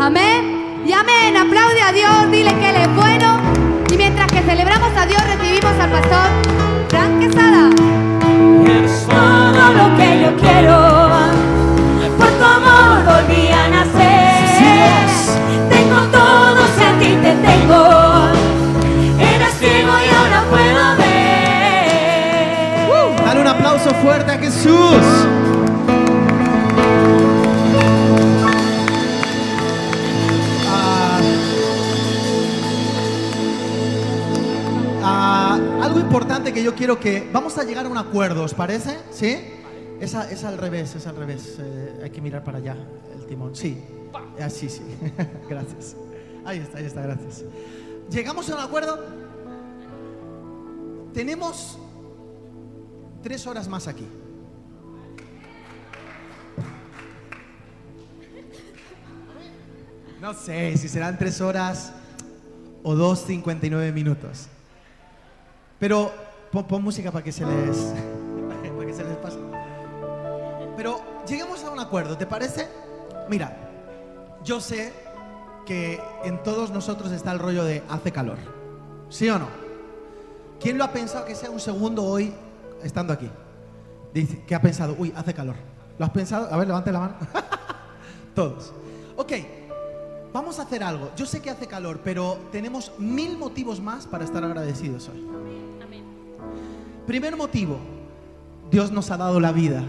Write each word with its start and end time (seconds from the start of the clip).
Amén. 0.00 0.82
Y 0.86 0.92
amén. 0.92 1.36
Aplaude 1.36 1.80
a 1.80 1.92
Dios, 1.92 2.30
dile 2.30 2.52
que 2.58 2.70
Él 2.70 2.76
es 2.76 2.94
bueno. 2.94 3.40
Y 3.90 3.96
mientras 3.96 4.26
que 4.26 4.40
celebramos 4.42 4.90
a 4.96 5.06
Dios, 5.06 5.22
recibimos 5.24 5.72
al 5.80 5.90
pastor 5.90 6.28
Frank 6.88 7.20
Quesada. 7.20 7.70
Eres 8.66 9.06
todo 9.06 9.72
lo 9.72 9.96
que 9.96 10.20
yo 10.22 10.36
quiero. 10.36 10.76
Por 12.18 12.28
tu 12.28 12.44
amor 12.44 13.04
volví 13.04 13.48
a 13.48 13.68
nacer. 13.68 14.44
Tengo 15.70 16.00
todo 16.12 16.66
si 16.76 16.82
a 16.84 16.98
ti 16.98 17.16
te 17.22 17.32
tengo. 17.34 17.80
Era 19.18 19.48
ciego 19.58 19.92
y 20.04 20.08
ahora 20.14 20.44
puedo 20.50 20.96
ver. 20.98 22.44
Dale 23.24 23.40
un 23.40 23.46
aplauso 23.46 23.90
fuerte 24.02 24.32
a 24.32 24.38
Jesús. 24.38 25.04
Que 36.52 36.62
yo 36.62 36.74
quiero 36.74 36.98
que 37.00 37.28
vamos 37.32 37.56
a 37.58 37.64
llegar 37.64 37.86
a 37.86 37.88
un 37.88 37.96
acuerdo, 37.96 38.44
¿os 38.44 38.54
parece? 38.54 38.98
¿Sí? 39.10 39.38
Es, 40.00 40.14
es 40.14 40.44
al 40.44 40.58
revés, 40.58 40.94
es 40.94 41.06
al 41.06 41.16
revés. 41.16 41.56
Eh, 41.58 42.00
hay 42.04 42.10
que 42.10 42.20
mirar 42.20 42.44
para 42.44 42.58
allá 42.58 42.76
el 43.14 43.26
timón. 43.26 43.54
Sí, 43.54 43.82
así 44.40 44.68
sí. 44.68 44.82
gracias. 45.48 45.96
Ahí 46.44 46.58
está, 46.58 46.78
ahí 46.78 46.84
está, 46.84 47.02
gracias. 47.02 47.44
Llegamos 48.10 48.50
a 48.50 48.56
un 48.56 48.62
acuerdo. 48.62 49.04
Tenemos 51.14 51.78
tres 53.22 53.46
horas 53.46 53.68
más 53.68 53.88
aquí. 53.88 54.06
No 60.20 60.34
sé 60.34 60.76
si 60.76 60.88
serán 60.88 61.18
tres 61.18 61.40
horas 61.40 61.92
o 62.82 62.94
dos 62.94 63.24
cincuenta 63.24 63.66
y 63.66 63.70
nueve 63.70 63.92
minutos. 63.92 64.48
Pero 65.78 66.12
pon, 66.54 66.64
pon 66.64 66.82
música 66.82 67.10
para 67.10 67.24
que 67.24 67.32
se 67.32 67.44
les 67.44 67.76
para 68.48 68.86
que 68.86 68.94
se 68.94 69.04
les 69.04 69.16
pase. 69.16 69.38
Pero 70.76 71.00
lleguemos 71.26 71.62
a 71.64 71.70
un 71.70 71.80
acuerdo, 71.80 72.16
¿te 72.16 72.26
parece? 72.26 72.68
Mira, 73.28 73.56
yo 74.44 74.60
sé 74.60 74.92
que 75.66 76.00
en 76.24 76.42
todos 76.42 76.70
nosotros 76.70 77.10
está 77.10 77.32
el 77.32 77.40
rollo 77.40 77.64
de 77.64 77.82
hace 77.88 78.12
calor. 78.12 78.38
¿Sí 79.08 79.28
o 79.28 79.38
no? 79.38 79.48
¿Quién 80.60 80.78
lo 80.78 80.84
ha 80.84 80.92
pensado 80.92 81.24
que 81.24 81.34
sea 81.34 81.50
un 81.50 81.60
segundo 81.60 82.04
hoy 82.04 82.32
estando 82.82 83.12
aquí? 83.12 83.28
Dice, 84.12 84.44
¿qué 84.46 84.54
ha 84.54 84.60
pensado? 84.60 84.94
Uy, 84.98 85.12
hace 85.16 85.34
calor. 85.34 85.56
¿Lo 85.98 86.04
has 86.04 86.10
pensado? 86.12 86.52
A 86.52 86.56
ver, 86.56 86.68
levante 86.68 86.92
la 86.92 87.00
mano. 87.00 87.14
Todos. 88.34 88.72
Ok, 89.16 89.32
vamos 90.32 90.58
a 90.58 90.62
hacer 90.62 90.82
algo. 90.82 91.10
Yo 91.16 91.26
sé 91.26 91.40
que 91.40 91.50
hace 91.50 91.66
calor, 91.66 92.00
pero 92.04 92.38
tenemos 92.52 92.92
mil 92.98 93.38
motivos 93.38 93.80
más 93.80 94.06
para 94.06 94.24
estar 94.24 94.44
agradecidos 94.44 95.08
hoy. 95.08 95.24
Primer 97.06 97.36
motivo, 97.36 97.78
Dios 98.70 98.90
nos 98.90 99.10
ha 99.10 99.18
dado 99.18 99.38
la 99.38 99.52
vida 99.52 99.82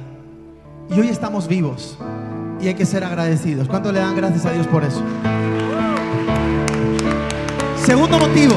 y 0.90 1.00
hoy 1.00 1.08
estamos 1.08 1.48
vivos 1.48 1.98
y 2.60 2.68
hay 2.68 2.74
que 2.74 2.86
ser 2.86 3.06
agradecidos. 3.06 3.70
¿Cuánto 3.70 3.90
le 3.94 4.00
dan 4.00 4.18
gracias 4.18 4.46
a 4.46 4.52
Dios 4.52 4.68
por 4.68 4.84
eso? 4.84 5.02
Segundo 7.86 8.20
motivo, 8.20 8.56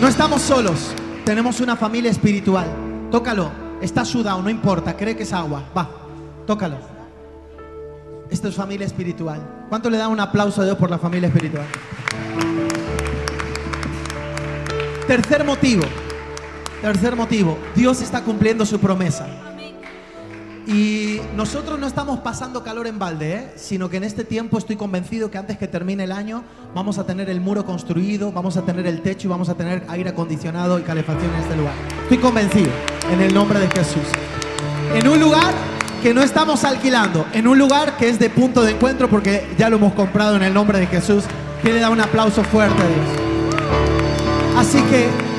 no 0.00 0.08
estamos 0.08 0.42
solos, 0.42 0.94
tenemos 1.24 1.60
una 1.60 1.76
familia 1.76 2.10
espiritual. 2.10 2.66
Tócalo, 3.12 3.52
está 3.80 4.04
sudado, 4.04 4.42
no 4.42 4.50
importa, 4.50 4.96
cree 4.96 5.14
que 5.16 5.22
es 5.22 5.32
agua. 5.32 5.62
Va, 5.76 5.88
tócalo. 6.44 6.76
Esto 8.30 8.48
es 8.48 8.56
familia 8.56 8.86
espiritual. 8.86 9.66
¿Cuánto 9.68 9.88
le 9.90 9.98
dan 9.98 10.10
un 10.10 10.18
aplauso 10.18 10.62
a 10.62 10.64
Dios 10.64 10.76
por 10.76 10.90
la 10.90 10.98
familia 10.98 11.28
espiritual? 11.28 11.66
Tercer 15.06 15.44
motivo, 15.44 15.82
tercer 16.82 17.14
motivo, 17.14 17.56
Dios 17.76 18.02
está 18.02 18.22
cumpliendo 18.22 18.66
su 18.66 18.78
promesa. 18.80 19.26
Y 20.66 21.20
nosotros 21.34 21.78
no 21.78 21.86
estamos 21.86 22.20
pasando 22.20 22.62
calor 22.62 22.86
en 22.86 22.98
balde, 22.98 23.34
¿eh? 23.34 23.52
sino 23.56 23.88
que 23.88 23.96
en 23.96 24.04
este 24.04 24.24
tiempo 24.24 24.58
estoy 24.58 24.76
convencido 24.76 25.30
que 25.30 25.38
antes 25.38 25.58
que 25.58 25.66
termine 25.66 26.04
el 26.04 26.12
año 26.12 26.44
vamos 26.72 26.98
a 26.98 27.04
tener 27.04 27.28
el 27.30 27.40
muro 27.40 27.64
construido, 27.64 28.30
vamos 28.30 28.56
a 28.56 28.62
tener 28.62 28.86
el 28.86 29.00
techo 29.00 29.26
y 29.26 29.30
vamos 29.30 29.48
a 29.48 29.54
tener 29.54 29.84
aire 29.88 30.10
acondicionado 30.10 30.78
y 30.78 30.82
calefacción 30.82 31.32
en 31.34 31.40
este 31.40 31.56
lugar. 31.56 31.74
Estoy 32.02 32.18
convencido 32.18 32.70
en 33.10 33.20
el 33.20 33.34
nombre 33.34 33.58
de 33.58 33.68
Jesús. 33.68 34.04
En 34.94 35.08
un 35.08 35.20
lugar 35.20 35.52
que 36.00 36.14
no 36.14 36.22
estamos 36.22 36.62
alquilando, 36.64 37.26
en 37.32 37.48
un 37.48 37.58
lugar 37.58 37.96
que 37.96 38.08
es 38.08 38.18
de 38.18 38.30
punto 38.30 38.62
de 38.62 38.72
encuentro 38.72 39.08
porque 39.08 39.48
ya 39.58 39.68
lo 39.68 39.76
hemos 39.76 39.94
comprado 39.94 40.36
en 40.36 40.42
el 40.42 40.54
nombre 40.54 40.78
de 40.78 40.86
Jesús. 40.86 41.24
Quiere 41.62 41.80
dar 41.80 41.90
un 41.90 42.00
aplauso 42.00 42.42
fuerte 42.44 42.80
a 42.80 42.86
Dios. 42.86 43.06
Así 44.56 44.80
que 44.82 45.31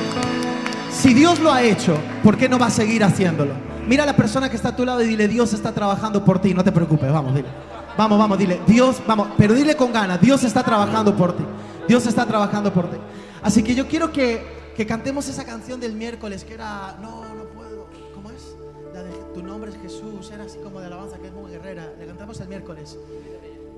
si 0.94 1.12
Dios 1.12 1.40
lo 1.40 1.52
ha 1.52 1.62
hecho, 1.62 1.96
¿por 2.22 2.36
qué 2.36 2.48
no 2.48 2.58
va 2.58 2.66
a 2.66 2.70
seguir 2.70 3.04
haciéndolo? 3.04 3.52
Mira 3.86 4.04
a 4.04 4.06
la 4.06 4.16
persona 4.16 4.48
que 4.48 4.56
está 4.56 4.70
a 4.70 4.76
tu 4.76 4.84
lado 4.84 5.02
y 5.02 5.06
dile, 5.06 5.28
Dios 5.28 5.52
está 5.52 5.72
trabajando 5.72 6.24
por 6.24 6.40
ti, 6.40 6.54
no 6.54 6.64
te 6.64 6.72
preocupes, 6.72 7.12
vamos, 7.12 7.34
dile. 7.34 7.48
Vamos, 7.96 8.18
vamos, 8.18 8.38
dile, 8.38 8.60
Dios, 8.66 9.02
vamos, 9.06 9.28
pero 9.36 9.54
dile 9.54 9.76
con 9.76 9.92
ganas, 9.92 10.20
Dios 10.20 10.42
está 10.42 10.62
trabajando 10.62 11.14
por 11.14 11.36
ti. 11.36 11.44
Dios 11.86 12.06
está 12.06 12.24
trabajando 12.24 12.72
por 12.72 12.90
ti. 12.90 12.96
Así 13.42 13.62
que 13.62 13.74
yo 13.74 13.86
quiero 13.86 14.10
que, 14.10 14.72
que 14.74 14.86
cantemos 14.86 15.28
esa 15.28 15.44
canción 15.44 15.78
del 15.78 15.94
miércoles 15.94 16.44
que 16.44 16.54
era, 16.54 16.96
no, 17.00 17.22
no 17.34 17.44
puedo, 17.54 17.88
¿cómo 18.14 18.30
es? 18.30 18.56
La 18.94 19.02
de 19.02 19.12
Tu 19.34 19.42
nombre 19.42 19.70
es 19.70 19.76
Jesús, 19.76 20.30
era 20.32 20.44
así 20.44 20.58
como 20.58 20.80
de 20.80 20.86
alabanza, 20.86 21.18
que 21.18 21.26
es 21.26 21.32
muy 21.34 21.50
guerrera. 21.50 21.92
Le 21.98 22.06
cantamos 22.06 22.40
el 22.40 22.48
miércoles. 22.48 22.96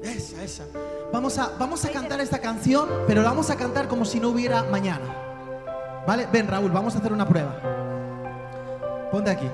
Esa, 0.02 0.44
esa. 0.44 0.64
Vamos 1.12 1.36
a, 1.38 1.50
vamos 1.58 1.84
a 1.84 1.90
cantar 1.90 2.20
esta 2.20 2.38
canción, 2.38 2.88
pero 3.06 3.22
la 3.22 3.30
vamos 3.30 3.50
a 3.50 3.56
cantar 3.56 3.88
como 3.88 4.04
si 4.04 4.20
no 4.20 4.28
hubiera 4.28 4.62
mañana. 4.64 5.25
¿Vale? 6.06 6.26
Ven, 6.32 6.46
Raúl, 6.46 6.70
vamos 6.70 6.94
a 6.94 6.98
hacer 6.98 7.12
una 7.12 7.26
prueba. 7.26 7.52
Ponte 9.10 9.30
aquí. 9.30 9.48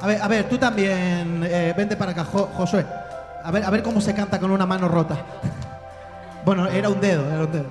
A 0.00 0.06
ver, 0.06 0.22
a 0.22 0.28
ver, 0.28 0.48
tú 0.48 0.56
también, 0.58 1.42
eh, 1.44 1.74
vente 1.76 1.96
para 1.96 2.12
acá, 2.12 2.24
Jo- 2.24 2.48
Josué. 2.56 2.86
A 3.44 3.50
ver, 3.50 3.64
a 3.64 3.70
ver 3.70 3.82
cómo 3.82 4.00
se 4.00 4.14
canta 4.14 4.38
con 4.38 4.50
una 4.50 4.66
mano 4.66 4.88
rota. 4.88 5.16
Bueno, 6.42 6.66
era 6.68 6.88
un 6.88 6.98
dedo, 7.02 7.22
era 7.30 7.40
un 7.44 7.52
dedo. 7.52 7.66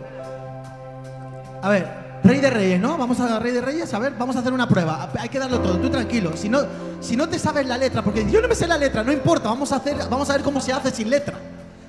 A 1.63 1.69
ver, 1.69 1.87
Rey 2.23 2.39
de 2.39 2.51
Reyes, 2.51 2.79
¿no? 2.79 2.99
Vamos 2.99 3.19
a 3.19 3.39
Rey 3.39 3.51
de 3.51 3.61
Reyes, 3.61 3.91
a 3.95 3.97
ver, 3.99 4.13
vamos 4.15 4.35
a 4.35 4.39
hacer 4.39 4.53
una 4.53 4.67
prueba. 4.67 5.09
Hay 5.19 5.27
que 5.27 5.39
darlo 5.39 5.59
todo, 5.59 5.79
tú 5.79 5.89
tranquilo. 5.89 6.37
Si 6.37 6.49
no, 6.49 6.59
si 6.99 7.15
no 7.17 7.27
te 7.27 7.39
sabes 7.39 7.65
la 7.65 7.77
letra, 7.79 8.03
porque 8.03 8.29
yo 8.29 8.39
no 8.43 8.47
me 8.47 8.53
sé 8.53 8.67
la 8.67 8.77
letra, 8.77 9.03
no 9.03 9.11
importa, 9.11 9.49
vamos 9.49 9.71
a 9.71 9.77
hacer, 9.77 9.97
vamos 10.07 10.29
a 10.29 10.33
ver 10.33 10.43
cómo 10.43 10.61
se 10.61 10.71
hace 10.71 10.91
sin 10.91 11.09
letra. 11.09 11.33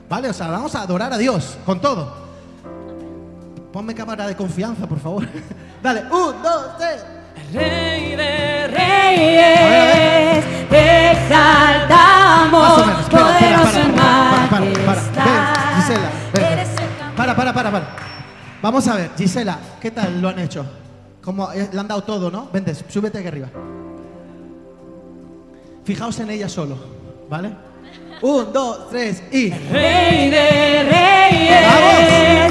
¿Vale? 0.08 0.30
O 0.30 0.32
sea, 0.32 0.48
vamos 0.48 0.74
a 0.74 0.80
adorar 0.80 1.12
a 1.12 1.18
Dios 1.18 1.58
con 1.66 1.82
todo. 1.82 2.29
Ponme 3.72 3.94
cámara 3.94 4.26
de 4.26 4.36
confianza, 4.36 4.86
por 4.86 4.98
favor. 4.98 5.26
Dale, 5.82 6.03
un, 6.10 6.42
dos, 6.42 6.76
tres. 6.76 7.04
Rey 7.53 8.16
de 8.16 8.66
reyes, 8.69 10.44
te 10.69 11.12
exaltamos, 11.12 12.62
Más 12.62 12.78
o 12.78 12.86
menos, 12.86 13.00
espera, 13.00 13.30
espera, 13.30 13.59
poderoso 13.59 13.97
para, 13.97 14.48
para, 14.50 14.72
para, 14.72 14.84
para. 14.84 15.25
Ven, 15.25 15.76
Gisela, 15.76 16.10
ven. 16.32 17.14
Para, 17.16 17.36
para, 17.36 17.53
para, 17.53 17.70
para. 17.70 17.97
Vamos 18.62 18.86
a 18.88 18.94
ver, 18.94 19.10
Gisela, 19.16 19.59
¿qué 19.80 19.91
tal 19.91 20.20
lo 20.20 20.28
han 20.28 20.38
hecho? 20.38 20.64
Como 21.22 21.50
eh, 21.53 21.69
le 21.72 21.80
han 21.80 21.88
dado 21.88 22.03
todo, 22.03 22.30
¿no? 22.30 22.48
Vente, 22.53 22.75
súbete 22.75 23.19
aquí 23.19 23.28
arriba. 23.28 23.48
Fijaos 25.84 26.19
en 26.20 26.30
ella 26.30 26.48
solo, 26.48 26.76
¿vale? 27.28 27.50
Un, 28.22 28.53
dos, 28.53 28.91
tres 28.91 29.22
y. 29.32 29.50
Rey 29.50 30.30
de 30.30 30.82
reyes, 30.84 31.66
Vamos. 31.66 32.49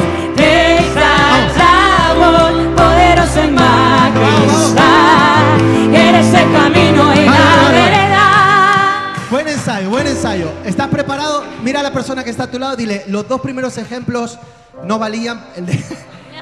¿Estás 10.69 10.89
preparado? 10.89 11.43
Mira 11.63 11.79
a 11.79 11.83
la 11.83 11.91
persona 11.91 12.23
que 12.23 12.29
está 12.29 12.43
a 12.43 12.51
tu 12.51 12.59
lado, 12.59 12.75
dile, 12.75 13.03
los 13.07 13.27
dos 13.27 13.41
primeros 13.41 13.75
ejemplos 13.79 14.37
no 14.83 14.99
valían. 14.99 15.43
El 15.55 15.65
de, 15.65 15.83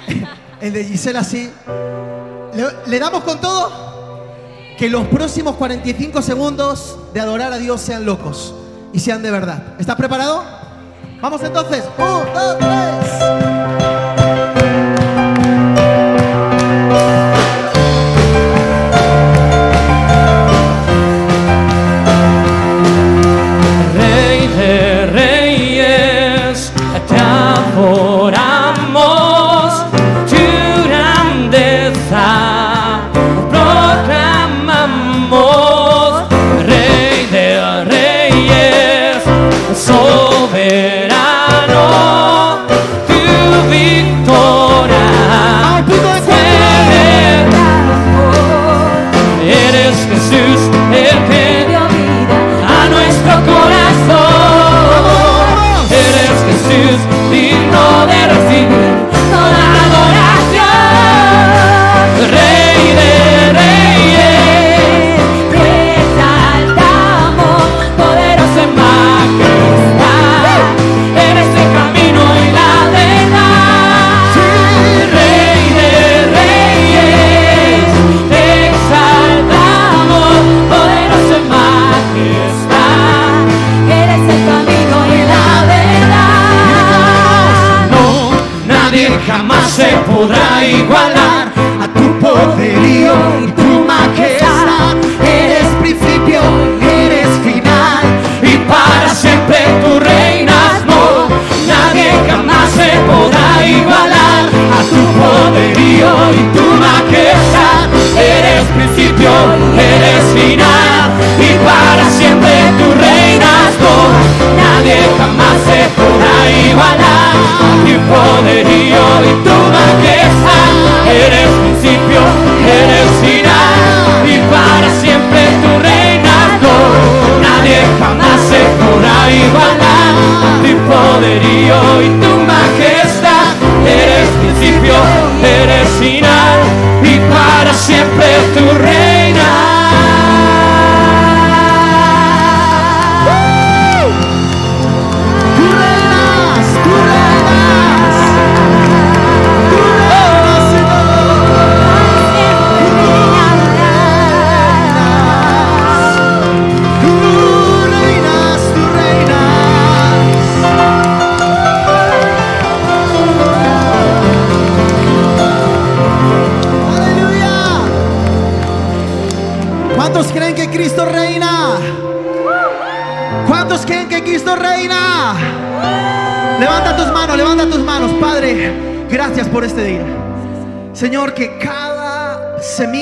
el 0.61 0.73
de 0.73 0.83
Gisela 0.83 1.23
sí. 1.23 1.49
¿Le, 2.53 2.65
le 2.87 2.99
damos 2.99 3.23
con 3.23 3.39
todo? 3.39 4.25
Que 4.77 4.89
los 4.89 5.07
próximos 5.07 5.55
45 5.55 6.21
segundos 6.21 6.99
de 7.13 7.21
adorar 7.21 7.53
a 7.53 7.57
Dios 7.57 7.79
sean 7.79 8.05
locos 8.05 8.53
y 8.91 8.99
sean 8.99 9.21
de 9.23 9.31
verdad. 9.31 9.63
¿Estás 9.79 9.95
preparado? 9.95 10.43
Vamos 11.21 11.41
entonces. 11.41 11.85
Un, 11.97 12.33
dos, 12.33 12.57
tres. 12.59 13.56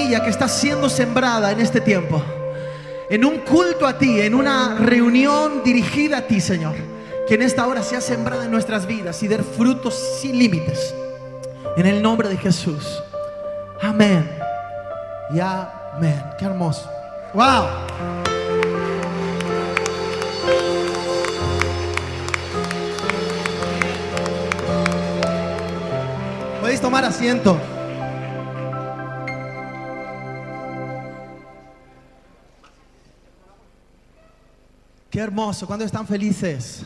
Que 0.06 0.30
está 0.30 0.48
siendo 0.48 0.88
sembrada 0.88 1.52
en 1.52 1.60
este 1.60 1.82
tiempo, 1.82 2.22
en 3.10 3.26
un 3.26 3.40
culto 3.40 3.88
a 3.88 3.98
ti, 3.98 4.22
en 4.22 4.36
una 4.36 4.76
reunión 4.76 5.64
dirigida 5.64 6.18
a 6.18 6.22
ti, 6.22 6.40
Señor, 6.40 6.76
que 7.28 7.34
en 7.34 7.42
esta 7.42 7.66
hora 7.66 7.82
sea 7.82 8.02
sembrada 8.02 8.46
en 8.46 8.52
nuestras 8.52 8.86
vidas 8.86 9.22
y 9.24 9.28
dar 9.28 9.44
frutos 9.44 10.00
sin 10.22 10.38
límites. 10.38 10.94
En 11.76 11.88
el 11.88 12.02
nombre 12.02 12.30
de 12.30 12.38
Jesús. 12.38 13.04
Amén. 13.82 14.30
Y 15.34 15.40
amén. 15.40 16.24
Qué 16.38 16.46
hermoso. 16.46 16.90
Wow. 17.34 17.66
Podéis 26.62 26.80
tomar 26.80 27.04
asiento. 27.04 27.60
Qué 35.16 35.22
hermoso. 35.22 35.66
¿Cuándo 35.66 35.86
están 35.86 36.06
felices? 36.06 36.82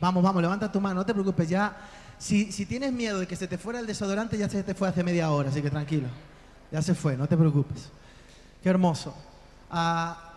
Vamos, 0.00 0.22
vamos, 0.22 0.40
levanta 0.40 0.70
tu 0.70 0.80
mano, 0.80 0.94
no 0.94 1.04
te 1.04 1.12
preocupes. 1.12 1.48
Ya, 1.48 1.76
si, 2.16 2.52
si 2.52 2.64
tienes 2.64 2.92
miedo 2.92 3.18
de 3.18 3.26
que 3.26 3.34
se 3.34 3.48
te 3.48 3.58
fuera 3.58 3.80
el 3.80 3.88
desodorante, 3.88 4.38
ya 4.38 4.48
se 4.48 4.62
te 4.62 4.72
fue 4.72 4.86
hace 4.86 5.02
media 5.02 5.32
hora, 5.32 5.48
así 5.48 5.60
que 5.60 5.68
tranquilo. 5.68 6.06
Ya 6.70 6.80
se 6.82 6.94
fue, 6.94 7.16
no 7.16 7.26
te 7.26 7.36
preocupes. 7.36 7.88
Qué 8.62 8.68
hermoso. 8.68 9.16
Ah, 9.68 10.34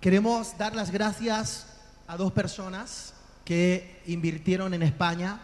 queremos 0.00 0.56
dar 0.56 0.76
las 0.76 0.92
gracias 0.92 1.66
a 2.06 2.16
dos 2.16 2.30
personas 2.30 3.12
que 3.44 4.00
invirtieron 4.06 4.74
en 4.74 4.84
España, 4.84 5.40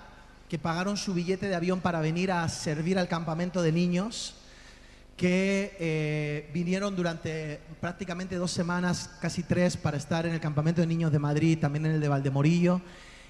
que 0.48 0.60
pagaron 0.60 0.96
su 0.96 1.14
billete 1.14 1.48
de 1.48 1.56
avión 1.56 1.80
para 1.80 1.98
venir 1.98 2.30
a 2.30 2.48
servir 2.48 2.96
al 2.96 3.08
campamento 3.08 3.60
de 3.60 3.72
niños, 3.72 4.36
que 5.16 5.76
eh, 5.78 6.50
vinieron 6.52 6.96
durante 6.96 7.60
prácticamente 7.80 8.36
dos 8.36 8.50
semanas, 8.50 9.10
casi 9.20 9.42
tres, 9.42 9.76
para 9.76 9.96
estar 9.96 10.26
en 10.26 10.34
el 10.34 10.40
campamento 10.40 10.80
de 10.80 10.86
niños 10.86 11.12
de 11.12 11.18
Madrid, 11.18 11.58
también 11.58 11.86
en 11.86 11.92
el 11.92 12.00
de 12.00 12.08
Valdemorillo. 12.08 12.80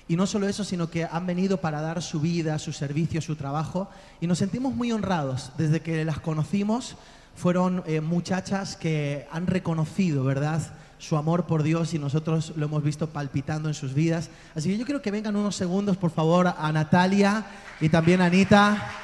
Y 0.08 0.16
no 0.16 0.26
solo 0.26 0.48
eso, 0.48 0.64
sino 0.64 0.90
que 0.90 1.04
han 1.04 1.26
venido 1.26 1.60
para 1.60 1.80
dar 1.80 2.02
su 2.02 2.20
vida, 2.20 2.58
su 2.58 2.72
servicio, 2.72 3.20
su 3.20 3.36
trabajo. 3.36 3.88
Y 4.20 4.26
nos 4.26 4.38
sentimos 4.38 4.74
muy 4.74 4.92
honrados. 4.92 5.52
Desde 5.56 5.80
que 5.80 6.04
las 6.04 6.20
conocimos, 6.20 6.96
fueron 7.34 7.82
eh, 7.86 8.00
muchachas 8.00 8.76
que 8.76 9.26
han 9.30 9.46
reconocido, 9.46 10.24
¿verdad? 10.24 10.62
Su 10.98 11.16
amor 11.16 11.46
por 11.46 11.62
Dios 11.62 11.92
y 11.92 11.98
nosotros 11.98 12.52
lo 12.56 12.66
hemos 12.66 12.82
visto 12.82 13.08
palpitando 13.08 13.68
en 13.68 13.74
sus 13.74 13.94
vidas. 13.94 14.30
Así 14.54 14.70
que 14.70 14.78
yo 14.78 14.84
quiero 14.84 15.02
que 15.02 15.10
vengan 15.10 15.36
unos 15.36 15.56
segundos, 15.56 15.96
por 15.96 16.10
favor, 16.10 16.54
a 16.56 16.72
Natalia 16.72 17.44
y 17.80 17.88
también 17.88 18.20
a 18.20 18.26
Anita. 18.26 19.03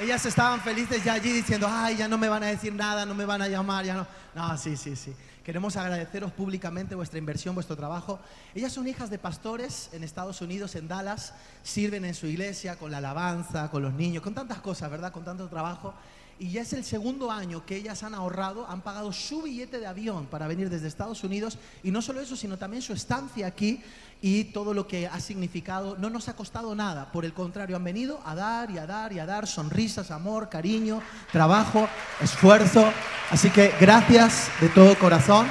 Ellas 0.00 0.24
estaban 0.24 0.60
felices 0.62 1.04
ya 1.04 1.12
allí 1.12 1.32
diciendo, 1.32 1.68
ay, 1.70 1.96
ya 1.96 2.08
no 2.08 2.16
me 2.16 2.28
van 2.28 2.42
a 2.42 2.46
decir 2.46 2.72
nada, 2.72 3.04
no 3.04 3.14
me 3.14 3.26
van 3.26 3.42
a 3.42 3.48
llamar, 3.48 3.84
ya 3.84 3.94
no. 3.94 4.06
No, 4.34 4.56
sí, 4.56 4.76
sí, 4.76 4.96
sí. 4.96 5.14
Queremos 5.44 5.76
agradeceros 5.76 6.32
públicamente 6.32 6.94
vuestra 6.94 7.18
inversión, 7.18 7.54
vuestro 7.54 7.76
trabajo. 7.76 8.18
Ellas 8.54 8.72
son 8.72 8.88
hijas 8.88 9.10
de 9.10 9.18
pastores 9.18 9.90
en 9.92 10.02
Estados 10.02 10.40
Unidos, 10.40 10.76
en 10.76 10.88
Dallas. 10.88 11.34
Sirven 11.62 12.06
en 12.06 12.14
su 12.14 12.26
iglesia 12.26 12.76
con 12.76 12.90
la 12.90 12.98
alabanza, 12.98 13.70
con 13.70 13.82
los 13.82 13.92
niños, 13.92 14.22
con 14.22 14.34
tantas 14.34 14.60
cosas, 14.60 14.90
¿verdad? 14.90 15.12
Con 15.12 15.24
tanto 15.24 15.46
trabajo. 15.48 15.94
Y 16.42 16.50
ya 16.50 16.62
es 16.62 16.72
el 16.72 16.82
segundo 16.82 17.30
año 17.30 17.64
que 17.64 17.76
ellas 17.76 18.02
han 18.02 18.16
ahorrado, 18.16 18.66
han 18.68 18.80
pagado 18.80 19.12
su 19.12 19.42
billete 19.42 19.78
de 19.78 19.86
avión 19.86 20.26
para 20.26 20.48
venir 20.48 20.68
desde 20.68 20.88
Estados 20.88 21.22
Unidos. 21.22 21.56
Y 21.84 21.92
no 21.92 22.02
solo 22.02 22.20
eso, 22.20 22.34
sino 22.34 22.58
también 22.58 22.82
su 22.82 22.92
estancia 22.92 23.46
aquí 23.46 23.80
y 24.20 24.42
todo 24.46 24.74
lo 24.74 24.88
que 24.88 25.06
ha 25.06 25.20
significado. 25.20 25.96
No 25.98 26.10
nos 26.10 26.28
ha 26.28 26.34
costado 26.34 26.74
nada. 26.74 27.12
Por 27.12 27.24
el 27.24 27.32
contrario, 27.32 27.76
han 27.76 27.84
venido 27.84 28.20
a 28.24 28.34
dar 28.34 28.72
y 28.72 28.78
a 28.78 28.88
dar 28.88 29.12
y 29.12 29.20
a 29.20 29.24
dar 29.24 29.46
sonrisas, 29.46 30.10
amor, 30.10 30.48
cariño, 30.48 31.00
trabajo, 31.30 31.88
esfuerzo. 32.20 32.92
Así 33.30 33.48
que 33.50 33.72
gracias 33.80 34.50
de 34.60 34.68
todo 34.68 34.98
corazón. 34.98 35.46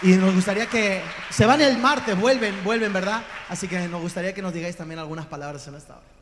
Y 0.00 0.12
nos 0.12 0.34
gustaría 0.34 0.64
que 0.64 1.02
se 1.28 1.44
van 1.44 1.60
el 1.60 1.76
martes, 1.76 2.18
vuelven, 2.18 2.64
vuelven, 2.64 2.94
¿verdad? 2.94 3.22
Así 3.50 3.68
que 3.68 3.88
nos 3.88 4.00
gustaría 4.00 4.32
que 4.32 4.40
nos 4.40 4.54
digáis 4.54 4.74
también 4.74 5.00
algunas 5.00 5.26
palabras 5.26 5.68
en 5.68 5.74
esta 5.74 5.96
hora. 5.96 6.19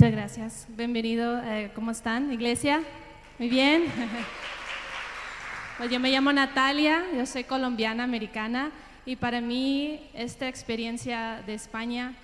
Muchas 0.00 0.12
gracias. 0.12 0.66
Bienvenido. 0.70 1.42
eh, 1.44 1.70
¿Cómo 1.74 1.90
están, 1.90 2.32
iglesia? 2.32 2.80
Muy 3.38 3.50
bien. 3.50 3.84
Pues 5.76 5.90
yo 5.90 6.00
me 6.00 6.10
llamo 6.10 6.32
Natalia, 6.32 7.04
yo 7.14 7.26
soy 7.26 7.44
colombiana, 7.44 8.04
americana, 8.04 8.70
y 9.04 9.16
para 9.16 9.42
mí 9.42 10.10
esta 10.14 10.48
experiencia 10.48 11.42
de 11.46 11.52
España, 11.52 12.14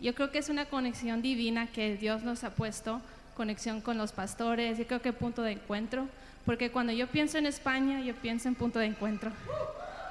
yo 0.00 0.14
creo 0.14 0.30
que 0.30 0.38
es 0.38 0.48
una 0.48 0.66
conexión 0.66 1.22
divina 1.22 1.66
que 1.66 1.96
Dios 1.96 2.22
nos 2.22 2.44
ha 2.44 2.50
puesto, 2.50 3.00
conexión 3.36 3.80
con 3.80 3.98
los 3.98 4.12
pastores, 4.12 4.78
yo 4.78 4.86
creo 4.86 5.02
que 5.02 5.12
punto 5.12 5.42
de 5.42 5.52
encuentro, 5.52 6.06
porque 6.46 6.70
cuando 6.70 6.92
yo 6.92 7.08
pienso 7.08 7.36
en 7.36 7.46
España, 7.46 8.00
yo 8.00 8.14
pienso 8.14 8.46
en 8.46 8.54
punto 8.54 8.78
de 8.78 8.86
encuentro. 8.86 9.32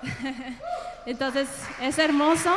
Entonces, 1.06 1.48
es 1.82 1.98
hermoso. 1.98 2.54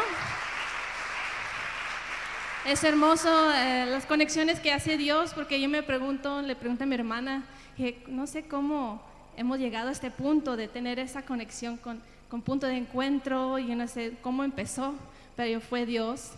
Es 2.67 2.83
hermoso 2.83 3.29
eh, 3.53 3.87
las 3.87 4.07
conexiones 4.07 4.59
que 4.59 4.73
hace 4.73 4.97
Dios, 4.97 5.33
porque 5.35 5.61
yo 5.61 5.69
me 5.69 5.85
pregunto, 5.85 6.43
le 6.43 6.57
pregunto 6.57 6.83
a 6.83 6.87
mi 6.89 6.97
hermana, 6.97 7.45
que 7.77 8.03
no 8.09 8.27
sé 8.27 8.43
cómo 8.43 9.01
hemos 9.37 9.61
llegado 9.61 9.89
a 9.89 9.93
este 9.93 10.11
punto 10.11 10.57
de 10.57 10.67
tener 10.67 10.99
esa 10.99 11.23
conexión 11.23 11.77
con, 11.77 12.03
con 12.29 12.43
punto 12.43 12.67
de 12.67 12.77
encuentro, 12.77 13.61
y 13.61 13.69
yo 13.69 13.77
no 13.77 13.87
sé 13.87 14.15
cómo 14.21 14.43
empezó, 14.43 14.97
pero 15.37 15.61
fue 15.61 15.87
Dios. 15.87 16.33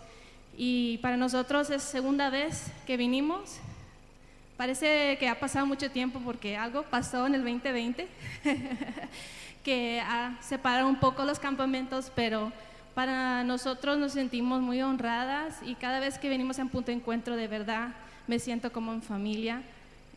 Y 0.55 0.99
para 0.99 1.17
nosotros 1.17 1.71
es 1.71 1.81
segunda 1.81 2.29
vez 2.29 2.67
que 2.85 2.95
vinimos. 2.95 3.57
Parece 4.55 5.17
que 5.19 5.29
ha 5.29 5.39
pasado 5.39 5.65
mucho 5.65 5.89
tiempo 5.89 6.21
porque 6.23 6.55
algo 6.55 6.83
pasó 6.83 7.25
en 7.25 7.33
el 7.33 7.41
2020 7.41 8.07
que 9.63 9.99
ha 10.01 10.37
separado 10.43 10.89
un 10.89 10.99
poco 10.99 11.25
los 11.25 11.39
campamentos, 11.39 12.11
pero 12.13 12.51
para 12.99 13.45
nosotros 13.45 13.97
nos 13.97 14.11
sentimos 14.11 14.59
muy 14.59 14.81
honradas 14.81 15.55
y 15.65 15.75
cada 15.75 16.01
vez 16.01 16.17
que 16.17 16.27
venimos 16.27 16.59
a 16.59 16.63
un 16.63 16.67
punto 16.67 16.87
de 16.87 16.97
encuentro 16.97 17.37
de 17.37 17.47
verdad 17.47 17.95
me 18.27 18.39
siento 18.39 18.73
como 18.73 18.91
en 18.91 19.01
familia. 19.01 19.61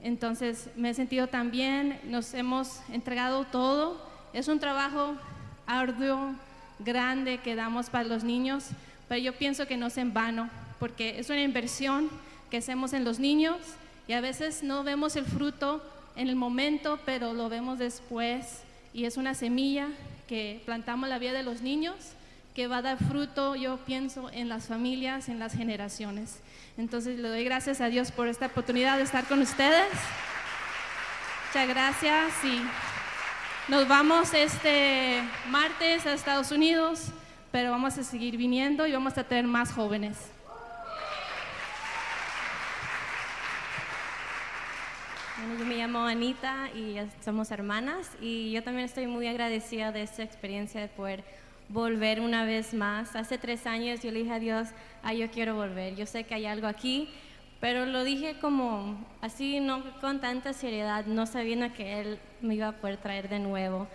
Entonces 0.03 0.69
me 0.75 0.91
he 0.91 0.95
sentido 0.95 1.29
tan 1.29 1.53
bien, 1.53 2.01
nos 2.03 2.35
hemos 2.35 2.81
entregado 2.91 3.45
todo. 3.45 4.05
Es 4.33 4.49
un 4.49 4.59
trabajo 4.59 5.15
arduo, 5.65 6.35
grande 6.81 7.39
que 7.39 7.55
damos 7.55 7.89
para 7.89 8.03
los 8.03 8.25
niños, 8.25 8.71
pero 9.07 9.21
yo 9.21 9.33
pienso 9.33 9.69
que 9.69 9.77
no 9.77 9.87
es 9.87 9.97
en 9.97 10.13
vano, 10.13 10.51
porque 10.81 11.21
es 11.21 11.31
una 11.31 11.43
inversión 11.43 12.11
que 12.51 12.57
hacemos 12.57 12.95
en 12.95 13.05
los 13.05 13.21
niños 13.21 13.59
y 14.09 14.15
a 14.15 14.21
veces 14.21 14.65
no 14.65 14.83
vemos 14.83 15.15
el 15.15 15.25
fruto 15.25 15.81
en 16.17 16.29
el 16.29 16.35
momento, 16.35 16.99
pero 17.07 17.33
lo 17.33 17.49
vemos 17.49 17.79
después 17.79 18.65
y 18.93 19.05
es 19.05 19.17
una 19.19 19.35
semilla 19.35 19.87
que 20.27 20.61
plantamos 20.65 21.09
la 21.09 21.21
vida 21.21 21.33
de 21.33 21.45
los 21.45 21.63
niños 21.63 22.17
que 22.55 22.67
va 22.67 22.79
a 22.79 22.83
dar 22.83 22.99
fruto, 22.99 23.57
yo 23.57 23.79
pienso, 23.79 24.31
en 24.31 24.49
las 24.49 24.67
familias, 24.67 25.29
en 25.29 25.39
las 25.39 25.55
generaciones. 25.55 26.41
Entonces 26.77 27.19
le 27.19 27.29
doy 27.29 27.45
gracias 27.45 27.81
a 27.81 27.87
Dios 27.87 28.13
por 28.13 28.29
esta 28.29 28.47
oportunidad 28.47 28.99
de 28.99 29.05
estar 29.05 29.25
con 29.25 29.41
ustedes. 29.41 29.89
Muchas 31.49 31.69
gracias 31.69 32.33
y 32.45 32.63
nos 33.71 33.89
vamos 33.89 34.35
este 34.35 35.23
martes 35.49 36.07
a 36.07 36.13
Estados 36.13 36.51
Unidos, 36.51 37.09
pero 37.51 37.71
vamos 37.71 37.97
a 37.97 38.05
seguir 38.05 38.37
viniendo 38.37 38.87
y 38.87 38.93
vamos 38.93 39.17
a 39.17 39.25
tener 39.25 39.47
más 39.47 39.73
jóvenes. 39.73 40.17
Bueno, 45.39 45.59
yo 45.59 45.65
me 45.65 45.77
llamo 45.77 46.05
Anita 46.07 46.69
y 46.75 46.97
somos 47.25 47.51
hermanas 47.51 48.11
y 48.21 48.53
yo 48.53 48.63
también 48.63 48.85
estoy 48.85 49.07
muy 49.07 49.27
agradecida 49.27 49.91
de 49.91 50.03
esta 50.03 50.23
experiencia 50.23 50.81
de 50.81 50.89
poder 50.89 51.25
volver 51.73 52.21
una 52.21 52.45
vez 52.45 52.75
más. 52.75 53.17
Hace 53.17 53.39
tres 53.39 53.67
años 53.67 54.03
yo 54.03 54.11
le 54.11 54.21
dije 54.21 54.33
a 54.33 54.39
Dios, 54.39 54.69
ah, 55.03 55.15
yo 55.15 55.31
quiero 55.31 55.55
volver, 55.55 55.97
yo 55.97 56.07
sé 56.07 56.25
que 56.25 56.35
hay 56.35 56.47
algo 56.47 56.67
aquí, 56.67 57.09
pero 57.61 57.87
lo 57.87 58.05
dije 58.05 58.39
como 58.41 58.99
así, 59.21 59.61
no 59.61 59.83
con 60.01 60.21
tanta 60.21 60.53
seriedad, 60.53 61.07
no 61.07 61.27
sabiendo 61.27 61.73
que 61.73 62.01
Él 62.01 62.19
me 62.41 62.57
iba 62.57 62.69
a 62.69 62.73
poder 62.73 62.99
traer 62.99 63.29
de 63.29 63.39
nuevo. 63.39 63.89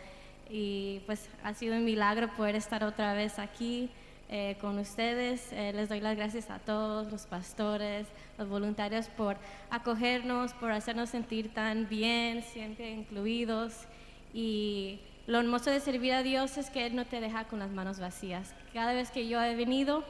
Y 0.50 1.02
pues 1.06 1.30
ha 1.44 1.54
sido 1.54 1.76
un 1.76 1.84
milagro 1.84 2.34
poder 2.36 2.56
estar 2.56 2.84
otra 2.84 3.14
vez 3.14 3.38
aquí 3.38 3.90
eh, 4.30 4.56
con 4.62 4.80
ustedes. 4.80 5.52
Eh, 5.52 5.74
les 5.74 5.90
doy 5.90 6.00
las 6.00 6.16
gracias 6.16 6.50
a 6.50 6.60
todos 6.60 7.12
los 7.12 7.26
pastores, 7.26 8.08
los 8.38 8.48
voluntarios 8.48 9.10
por 9.10 9.36
acogernos, 9.70 10.54
por 10.54 10.72
hacernos 10.72 11.10
sentir 11.10 11.54
tan 11.54 11.90
bien, 11.90 12.44
siempre 12.44 12.90
incluidos. 12.92 13.86
Y 14.34 15.00
lo 15.28 15.40
hermoso 15.40 15.70
de 15.70 15.82
servir 15.82 16.14
a 16.14 16.24
Dios 16.24 16.58
es 16.58 16.70
que 16.70 16.86
Él 16.86 16.96
no 16.96 17.06
te 17.06 17.20
deja 17.20 17.44
con 17.44 17.60
las 17.60 17.70
manos 17.70 18.00
vacías. 18.00 18.54
Cada 18.74 18.94
vez 18.94 19.12
que 19.12 19.28
yo 19.28 19.42
he 19.44 19.56
venido, 19.56 20.06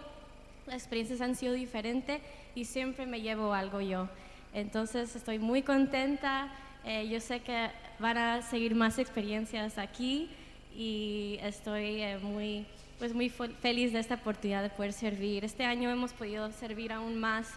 las 0.68 0.76
experiencias 0.76 1.22
han 1.22 1.36
sido 1.36 1.54
diferentes 1.54 2.22
y 2.54 2.66
siempre 2.66 3.08
me 3.08 3.22
llevo 3.22 3.54
algo 3.54 3.82
yo. 3.82 4.08
Entonces 4.54 5.16
estoy 5.16 5.40
muy 5.40 5.64
contenta. 5.64 6.50
Eh, 6.86 7.08
yo 7.10 7.20
sé 7.20 7.40
que 7.40 7.70
van 7.98 8.18
a 8.18 8.42
seguir 8.44 8.76
más 8.76 9.00
experiencias 9.00 9.80
aquí 9.80 10.30
y 10.76 11.40
estoy 11.42 12.04
eh, 12.04 12.20
muy, 12.22 12.68
pues 13.00 13.16
muy 13.16 13.30
feliz 13.30 13.94
de 13.94 14.00
esta 14.00 14.16
oportunidad 14.16 14.62
de 14.62 14.70
poder 14.70 14.94
servir. 14.94 15.44
Este 15.44 15.66
año 15.66 15.90
hemos 15.90 16.14
podido 16.14 16.52
servir 16.52 16.94
aún 16.94 17.20
más 17.20 17.50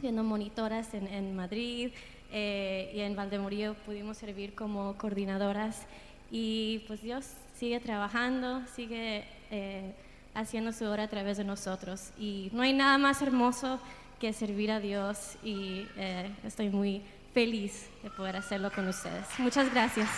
siendo 0.00 0.24
monitoras 0.24 0.94
en, 0.94 1.36
Madrid 1.36 1.90
eh, 2.32 2.90
y 2.94 3.00
en 3.00 3.14
Valdemorillo 3.14 3.74
pudimos 3.86 4.16
servir 4.16 4.54
como 4.54 4.96
coordinadoras 4.96 5.86
y 6.34 6.78
pues 6.88 7.02
Dios 7.02 7.26
sigue 7.58 7.78
trabajando, 7.78 8.62
sigue 8.74 9.28
eh, 9.50 9.94
haciendo 10.34 10.72
su 10.72 10.86
obra 10.86 11.02
a 11.02 11.08
través 11.08 11.36
de 11.36 11.44
nosotros. 11.44 12.08
Y 12.18 12.48
no 12.54 12.62
hay 12.62 12.72
nada 12.72 12.96
más 12.96 13.20
hermoso 13.20 13.78
que 14.18 14.32
servir 14.32 14.72
a 14.72 14.80
Dios 14.80 15.36
y 15.44 15.86
eh, 15.96 16.34
estoy 16.42 16.70
muy 16.70 17.02
feliz 17.34 17.84
de 18.02 18.08
poder 18.10 18.36
hacerlo 18.36 18.72
con 18.72 18.88
ustedes. 18.88 19.26
Muchas 19.36 19.70
gracias. 19.70 20.08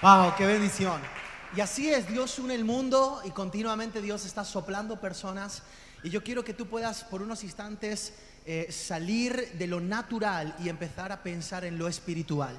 Wow, 0.00 0.32
qué 0.38 0.46
bendición. 0.46 0.98
Y 1.54 1.60
así 1.60 1.90
es, 1.90 2.08
Dios 2.08 2.38
une 2.38 2.54
el 2.54 2.64
mundo 2.64 3.20
y 3.26 3.32
continuamente 3.32 4.00
Dios 4.00 4.24
está 4.24 4.46
soplando 4.46 4.98
personas. 4.98 5.62
Y 6.02 6.08
yo 6.08 6.24
quiero 6.24 6.42
que 6.42 6.54
tú 6.54 6.66
puedas 6.66 7.04
por 7.04 7.20
unos 7.20 7.44
instantes 7.44 8.14
eh, 8.46 8.68
salir 8.70 9.52
de 9.58 9.66
lo 9.66 9.80
natural 9.80 10.54
y 10.62 10.68
empezar 10.68 11.10
a 11.10 11.22
pensar 11.22 11.64
en 11.64 11.78
lo 11.78 11.88
espiritual. 11.88 12.56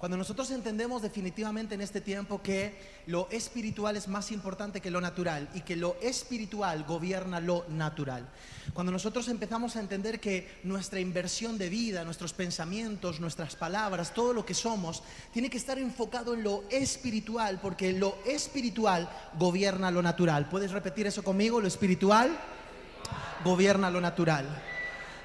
Cuando 0.00 0.16
nosotros 0.16 0.50
entendemos 0.50 1.02
definitivamente 1.02 1.74
en 1.74 1.82
este 1.82 2.00
tiempo 2.00 2.40
que 2.40 3.02
lo 3.06 3.28
espiritual 3.30 3.98
es 3.98 4.08
más 4.08 4.32
importante 4.32 4.80
que 4.80 4.90
lo 4.90 4.98
natural 4.98 5.50
y 5.52 5.60
que 5.60 5.76
lo 5.76 5.96
espiritual 6.00 6.84
gobierna 6.84 7.38
lo 7.38 7.66
natural. 7.68 8.26
Cuando 8.72 8.92
nosotros 8.92 9.28
empezamos 9.28 9.76
a 9.76 9.80
entender 9.80 10.18
que 10.18 10.60
nuestra 10.64 11.00
inversión 11.00 11.58
de 11.58 11.68
vida, 11.68 12.02
nuestros 12.02 12.32
pensamientos, 12.32 13.20
nuestras 13.20 13.56
palabras, 13.56 14.14
todo 14.14 14.32
lo 14.32 14.46
que 14.46 14.54
somos, 14.54 15.02
tiene 15.34 15.50
que 15.50 15.58
estar 15.58 15.78
enfocado 15.78 16.32
en 16.32 16.44
lo 16.44 16.64
espiritual, 16.70 17.60
porque 17.60 17.92
lo 17.92 18.16
espiritual 18.24 19.06
gobierna 19.38 19.90
lo 19.90 20.00
natural. 20.00 20.48
¿Puedes 20.48 20.70
repetir 20.70 21.08
eso 21.08 21.22
conmigo? 21.22 21.60
Lo 21.60 21.68
espiritual 21.68 22.30
gobierna 23.44 23.90
lo 23.90 24.00
natural. 24.00 24.46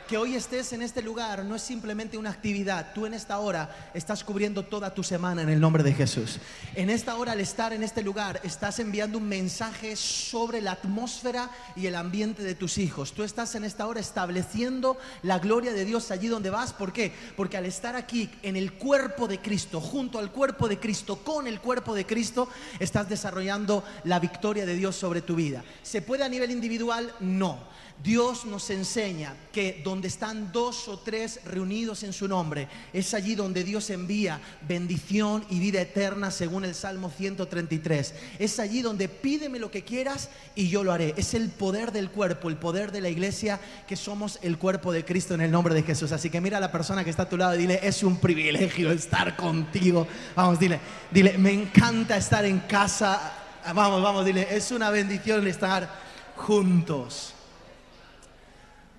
Que 0.08 0.18
hoy 0.18 0.36
estés 0.36 0.72
en 0.72 0.84
este 0.84 1.02
lugar 1.02 1.44
no 1.46 1.56
es 1.56 1.64
simplemente 1.64 2.16
una 2.16 2.30
actividad. 2.30 2.94
Tú 2.94 3.08
en 3.08 3.16
esta 3.16 3.40
hora 3.40 3.90
estás 3.96 4.24
cubriendo 4.24 4.62
toda 4.62 4.94
tu 4.94 5.02
semana 5.02 5.42
en 5.42 5.50
el 5.50 5.60
nombre 5.60 5.82
de 5.82 5.96
Jesús. 5.96 6.38
En 6.76 6.92
esta 6.92 7.16
hora, 7.16 7.32
al 7.32 7.40
estar 7.40 7.74
en 7.74 7.82
este 7.82 8.04
lugar, 8.04 8.40
estás 8.44 8.78
enviando 8.78 9.18
un 9.18 9.28
mensaje 9.28 9.96
sobre 9.96 10.62
la 10.62 10.74
atmósfera 10.74 11.50
y 11.76 11.88
el 11.88 11.96
ambiente 11.96 12.44
de 12.44 12.54
tus 12.54 12.78
hijos. 12.78 13.14
Tú 13.14 13.24
estás 13.24 13.56
en 13.56 13.64
esta 13.64 13.88
hora 13.88 14.00
estableciendo 14.00 14.96
la 15.24 15.40
gloria 15.40 15.74
de 15.74 15.86
Dios 15.86 16.12
allí 16.12 16.28
donde 16.28 16.52
vas. 16.52 16.72
¿Por 16.72 16.94
qué? 16.94 17.12
Porque 17.36 17.58
al 17.58 17.66
estar 17.66 17.96
aquí 17.96 18.30
en 18.44 18.56
el 18.56 18.74
cuerpo 18.74 19.28
de 19.28 19.40
Cristo, 19.40 19.82
junto 19.82 20.20
al 20.20 20.32
cuerpo 20.32 20.68
de 20.68 20.80
Cristo, 20.80 21.16
con 21.24 21.48
el 21.48 21.60
cuerpo 21.60 21.96
de 21.96 22.06
Cristo, 22.06 22.48
estás 22.78 23.10
desarrollando 23.10 23.84
la 24.04 24.20
victoria 24.20 24.68
de 24.68 24.76
Dios 24.76 24.96
sobre 24.96 25.24
tu 25.24 25.34
vida. 25.36 25.64
¿Se 25.82 26.04
puede 26.04 26.24
a 26.24 26.30
nivel 26.30 26.52
individual? 26.52 27.12
No. 27.22 27.74
Dios 28.04 28.46
nos 28.46 28.70
enseña 28.70 29.34
que 29.52 29.82
donde 29.84 30.10
están 30.10 30.52
dos 30.52 30.88
o 30.88 31.00
tres 31.00 31.40
reunidos 31.46 32.04
en 32.04 32.14
su 32.14 32.28
nombre, 32.28 32.68
es 32.94 33.14
allí 33.14 33.36
donde 33.36 33.64
Dios 33.64 33.90
envía 33.90 34.40
bendición 34.68 35.44
y 35.50 35.60
vida 35.60 35.82
eterna 35.82 36.30
según 36.30 36.66
el 36.66 36.76
Salmo 36.76 37.10
133. 37.10 38.14
Es 38.38 38.60
allí 38.60 38.82
donde 38.82 39.08
pídeme 39.08 39.60
lo 39.60 39.72
que 39.72 39.84
quieras 39.84 40.30
y 40.56 40.70
yo 40.70 40.84
lo 40.84 40.92
haré. 40.92 41.14
Es 41.18 41.34
el 41.34 41.50
poder 41.50 41.92
del 41.92 42.12
cuerpo, 42.12 42.50
el 42.50 42.58
poder 42.58 42.92
de 42.92 43.02
la 43.02 43.10
iglesia, 43.10 43.60
que 43.88 43.96
somos 43.96 44.40
el 44.42 44.58
cuerpo 44.58 44.92
de 44.92 45.06
Cristo 45.06 45.34
en 45.34 45.42
el 45.42 45.52
nombre 45.52 45.74
de 45.74 45.84
Jesús. 45.84 46.12
Así 46.12 46.30
que 46.30 46.42
mira 46.42 46.58
a 46.58 46.62
la 46.62 46.72
persona 46.72 47.04
que 47.04 47.10
está 47.10 47.24
a 47.24 47.30
tu 47.30 47.38
lado 47.38 47.56
y 47.56 47.60
dile, 47.60 47.80
es 47.82 48.04
un 48.04 48.18
privilegio 48.18 48.92
estar 48.92 49.36
contigo. 49.36 50.08
Vamos, 50.36 50.60
dile, 50.60 50.80
dile, 51.12 51.38
me 51.38 51.54
encanta 51.54 52.18
estar 52.18 52.46
en 52.46 52.60
casa. 52.60 53.34
Vamos, 53.74 54.04
vamos, 54.04 54.26
dile, 54.26 54.48
es 54.52 54.72
una 54.72 54.90
bendición 54.90 55.48
estar 55.48 55.90
juntos. 56.36 57.35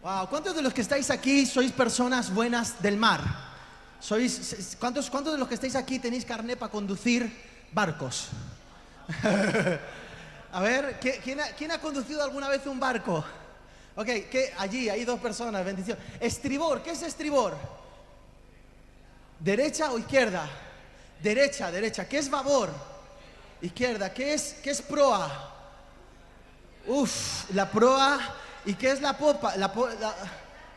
Wow, 0.07 0.29
¿cuántos 0.29 0.55
de 0.55 0.63
los 0.63 0.73
que 0.73 0.83
estáis 0.83 1.11
aquí 1.11 1.45
sois 1.45 1.73
personas 1.73 2.33
buenas 2.33 2.81
del 2.81 2.97
mar? 2.97 3.21
¿Sois, 3.99 4.77
cuántos, 4.79 5.11
¿Cuántos 5.11 5.33
de 5.33 5.39
los 5.41 5.49
que 5.49 5.55
estáis 5.55 5.75
aquí 5.75 5.99
tenéis 5.99 6.25
carné 6.25 6.57
para 6.57 6.71
conducir 6.71 7.29
barcos? 7.73 8.29
A 10.53 10.61
ver, 10.61 11.01
¿quién 11.01 11.41
ha, 11.41 11.47
¿quién 11.59 11.73
ha, 11.73 11.81
conducido 11.81 12.23
alguna 12.23 12.49
vez 12.49 12.65
un 12.69 12.79
barco? 12.79 13.25
Ok, 13.97 14.07
¿qué? 14.31 14.55
allí 14.59 14.89
hay 14.89 15.05
dos 15.05 15.19
personas, 15.19 15.65
bendición. 15.65 15.99
Estribor, 16.21 16.85
¿qué 16.85 16.93
es 16.93 17.03
estribor? 17.03 17.57
¿Derecha 19.41 19.91
o 19.91 19.99
izquierda? 19.99 20.49
Derecha, 21.21 21.73
derecha. 21.73 22.09
¿Qué 22.09 22.19
es 22.19 22.31
babor? 22.31 22.71
Izquierda. 23.61 24.15
¿Qué 24.15 24.35
es, 24.35 24.55
qué 24.63 24.71
es 24.71 24.83
proa? 24.83 25.53
Uf, 26.87 27.51
la 27.51 27.69
proa 27.69 28.46
¿Y 28.67 28.75
qué 28.75 28.91
es 28.91 29.01
la 29.01 29.17
popa? 29.17 29.57
La, 29.57 29.73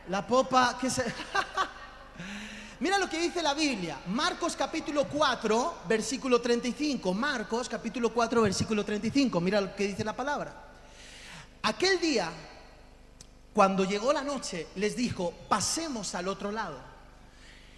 la, 0.08 0.26
popa, 0.26 0.78
¿qué 0.80 0.86
es? 0.86 1.02
Mira 2.80 2.98
lo 2.98 3.10
que 3.10 3.20
dice 3.20 3.42
la 3.42 3.52
Biblia. 3.52 3.98
Marcos 4.06 4.54
capítulo 4.54 5.08
4, 5.08 5.78
versículo 5.88 6.40
35. 6.40 7.12
Marcos 7.12 7.68
capítulo 7.68 8.14
4, 8.14 8.42
versículo 8.42 8.84
35. 8.84 9.40
Mira 9.40 9.60
lo 9.60 9.74
que 9.74 9.88
dice 9.88 10.04
la 10.04 10.14
palabra. 10.14 10.54
Aquel 11.62 11.98
día, 11.98 12.30
cuando 13.52 13.84
llegó 13.84 14.12
la 14.12 14.22
noche, 14.22 14.68
les 14.76 14.94
dijo, 14.94 15.34
pasemos 15.48 16.14
al 16.14 16.28
otro 16.28 16.52
lado. 16.52 16.78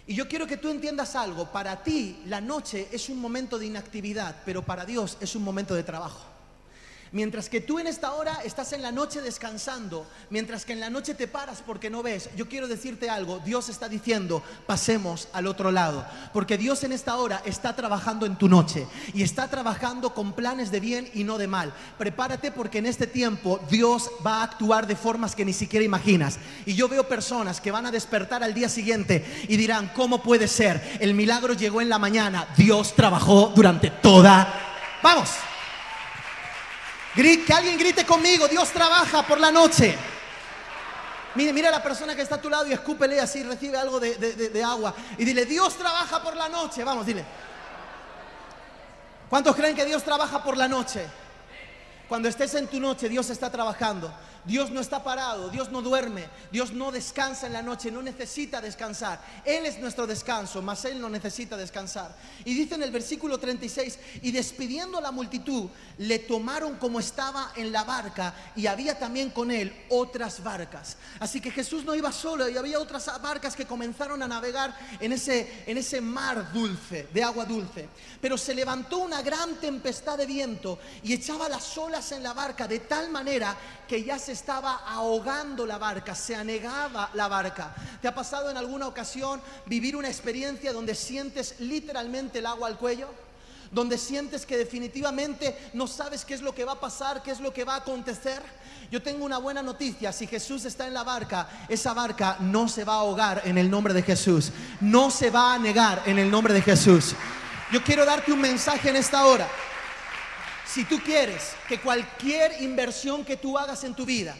Y 0.05 0.13
yo 0.13 0.27
quiero 0.27 0.45
que 0.45 0.57
tú 0.57 0.69
entiendas 0.69 1.15
algo. 1.15 1.51
Para 1.51 1.81
ti 1.81 2.21
la 2.27 2.39
noche 2.39 2.87
es 2.91 3.09
un 3.09 3.19
momento 3.19 3.57
de 3.57 3.65
inactividad, 3.65 4.43
pero 4.45 4.61
para 4.61 4.85
Dios 4.85 5.17
es 5.19 5.35
un 5.35 5.43
momento 5.43 5.73
de 5.73 5.81
trabajo. 5.81 6.32
Mientras 7.13 7.47
que 7.47 7.61
tú 7.61 7.77
en 7.77 7.85
esta 7.85 8.13
hora 8.13 8.39
estás 8.43 8.73
en 8.73 8.81
la 8.81 8.91
noche 8.91 9.21
descansando, 9.21 10.07
mientras 10.31 10.65
que 10.65 10.73
en 10.73 10.79
la 10.79 10.89
noche 10.89 11.13
te 11.13 11.27
paras 11.27 11.61
porque 11.63 11.91
no 11.91 12.01
ves, 12.01 12.31
yo 12.35 12.49
quiero 12.49 12.67
decirte 12.67 13.07
algo, 13.07 13.37
Dios 13.45 13.69
está 13.69 13.87
diciendo, 13.87 14.41
pasemos 14.65 15.27
al 15.31 15.45
otro 15.45 15.71
lado, 15.71 16.07
porque 16.33 16.57
Dios 16.57 16.83
en 16.83 16.91
esta 16.91 17.15
hora 17.17 17.43
está 17.45 17.75
trabajando 17.75 18.25
en 18.25 18.35
tu 18.35 18.49
noche 18.49 18.87
y 19.13 19.21
está 19.21 19.47
trabajando 19.47 20.15
con 20.15 20.33
planes 20.33 20.71
de 20.71 20.79
bien 20.79 21.07
y 21.13 21.23
no 21.23 21.37
de 21.37 21.45
mal. 21.45 21.71
Prepárate 21.99 22.51
porque 22.51 22.79
en 22.79 22.87
este 22.87 23.05
tiempo 23.05 23.59
Dios 23.69 24.09
va 24.25 24.37
a 24.37 24.43
actuar 24.45 24.87
de 24.87 24.95
formas 24.95 25.35
que 25.35 25.45
ni 25.45 25.53
siquiera 25.53 25.85
imaginas. 25.85 26.39
Y 26.65 26.73
yo 26.73 26.89
veo 26.89 27.07
personas 27.07 27.61
que 27.61 27.69
van 27.69 27.85
a 27.85 27.91
despertar 27.91 28.43
al 28.43 28.55
día 28.55 28.69
siguiente 28.69 29.23
y 29.47 29.55
dirán, 29.55 29.91
¿cómo 29.95 30.23
puede 30.23 30.47
ser? 30.47 30.97
El 30.99 31.13
milagro 31.13 31.53
llegó 31.53 31.79
en 31.79 31.89
la 31.89 31.99
mañana, 31.99 32.47
Dios 32.57 32.95
trabajó 32.95 33.53
durante 33.55 33.91
toda... 33.91 34.71
Vamos. 35.03 35.29
Que 37.15 37.53
alguien 37.53 37.77
grite 37.77 38.05
conmigo, 38.05 38.47
Dios 38.47 38.69
trabaja 38.71 39.23
por 39.25 39.39
la 39.39 39.51
noche. 39.51 39.95
Mire, 41.35 41.53
mira 41.53 41.69
a 41.69 41.71
la 41.71 41.81
persona 41.83 42.15
que 42.15 42.21
está 42.21 42.35
a 42.35 42.41
tu 42.41 42.49
lado 42.49 42.67
y 42.67 42.73
escúpele 42.73 43.19
así, 43.19 43.43
recibe 43.43 43.77
algo 43.77 43.99
de- 43.99 44.15
de 44.15 44.63
agua. 44.63 44.93
Y 45.17 45.25
dile, 45.25 45.45
Dios 45.45 45.75
trabaja 45.77 46.21
por 46.21 46.35
la 46.35 46.47
noche. 46.49 46.83
Vamos, 46.83 47.05
dile. 47.05 47.23
¿Cuántos 49.29 49.55
creen 49.55 49.75
que 49.75 49.85
Dios 49.85 50.03
trabaja 50.03 50.43
por 50.43 50.55
la 50.57 50.67
noche? 50.67 51.07
Cuando 52.07 52.27
estés 52.29 52.53
en 52.55 52.67
tu 52.67 52.79
noche, 52.79 53.09
Dios 53.09 53.29
está 53.31 53.51
trabajando. 53.51 54.13
Dios 54.45 54.71
no 54.71 54.81
está 54.81 55.03
parado, 55.03 55.49
Dios 55.49 55.71
no 55.71 55.81
duerme, 55.81 56.27
Dios 56.51 56.73
no 56.73 56.91
descansa 56.91 57.47
en 57.47 57.53
la 57.53 57.61
noche, 57.61 57.91
no 57.91 58.01
necesita 58.01 58.59
descansar. 58.59 59.21
Él 59.45 59.65
es 59.65 59.79
nuestro 59.79 60.05
descanso, 60.05 60.61
mas 60.61 60.83
Él 60.85 60.99
no 60.99 61.09
necesita 61.09 61.55
descansar. 61.55 62.15
Y 62.43 62.53
dice 62.53 62.75
en 62.75 62.83
el 62.83 62.91
versículo 62.91 63.39
36, 63.39 63.99
y 64.21 64.31
despidiendo 64.31 64.97
a 64.97 65.01
la 65.01 65.11
multitud, 65.11 65.69
le 65.97 66.19
tomaron 66.19 66.75
como 66.75 66.99
estaba 66.99 67.53
en 67.55 67.71
la 67.71 67.83
barca 67.83 68.33
y 68.55 68.67
había 68.67 68.99
también 68.99 69.29
con 69.29 69.49
Él 69.49 69.73
otras 69.89 70.43
barcas. 70.43 70.97
Así 71.19 71.39
que 71.39 71.51
Jesús 71.51 71.85
no 71.85 71.95
iba 71.95 72.11
solo 72.11 72.49
y 72.49 72.57
había 72.57 72.79
otras 72.79 73.09
barcas 73.21 73.55
que 73.55 73.65
comenzaron 73.65 74.21
a 74.23 74.27
navegar 74.27 74.77
en 74.99 75.13
ese, 75.13 75.63
en 75.65 75.77
ese 75.77 76.01
mar 76.01 76.51
dulce, 76.51 77.07
de 77.13 77.23
agua 77.23 77.45
dulce. 77.45 77.87
Pero 78.19 78.37
se 78.37 78.53
levantó 78.53 78.97
una 78.97 79.21
gran 79.21 79.55
tempestad 79.55 80.17
de 80.17 80.25
viento 80.25 80.79
y 81.01 81.13
echaba 81.13 81.47
las 81.47 81.77
olas 81.77 82.11
en 82.11 82.23
la 82.23 82.33
barca 82.33 82.67
de 82.67 82.79
tal 82.79 83.09
manera 83.09 83.55
que 83.87 84.03
ya 84.03 84.19
se 84.19 84.32
estaba 84.33 84.81
ahogando 84.85 85.65
la 85.65 85.77
barca, 85.77 86.13
se 86.13 86.35
anegaba 86.35 87.09
la 87.13 87.27
barca. 87.27 87.73
¿Te 88.01 88.07
ha 88.07 88.13
pasado 88.13 88.49
en 88.49 88.57
alguna 88.57 88.87
ocasión 88.87 89.41
vivir 89.65 89.95
una 89.95 90.09
experiencia 90.09 90.73
donde 90.73 90.95
sientes 90.95 91.55
literalmente 91.59 92.39
el 92.39 92.45
agua 92.45 92.67
al 92.67 92.77
cuello? 92.77 93.07
Donde 93.71 93.97
sientes 93.97 94.45
que 94.45 94.57
definitivamente 94.57 95.71
no 95.73 95.87
sabes 95.87 96.25
qué 96.25 96.33
es 96.33 96.41
lo 96.41 96.53
que 96.53 96.65
va 96.65 96.73
a 96.73 96.79
pasar, 96.79 97.23
qué 97.23 97.31
es 97.31 97.39
lo 97.39 97.53
que 97.53 97.63
va 97.63 97.75
a 97.75 97.77
acontecer. 97.77 98.41
Yo 98.91 99.01
tengo 99.01 99.25
una 99.25 99.37
buena 99.37 99.63
noticia, 99.63 100.11
si 100.11 100.27
Jesús 100.27 100.65
está 100.65 100.85
en 100.85 100.93
la 100.93 101.03
barca, 101.03 101.47
esa 101.69 101.93
barca 101.93 102.37
no 102.39 102.67
se 102.67 102.83
va 102.83 102.93
a 102.93 102.99
ahogar 102.99 103.41
en 103.45 103.57
el 103.57 103.71
nombre 103.71 103.93
de 103.93 104.03
Jesús, 104.03 104.51
no 104.81 105.09
se 105.09 105.31
va 105.31 105.55
a 105.55 105.59
negar 105.59 106.03
en 106.05 106.19
el 106.19 106.29
nombre 106.29 106.53
de 106.53 106.61
Jesús. 106.61 107.15
Yo 107.71 107.83
quiero 107.83 108.05
darte 108.05 108.31
un 108.31 108.41
mensaje 108.41 108.89
en 108.89 108.97
esta 108.97 109.25
hora. 109.25 109.47
Si 110.73 110.85
tú 110.85 110.99
quieres 111.03 111.53
que 111.67 111.79
cualquier 111.79 112.61
inversión 112.63 113.23
que 113.23 113.37
tú 113.37 113.57
hagas 113.59 113.83
en 113.83 113.93
tu 113.93 114.05
vida, 114.07 114.35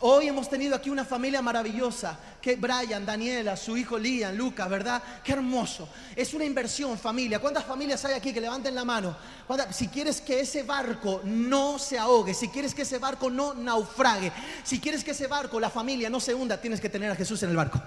hoy 0.00 0.28
hemos 0.28 0.50
tenido 0.50 0.76
aquí 0.76 0.90
una 0.90 1.04
familia 1.04 1.40
maravillosa, 1.40 2.18
que 2.42 2.56
Brian, 2.56 3.06
Daniela, 3.06 3.56
su 3.56 3.74
hijo 3.74 3.98
Lian, 3.98 4.36
Lucas, 4.36 4.68
¿verdad? 4.68 5.02
Qué 5.24 5.32
hermoso. 5.32 5.88
Es 6.14 6.34
una 6.34 6.44
inversión 6.44 6.98
familia. 6.98 7.38
¿Cuántas 7.38 7.64
familias 7.64 8.04
hay 8.04 8.12
aquí 8.14 8.34
que 8.34 8.40
levanten 8.40 8.74
la 8.74 8.84
mano? 8.84 9.16
¿Cuántas- 9.46 9.74
Si 9.74 9.88
quieres 9.88 10.20
que 10.20 10.40
ese 10.40 10.62
barco 10.62 11.22
no 11.24 11.78
se 11.78 11.98
ahogue, 11.98 12.34
si 12.34 12.48
quieres 12.48 12.74
que 12.74 12.82
ese 12.82 12.98
barco 12.98 13.30
no 13.30 13.54
naufrague, 13.54 14.30
si 14.64 14.78
quieres 14.80 15.02
que 15.02 15.12
ese 15.12 15.26
barco, 15.26 15.58
la 15.58 15.70
familia 15.70 16.10
no 16.10 16.20
se 16.20 16.34
hunda, 16.34 16.60
tienes 16.60 16.80
que 16.82 16.90
tener 16.90 17.10
a 17.10 17.16
Jesús 17.16 17.42
en 17.44 17.50
el 17.50 17.56
barco. 17.56 17.80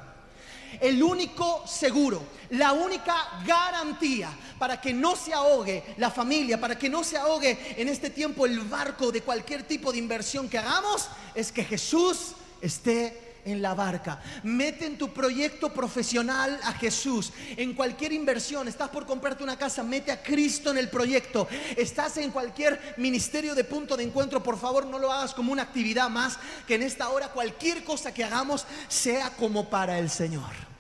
El 0.82 1.02
único 1.04 1.66
seguro, 1.68 2.24
la 2.50 2.74
única 2.74 3.16
garantía 3.46 4.30
para 4.58 4.82
que 4.82 4.94
no 4.94 5.16
se 5.16 5.34
ahogue 5.34 5.84
la 5.98 6.10
familia, 6.10 6.60
para 6.60 6.78
que 6.78 6.90
no 6.90 7.04
se 7.04 7.18
ahogue 7.18 7.76
en 7.78 7.88
este 7.88 8.10
tiempo 8.10 8.46
el 8.46 8.60
barco 8.62 9.12
de 9.12 9.22
cualquier 9.22 9.64
tipo 9.64 9.92
de 9.92 10.00
inversión 10.00 10.50
que 10.50 10.58
hagamos, 10.58 11.08
es 11.36 11.52
que 11.52 11.64
Jesús 11.64 12.34
esté 12.62 13.32
en 13.46 13.62
la 13.62 13.74
barca. 13.74 14.22
Mete 14.44 14.86
en 14.86 14.98
tu 14.98 15.10
proyecto 15.14 15.74
profesional 15.74 16.60
a 16.64 16.74
Jesús. 16.74 17.32
En 17.58 17.74
cualquier 17.74 18.14
inversión, 18.14 18.68
estás 18.68 18.90
por 18.90 19.06
comprarte 19.06 19.44
una 19.44 19.58
casa, 19.58 19.84
mete 19.84 20.12
a 20.12 20.22
Cristo 20.22 20.72
en 20.72 20.78
el 20.78 20.90
proyecto. 20.90 21.48
Estás 21.78 22.18
en 22.18 22.32
cualquier 22.32 22.96
ministerio 22.98 23.56
de 23.56 23.64
punto 23.64 23.98
de 23.98 24.04
encuentro, 24.04 24.44
por 24.44 24.58
favor 24.58 24.86
no 24.86 25.00
lo 25.00 25.12
hagas 25.12 25.34
como 25.34 25.52
una 25.52 25.64
actividad 25.64 26.10
más, 26.10 26.38
que 26.68 26.76
en 26.76 26.84
esta 26.84 27.10
hora 27.10 27.30
cualquier 27.30 27.84
cosa 27.84 28.14
que 28.14 28.24
hagamos 28.24 28.66
sea 28.88 29.32
como 29.32 29.70
para 29.70 30.00
el 30.00 30.10
Señor. 30.10 30.71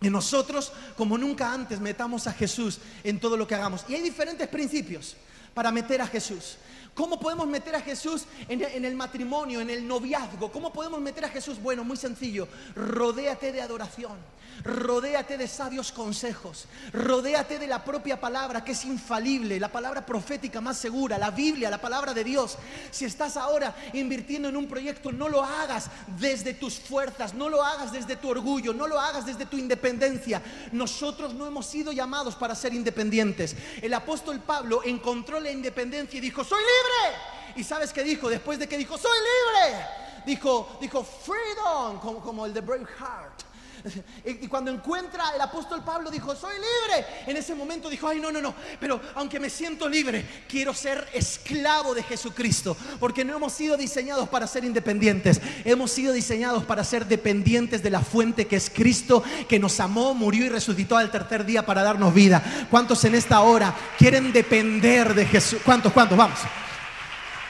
Y 0.00 0.10
nosotros, 0.10 0.72
como 0.96 1.16
nunca 1.16 1.52
antes, 1.52 1.80
metamos 1.80 2.26
a 2.26 2.32
Jesús 2.32 2.78
en 3.02 3.18
todo 3.18 3.36
lo 3.36 3.46
que 3.46 3.54
hagamos. 3.54 3.84
Y 3.88 3.94
hay 3.94 4.02
diferentes 4.02 4.46
principios 4.48 5.16
para 5.54 5.72
meter 5.72 6.02
a 6.02 6.06
Jesús. 6.06 6.58
¿Cómo 6.94 7.20
podemos 7.20 7.46
meter 7.46 7.74
a 7.74 7.80
Jesús 7.80 8.24
en 8.48 8.84
el 8.84 8.94
matrimonio, 8.94 9.60
en 9.60 9.68
el 9.68 9.86
noviazgo? 9.86 10.50
¿Cómo 10.50 10.72
podemos 10.72 11.00
meter 11.00 11.26
a 11.26 11.28
Jesús? 11.28 11.60
Bueno, 11.60 11.84
muy 11.84 11.96
sencillo. 11.98 12.48
Rodéate 12.74 13.52
de 13.52 13.60
adoración. 13.60 14.16
Rodéate 14.64 15.36
de 15.36 15.48
sabios 15.48 15.92
consejos. 15.92 16.66
Rodéate 16.92 17.58
de 17.58 17.66
la 17.66 17.84
propia 17.84 18.20
palabra 18.20 18.64
que 18.64 18.72
es 18.72 18.84
infalible, 18.84 19.60
la 19.60 19.70
palabra 19.70 20.04
profética 20.04 20.60
más 20.60 20.78
segura, 20.78 21.18
la 21.18 21.30
Biblia, 21.30 21.70
la 21.70 21.80
palabra 21.80 22.14
de 22.14 22.24
Dios. 22.24 22.56
Si 22.90 23.04
estás 23.04 23.36
ahora 23.36 23.74
invirtiendo 23.92 24.48
en 24.48 24.56
un 24.56 24.68
proyecto, 24.68 25.12
no 25.12 25.28
lo 25.28 25.42
hagas 25.42 25.90
desde 26.18 26.54
tus 26.54 26.78
fuerzas, 26.78 27.34
no 27.34 27.48
lo 27.48 27.62
hagas 27.62 27.92
desde 27.92 28.16
tu 28.16 28.28
orgullo, 28.28 28.72
no 28.72 28.86
lo 28.86 29.00
hagas 29.00 29.26
desde 29.26 29.46
tu 29.46 29.56
independencia. 29.56 30.42
Nosotros 30.72 31.34
no 31.34 31.46
hemos 31.46 31.66
sido 31.66 31.92
llamados 31.92 32.34
para 32.34 32.54
ser 32.54 32.74
independientes. 32.74 33.56
El 33.80 33.94
apóstol 33.94 34.40
Pablo 34.40 34.82
encontró 34.84 35.40
la 35.40 35.50
independencia 35.50 36.18
y 36.18 36.20
dijo, 36.20 36.44
soy 36.44 36.60
libre. 36.60 37.18
¿Y 37.56 37.64
sabes 37.64 37.92
qué 37.92 38.02
dijo? 38.02 38.28
Después 38.28 38.58
de 38.58 38.68
que 38.68 38.76
dijo, 38.76 38.98
soy 38.98 39.18
libre. 39.18 39.86
Dijo, 40.26 40.78
dijo, 40.80 41.04
freedom, 41.04 41.98
como, 42.00 42.20
como 42.20 42.46
el 42.46 42.52
de 42.52 42.60
Braveheart. 42.60 43.55
Y 44.24 44.48
cuando 44.48 44.70
encuentra 44.70 45.30
el 45.34 45.40
apóstol 45.40 45.82
Pablo 45.84 46.10
dijo, 46.10 46.34
soy 46.34 46.54
libre. 46.54 47.06
En 47.26 47.36
ese 47.36 47.54
momento 47.54 47.88
dijo, 47.88 48.08
ay, 48.08 48.20
no, 48.20 48.30
no, 48.30 48.40
no, 48.40 48.54
pero 48.80 49.00
aunque 49.14 49.40
me 49.40 49.50
siento 49.50 49.88
libre, 49.88 50.24
quiero 50.48 50.74
ser 50.74 51.08
esclavo 51.12 51.94
de 51.94 52.02
Jesucristo. 52.02 52.76
Porque 52.98 53.24
no 53.24 53.36
hemos 53.36 53.52
sido 53.52 53.76
diseñados 53.76 54.28
para 54.28 54.46
ser 54.46 54.64
independientes. 54.64 55.40
Hemos 55.64 55.90
sido 55.90 56.12
diseñados 56.12 56.64
para 56.64 56.84
ser 56.84 57.06
dependientes 57.06 57.82
de 57.82 57.90
la 57.90 58.00
fuente 58.00 58.46
que 58.46 58.56
es 58.56 58.70
Cristo, 58.70 59.22
que 59.48 59.58
nos 59.58 59.78
amó, 59.80 60.14
murió 60.14 60.44
y 60.44 60.48
resucitó 60.48 60.96
al 60.96 61.10
tercer 61.10 61.44
día 61.44 61.64
para 61.64 61.82
darnos 61.82 62.14
vida. 62.14 62.42
¿Cuántos 62.70 63.04
en 63.04 63.14
esta 63.14 63.40
hora 63.40 63.74
quieren 63.98 64.32
depender 64.32 65.14
de 65.14 65.26
Jesús? 65.26 65.60
¿Cuántos, 65.64 65.92
cuántos? 65.92 66.16
Vamos. 66.18 66.38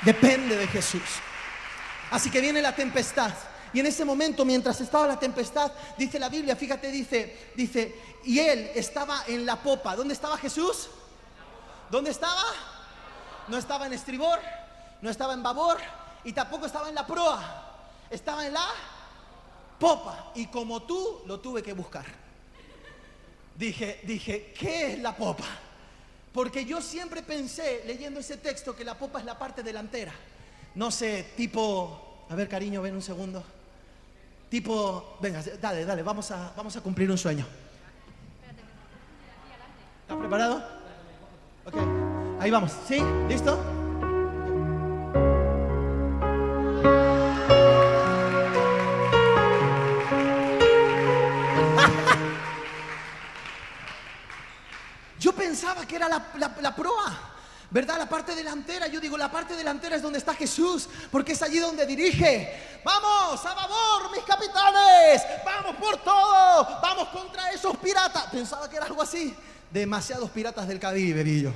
Depende 0.03 0.57
de 0.57 0.66
Jesús. 0.68 1.03
Así 2.11 2.31
que 2.31 2.40
viene 2.40 2.62
la 2.62 2.75
tempestad. 2.75 3.33
Y 3.72 3.81
en 3.81 3.87
ese 3.87 4.05
momento, 4.05 4.44
mientras 4.44 4.81
estaba 4.81 5.07
la 5.07 5.18
tempestad, 5.18 5.72
dice 5.98 6.18
la 6.18 6.29
Biblia, 6.29 6.57
fíjate, 6.57 6.90
dice, 6.90 7.50
dice, 7.55 7.94
y 8.24 8.38
él 8.38 8.70
estaba 8.74 9.24
en 9.26 9.44
la 9.44 9.57
popa. 9.62 9.96
¿Dónde 9.96 10.14
estaba 10.14 10.38
Jesús? 10.38 10.88
¿Dónde 11.90 12.11
estaba? 12.11 12.42
No 13.48 13.57
estaba 13.57 13.87
en 13.87 13.92
estribor, 13.92 14.38
no 15.02 15.11
estaba 15.11 15.35
en 15.35 15.42
babor 15.42 15.79
y 16.24 16.33
tampoco 16.33 16.66
estaba 16.66 16.88
en 16.88 16.94
la 16.94 17.07
proa. 17.07 17.62
Estaba 18.11 18.46
en 18.46 18.55
la 18.55 18.66
popa. 19.79 20.33
Y 20.35 20.46
como 20.46 20.83
tú, 20.83 21.22
lo 21.26 21.40
tuve 21.40 21.62
que 21.62 21.72
buscar. 21.72 22.05
Dije, 23.57 24.00
dije, 24.05 24.52
¿qué 24.59 24.92
es 24.92 24.98
la 24.98 25.16
popa? 25.16 25.46
Porque 26.33 26.64
yo 26.64 26.83
siempre 26.83 27.22
pensé, 27.22 27.83
leyendo 27.87 28.20
ese 28.20 28.37
texto, 28.37 28.76
que 28.76 28.85
la 28.85 28.98
popa 28.98 29.20
es 29.20 29.24
la 29.24 29.38
parte 29.38 29.62
delantera. 29.62 30.12
No 30.74 30.90
sé, 30.90 31.33
tipo, 31.37 32.26
a 32.29 32.35
ver 32.35 32.48
cariño, 32.48 32.83
ven 32.83 32.94
un 32.94 33.02
segundo. 33.02 33.42
Tipo, 34.48 35.18
venga, 35.20 35.42
dale, 35.61 35.85
dale, 35.85 36.02
vamos 36.02 36.30
a, 36.30 36.52
vamos 36.56 36.76
a 36.76 36.80
cumplir 36.80 37.11
un 37.11 37.18
sueño. 37.18 37.44
¿Estás 40.02 40.18
preparado? 40.18 40.62
Ok, 41.66 41.74
ahí 42.40 42.50
vamos. 42.50 42.72
¿Sí? 42.87 43.02
¿Listo? 43.28 43.59
Yo 55.18 55.32
pensaba 55.32 55.87
que 55.87 55.96
era 55.96 56.09
la, 56.09 56.26
la- 56.38 56.54
la 56.61 56.74
proa, 56.74 57.18
¿verdad? 57.70 57.98
La 57.98 58.09
parte 58.09 58.35
delantera. 58.35 58.87
Yo 58.87 59.00
digo, 59.00 59.16
la 59.16 59.31
parte 59.31 59.57
delantera 59.57 59.96
es 59.96 60.02
donde 60.02 60.18
está 60.18 60.35
Jesús, 60.35 60.88
porque 61.11 61.33
es 61.33 61.42
allí 61.42 61.59
donde 61.59 61.87
dirige. 61.87 62.81
Vamos, 62.85 63.44
a 63.44 63.55
favor, 63.55 64.11
mis 64.12 64.24
capitanes. 64.24 65.22
Vamos 65.44 65.76
por 65.76 65.96
todo. 65.98 66.81
Vamos 66.81 67.09
contra 67.09 67.50
esos 67.50 67.76
piratas. 67.79 68.24
Pensaba 68.31 68.68
que 68.68 68.76
era 68.76 68.87
algo 68.87 69.02
así. 69.02 69.35
Demasiados 69.70 70.31
piratas 70.31 70.68
del 70.68 70.79
Caribe, 70.79 71.40
yo. 71.40 71.50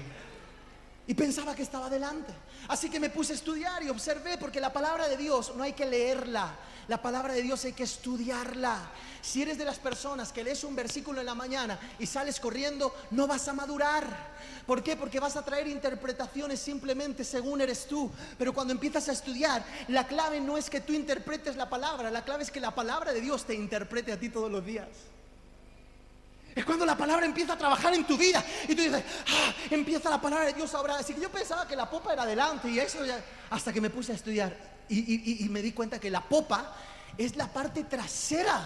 Y 1.11 1.15
pensaba 1.15 1.57
que 1.57 1.65
estaba 1.65 1.91
delante. 1.91 2.33
Así 2.69 2.89
que 2.89 3.01
me 3.01 3.11
puse 3.11 3.33
a 3.33 3.35
estudiar 3.35 3.83
y 3.83 3.89
observé, 3.89 4.39
porque 4.39 4.61
la 4.61 4.73
palabra 4.73 5.09
de 5.09 5.17
Dios 5.17 5.53
no 5.57 5.65
hay 5.65 5.73
que 5.73 5.85
leerla. 5.85 6.55
La 6.87 7.03
palabra 7.03 7.35
de 7.35 7.43
Dios 7.43 7.65
hay 7.65 7.73
que 7.73 7.83
estudiarla. 7.83 8.79
Si 9.21 9.43
eres 9.43 9.59
de 9.59 9.65
las 9.65 9.81
personas 9.81 10.33
que 10.33 10.45
lees 10.45 10.63
un 10.63 10.77
versículo 10.77 11.19
en 11.19 11.27
la 11.27 11.35
mañana 11.35 11.81
y 11.99 12.07
sales 12.07 12.39
corriendo, 12.39 12.95
no 13.11 13.27
vas 13.27 13.49
a 13.49 13.53
madurar. 13.53 14.05
¿Por 14.69 14.85
qué? 14.85 14.95
Porque 14.95 15.19
vas 15.19 15.35
a 15.35 15.45
traer 15.45 15.67
interpretaciones 15.67 16.61
simplemente 16.61 17.25
según 17.25 17.61
eres 17.61 17.87
tú. 17.87 18.09
Pero 18.39 18.55
cuando 18.55 18.73
empiezas 18.73 19.09
a 19.09 19.13
estudiar, 19.13 19.65
la 19.89 20.07
clave 20.07 20.41
no 20.41 20.57
es 20.57 20.71
que 20.71 20.81
tú 20.81 20.93
interpretes 20.93 21.57
la 21.57 21.69
palabra, 21.69 22.13
la 22.13 22.25
clave 22.25 22.45
es 22.45 22.53
que 22.53 22.61
la 22.61 22.73
palabra 22.73 23.13
de 23.13 23.21
Dios 23.21 23.47
te 23.47 23.55
interprete 23.55 24.13
a 24.13 24.21
ti 24.21 24.29
todos 24.29 24.49
los 24.49 24.65
días. 24.65 24.87
Es 26.55 26.65
cuando 26.65 26.85
la 26.85 26.97
palabra 26.97 27.25
empieza 27.27 27.53
a 27.53 27.59
trabajar 27.59 27.95
en 27.95 28.05
tu 28.05 28.17
vida 28.19 28.45
y 28.69 28.75
tú 28.75 28.83
dices, 28.83 29.03
ah, 29.29 29.55
empieza 29.71 30.11
la 30.11 30.21
palabra 30.21 30.47
de 30.47 30.53
Dios 30.53 30.75
ahora. 30.75 30.97
Así 30.97 31.15
que 31.15 31.21
yo 31.21 31.31
pensaba 31.31 31.67
que 31.67 31.77
la 31.77 31.89
popa 31.89 32.13
era 32.13 32.23
adelante 32.23 32.69
y 32.69 32.79
eso 32.79 33.05
ya, 33.05 33.23
hasta 33.51 33.73
que 33.73 33.81
me 33.81 33.89
puse 33.91 34.13
a 34.13 34.15
estudiar 34.17 34.57
y, 34.89 35.45
y- 35.45 35.49
me 35.49 35.63
di 35.63 35.73
cuenta 35.73 36.01
que 36.01 36.11
la 36.11 36.21
popa 36.21 36.75
es 37.17 37.37
la 37.37 37.47
parte 37.47 37.85
trasera, 37.85 38.61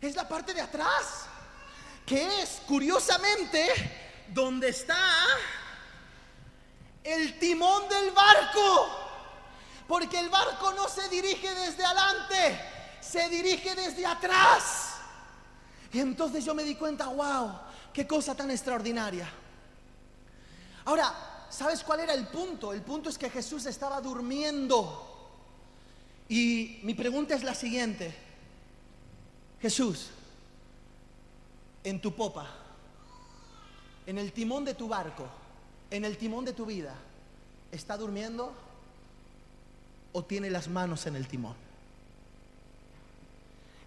es 0.00 0.14
la 0.16 0.26
parte 0.26 0.54
de 0.54 0.62
atrás, 0.62 1.26
que 2.06 2.42
es 2.42 2.62
curiosamente 2.66 3.68
donde 4.28 4.70
está 4.70 4.96
el 7.04 7.38
timón 7.38 7.88
del 7.88 8.10
barco. 8.12 8.96
Porque 9.86 10.18
el 10.20 10.28
barco 10.30 10.72
no 10.72 10.88
se 10.88 11.08
dirige 11.08 11.52
desde 11.54 11.84
adelante, 11.84 12.60
se 13.00 13.28
dirige 13.28 13.74
desde 13.74 14.06
atrás. 14.06 14.89
Y 15.92 15.98
entonces 15.98 16.44
yo 16.44 16.54
me 16.54 16.62
di 16.62 16.74
cuenta, 16.76 17.08
wow, 17.08 17.52
qué 17.92 18.06
cosa 18.06 18.34
tan 18.34 18.50
extraordinaria. 18.50 19.28
Ahora, 20.84 21.46
¿sabes 21.50 21.82
cuál 21.82 22.00
era 22.00 22.14
el 22.14 22.28
punto? 22.28 22.72
El 22.72 22.82
punto 22.82 23.10
es 23.10 23.18
que 23.18 23.30
Jesús 23.30 23.66
estaba 23.66 24.00
durmiendo. 24.00 25.06
Y 26.28 26.80
mi 26.84 26.94
pregunta 26.94 27.34
es 27.34 27.42
la 27.42 27.54
siguiente. 27.54 28.14
Jesús, 29.60 30.10
en 31.84 32.00
tu 32.00 32.14
popa, 32.14 32.48
en 34.06 34.16
el 34.16 34.32
timón 34.32 34.64
de 34.64 34.74
tu 34.74 34.88
barco, 34.88 35.26
en 35.90 36.04
el 36.04 36.16
timón 36.16 36.44
de 36.44 36.52
tu 36.52 36.66
vida, 36.66 36.94
¿está 37.72 37.96
durmiendo 37.96 38.52
o 40.12 40.24
tiene 40.24 40.50
las 40.50 40.68
manos 40.68 41.06
en 41.06 41.16
el 41.16 41.26
timón? 41.26 41.69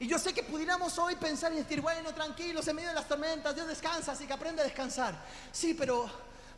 Y 0.03 0.07
yo 0.07 0.19
sé 0.19 0.33
que 0.33 0.43
pudiéramos 0.43 0.99
hoy 0.99 1.15
pensar 1.15 1.53
y 1.53 1.55
decir, 1.55 1.79
bueno, 1.79 2.13
tranquilos, 2.13 2.67
en 2.67 2.75
medio 2.75 2.89
de 2.89 2.95
las 2.95 3.07
tormentas, 3.07 3.55
Dios 3.55 3.65
descansa, 3.65 4.11
así 4.11 4.27
que 4.27 4.33
aprende 4.33 4.61
a 4.61 4.65
descansar. 4.65 5.15
Sí, 5.49 5.73
pero 5.73 6.09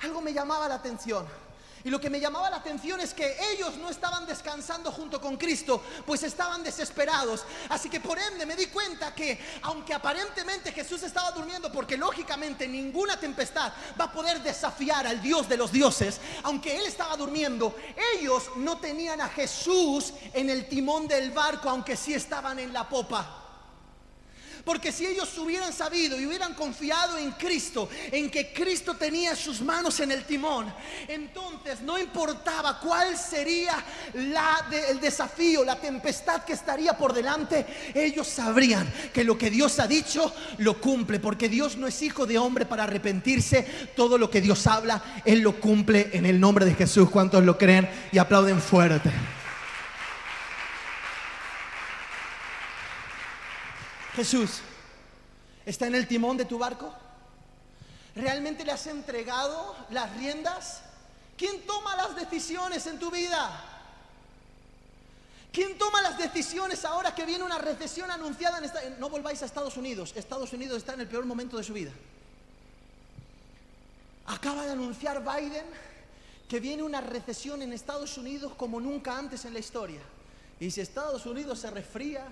algo 0.01 0.19
me 0.19 0.33
llamaba 0.33 0.67
la 0.67 0.73
atención. 0.73 1.27
Y 1.85 1.91
lo 1.91 2.01
que 2.01 2.09
me 2.09 2.19
llamaba 2.19 2.49
la 2.49 2.57
atención 2.57 2.99
es 2.99 3.13
que 3.13 3.37
ellos 3.53 3.77
no 3.77 3.91
estaban 3.91 4.25
descansando 4.25 4.91
junto 4.91 5.21
con 5.21 5.37
Cristo, 5.37 5.83
pues 6.03 6.23
estaban 6.23 6.63
desesperados. 6.63 7.45
Así 7.69 7.91
que 7.91 7.99
por 7.99 8.17
ende 8.17 8.43
me 8.47 8.55
di 8.55 8.65
cuenta 8.65 9.13
que 9.13 9.39
aunque 9.61 9.93
aparentemente 9.93 10.71
Jesús 10.71 11.03
estaba 11.03 11.29
durmiendo, 11.29 11.71
porque 11.71 11.95
lógicamente 11.95 12.67
ninguna 12.67 13.19
tempestad 13.19 13.71
va 14.01 14.05
a 14.05 14.11
poder 14.11 14.41
desafiar 14.41 15.05
al 15.05 15.21
Dios 15.21 15.47
de 15.47 15.57
los 15.57 15.71
dioses, 15.71 16.19
aunque 16.41 16.75
Él 16.75 16.87
estaba 16.87 17.15
durmiendo, 17.17 17.75
ellos 18.15 18.49
no 18.55 18.79
tenían 18.79 19.21
a 19.21 19.29
Jesús 19.29 20.11
en 20.33 20.49
el 20.49 20.67
timón 20.67 21.07
del 21.07 21.29
barco, 21.29 21.69
aunque 21.69 21.95
sí 21.95 22.15
estaban 22.15 22.57
en 22.57 22.73
la 22.73 22.89
popa. 22.89 23.44
Porque 24.65 24.91
si 24.91 25.05
ellos 25.05 25.37
hubieran 25.37 25.71
sabido 25.71 26.19
y 26.19 26.25
hubieran 26.25 26.55
confiado 26.55 27.19
en 27.19 27.31
Cristo, 27.33 27.87
en 28.11 28.31
que 28.31 28.51
Cristo 28.51 28.95
tenía 28.95 29.35
sus 29.35 29.61
manos 29.61 29.99
en 29.99 30.11
el 30.11 30.23
timón, 30.23 30.73
entonces 31.07 31.81
no 31.81 31.99
importaba 31.99 32.79
cuál 32.79 33.15
sería 33.15 33.83
la 34.15 34.65
el 34.89 34.99
desafío, 34.99 35.63
la 35.63 35.75
tempestad 35.75 36.43
que 36.43 36.53
estaría 36.53 36.97
por 36.97 37.13
delante, 37.13 37.65
ellos 37.93 38.27
sabrían 38.27 38.91
que 39.13 39.23
lo 39.23 39.37
que 39.37 39.51
Dios 39.51 39.79
ha 39.79 39.87
dicho 39.87 40.33
lo 40.57 40.81
cumple, 40.81 41.19
porque 41.19 41.47
Dios 41.47 41.77
no 41.77 41.85
es 41.87 42.01
hijo 42.01 42.25
de 42.25 42.39
hombre 42.39 42.65
para 42.65 42.83
arrepentirse, 42.83 43.63
todo 43.95 44.17
lo 44.17 44.29
que 44.29 44.41
Dios 44.41 44.65
habla, 44.65 45.21
Él 45.25 45.41
lo 45.41 45.59
cumple 45.59 46.09
en 46.13 46.25
el 46.25 46.39
nombre 46.39 46.65
de 46.65 46.73
Jesús. 46.73 47.09
¿Cuántos 47.11 47.43
lo 47.43 47.57
creen 47.57 47.87
y 48.11 48.17
aplauden 48.17 48.59
fuerte? 48.59 49.11
Jesús, 54.15 54.59
¿está 55.65 55.87
en 55.87 55.95
el 55.95 56.07
timón 56.07 56.37
de 56.37 56.45
tu 56.45 56.57
barco? 56.57 56.93
¿Realmente 58.15 58.63
le 58.63 58.71
has 58.71 58.87
entregado 58.87 59.75
las 59.89 60.15
riendas? 60.15 60.81
¿Quién 61.37 61.65
toma 61.65 61.97
las 61.97 62.15
decisiones 62.15 62.87
en 62.87 62.97
tu 62.97 63.11
vida? 63.11 63.61
¿Quién 65.51 65.77
toma 65.77 66.01
las 66.01 66.17
decisiones 66.17 66.85
ahora 66.85 67.13
que 67.13 67.25
viene 67.25 67.43
una 67.43 67.57
recesión 67.57 68.09
anunciada 68.09 68.59
en 68.59 68.65
esta... 68.65 68.89
No 68.99 69.09
volváis 69.09 69.41
a 69.41 69.45
Estados 69.45 69.75
Unidos. 69.75 70.13
Estados 70.15 70.53
Unidos 70.53 70.77
está 70.77 70.93
en 70.93 71.01
el 71.01 71.07
peor 71.07 71.25
momento 71.25 71.57
de 71.57 71.63
su 71.63 71.73
vida. 71.73 71.91
Acaba 74.27 74.65
de 74.65 74.71
anunciar 74.71 75.21
Biden 75.21 75.65
que 76.47 76.59
viene 76.59 76.83
una 76.83 77.01
recesión 77.01 77.61
en 77.61 77.73
Estados 77.73 78.17
Unidos 78.17 78.53
como 78.55 78.79
nunca 78.79 79.17
antes 79.17 79.43
en 79.45 79.53
la 79.53 79.59
historia. 79.59 80.01
Y 80.59 80.71
si 80.71 80.79
Estados 80.79 81.25
Unidos 81.25 81.59
se 81.59 81.69
resfría, 81.69 82.25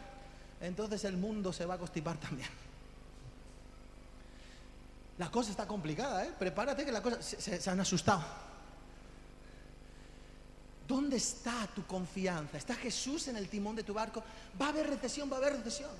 entonces 0.67 1.03
el 1.05 1.17
mundo 1.17 1.51
se 1.53 1.65
va 1.65 1.75
a 1.75 1.77
constipar 1.77 2.17
también. 2.17 2.49
La 5.17 5.29
cosa 5.29 5.51
está 5.51 5.67
complicada, 5.67 6.25
¿eh? 6.25 6.31
Prepárate 6.39 6.83
que 6.85 6.91
la 6.91 7.01
cosa... 7.01 7.21
Se, 7.21 7.39
se- 7.39 7.61
se 7.61 7.69
han 7.69 7.79
asustado. 7.79 8.23
¿Dónde 10.87 11.17
está 11.17 11.67
tu 11.75 11.85
confianza? 11.85 12.57
¿Está 12.57 12.75
Jesús 12.75 13.27
en 13.27 13.37
el 13.37 13.47
timón 13.47 13.75
de 13.75 13.83
tu 13.83 13.93
barco? 13.93 14.23
Va 14.61 14.65
a 14.67 14.69
haber 14.69 14.89
recesión, 14.89 15.31
va 15.31 15.35
a 15.35 15.39
haber 15.39 15.53
recesión. 15.57 15.91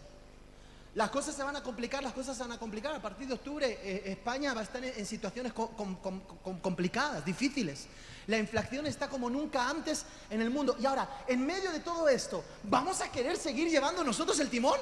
Las 0.95 1.09
cosas 1.09 1.35
se 1.35 1.41
van 1.41 1.55
a 1.55 1.63
complicar, 1.63 2.03
las 2.03 2.13
cosas 2.13 2.37
se 2.37 2.43
van 2.43 2.51
a 2.51 2.59
complicar. 2.59 2.95
A 2.95 3.01
partir 3.01 3.27
de 3.27 3.33
octubre 3.33 3.79
eh, 3.81 4.03
España 4.11 4.53
va 4.53 4.61
a 4.61 4.63
estar 4.63 4.83
en, 4.83 5.05
situaciones 5.05 5.51
co- 5.51 5.69
com- 5.69 5.95
com- 5.95 6.21
com- 6.43 6.59
complicadas, 6.59 7.25
difíciles. 7.25 7.87
La 8.27 8.37
inflación 8.37 8.85
está 8.85 9.09
como 9.09 9.29
nunca 9.29 9.67
antes 9.67 10.05
en 10.29 10.41
el 10.41 10.49
mundo. 10.51 10.75
Y 10.79 10.85
ahora, 10.85 11.23
en 11.27 11.45
medio 11.45 11.71
de 11.71 11.79
todo 11.79 12.07
esto, 12.07 12.43
¿vamos 12.63 13.01
a 13.01 13.11
querer 13.11 13.37
seguir 13.37 13.69
llevando 13.69 14.03
nosotros 14.03 14.39
el 14.39 14.49
timón? 14.49 14.79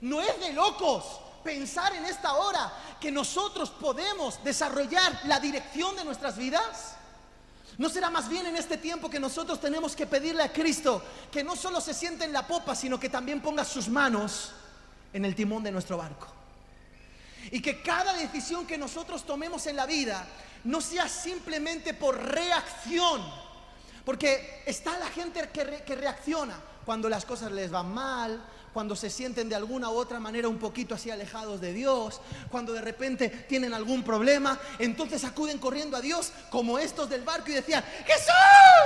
No 0.00 0.22
es 0.22 0.40
de 0.40 0.52
locos 0.54 1.20
pensar 1.44 1.94
en 1.94 2.04
esta 2.06 2.32
hora 2.34 2.72
que 3.00 3.10
nosotros 3.12 3.70
podemos 3.70 4.42
desarrollar 4.42 5.20
la 5.26 5.38
dirección 5.38 5.96
de 5.96 6.04
nuestras 6.04 6.36
vidas. 6.38 6.94
¿No 7.76 7.88
será 7.90 8.08
más 8.10 8.28
bien 8.28 8.46
en 8.46 8.56
este 8.56 8.78
tiempo 8.78 9.08
que 9.10 9.20
nosotros 9.20 9.60
tenemos 9.60 9.94
que 9.94 10.06
pedirle 10.06 10.42
a 10.42 10.52
Cristo 10.52 11.02
que 11.30 11.44
no 11.44 11.54
solo 11.56 11.80
se 11.80 11.94
siente 11.94 12.24
en 12.24 12.32
la 12.32 12.46
popa, 12.46 12.74
sino 12.74 12.98
que 12.98 13.08
también 13.08 13.40
ponga 13.42 13.64
sus 13.64 13.88
manos 13.88 14.52
en 15.12 15.24
el 15.24 15.34
timón 15.34 15.62
de 15.62 15.72
nuestro 15.72 15.96
barco? 15.96 16.28
Y 17.50 17.62
que 17.62 17.82
cada 17.82 18.14
decisión 18.14 18.66
que 18.66 18.76
nosotros 18.76 19.24
tomemos 19.24 19.66
en 19.66 19.76
la 19.76 19.86
vida 19.86 20.26
no 20.64 20.80
sea 20.80 21.08
simplemente 21.08 21.94
por 21.94 22.16
reacción. 22.22 23.22
Porque 24.04 24.62
está 24.66 24.98
la 24.98 25.06
gente 25.08 25.48
que, 25.52 25.64
re- 25.64 25.82
que 25.84 25.94
reacciona 25.94 26.58
cuando 26.84 27.08
las 27.08 27.24
cosas 27.24 27.52
les 27.52 27.70
van 27.70 27.92
mal, 27.92 28.42
cuando 28.72 28.94
se 28.96 29.10
sienten 29.10 29.48
de 29.48 29.54
alguna 29.54 29.90
u 29.90 29.94
otra 29.96 30.20
manera 30.20 30.48
un 30.48 30.58
poquito 30.58 30.94
así 30.94 31.10
alejados 31.10 31.60
de 31.60 31.72
Dios, 31.72 32.20
cuando 32.50 32.72
de 32.72 32.80
repente 32.80 33.28
tienen 33.28 33.74
algún 33.74 34.02
problema, 34.02 34.58
entonces 34.78 35.24
acuden 35.24 35.58
corriendo 35.58 35.96
a 35.96 36.00
Dios 36.00 36.32
como 36.50 36.78
estos 36.78 37.08
del 37.08 37.22
barco 37.22 37.50
y 37.50 37.54
decían, 37.54 37.82
Jesús, 38.06 38.32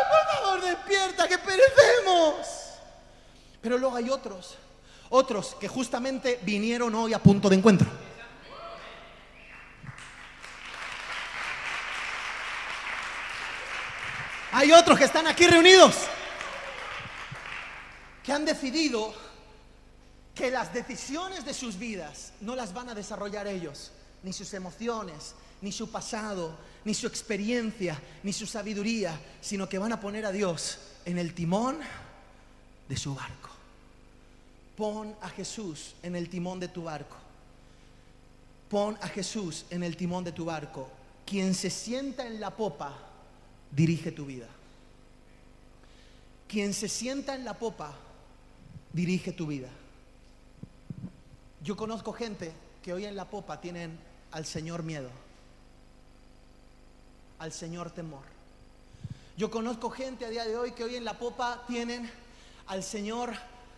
por 0.09 0.45
favor 0.45 0.61
despierta, 0.63 1.29
que 1.29 1.39
perecemos. 1.39 2.47
Pero 3.61 3.79
luego 3.79 3.97
hay 3.97 4.09
otros, 4.11 4.57
otros 5.13 5.57
que 5.61 5.69
justamente 5.69 6.41
vinieron 6.43 6.95
hoy 6.95 7.13
a 7.13 7.23
punto 7.23 7.49
de 7.49 7.57
encuentro. 7.57 7.87
Hay 14.53 14.73
otros 14.73 14.99
que 14.99 15.05
están 15.05 15.27
aquí 15.27 15.47
reunidos 15.47 15.97
que 18.23 18.33
han 18.33 18.45
decidido 18.45 19.15
que 20.35 20.51
las 20.51 20.73
decisiones 20.73 21.45
de 21.45 21.53
sus 21.53 21.79
vidas 21.79 22.33
no 22.41 22.57
las 22.57 22.73
van 22.73 22.89
a 22.89 22.95
desarrollar 22.95 23.47
ellos, 23.47 23.93
ni 24.23 24.33
sus 24.33 24.55
emociones, 24.55 25.35
ni 25.61 25.73
su 25.73 25.91
pasado, 25.91 26.57
ni 26.85 26.95
su 26.95 27.07
experiencia, 27.07 28.01
ni 28.23 28.33
su 28.33 28.47
sabiduría, 28.47 29.19
sino 29.41 29.69
que 29.69 29.79
van 29.79 29.93
a 29.93 30.01
poner 30.01 30.25
a 30.25 30.33
Dios 30.33 30.79
en 31.05 31.19
el 31.19 31.35
timón 31.35 31.81
de 32.89 32.97
su 32.97 33.15
barco. 33.15 33.52
Pon 34.77 35.15
a 35.21 35.29
Jesús 35.29 35.95
en 36.03 36.17
el 36.17 36.29
timón 36.29 36.61
de 36.61 36.69
tu 36.69 36.85
barco. 36.85 37.17
Pon 38.69 38.97
a 39.01 39.09
Jesús 39.09 39.67
en 39.71 39.83
el 39.83 39.97
timón 39.97 40.25
de 40.25 40.33
tu 40.33 40.45
barco. 40.45 40.89
Quien 41.27 41.55
se 41.55 41.71
sienta 41.71 42.27
en 42.27 42.41
la 42.41 42.51
popa 42.51 42.95
dirige 43.71 44.13
tu 44.13 44.27
vida. 44.27 44.49
Quien 46.49 46.75
se 46.75 46.89
sienta 46.89 47.35
en 47.35 47.45
la 47.45 47.55
popa 47.55 47.95
dirige 48.93 49.33
tu 49.33 49.47
vida. 49.47 49.69
Yo 51.63 51.77
conozco 51.77 52.13
gente 52.13 52.53
que 52.83 52.93
hoy 52.93 53.05
en 53.05 53.17
la 53.17 53.31
popa 53.31 53.61
tienen 53.61 53.99
al 54.33 54.45
Señor 54.47 54.83
miedo. 54.83 55.11
al 57.39 57.53
Señor 57.53 57.91
temor. 57.91 58.23
Yo 59.37 59.51
conozco 59.51 59.91
gente 59.91 60.25
a 60.25 60.29
día 60.29 60.45
de 60.45 60.57
hoy 60.57 60.71
que 60.73 60.85
hoy 60.85 60.95
en 60.95 61.05
la 61.05 61.19
popa 61.19 61.65
tienen 61.67 62.09
al 62.69 62.85
Señor, 62.85 63.33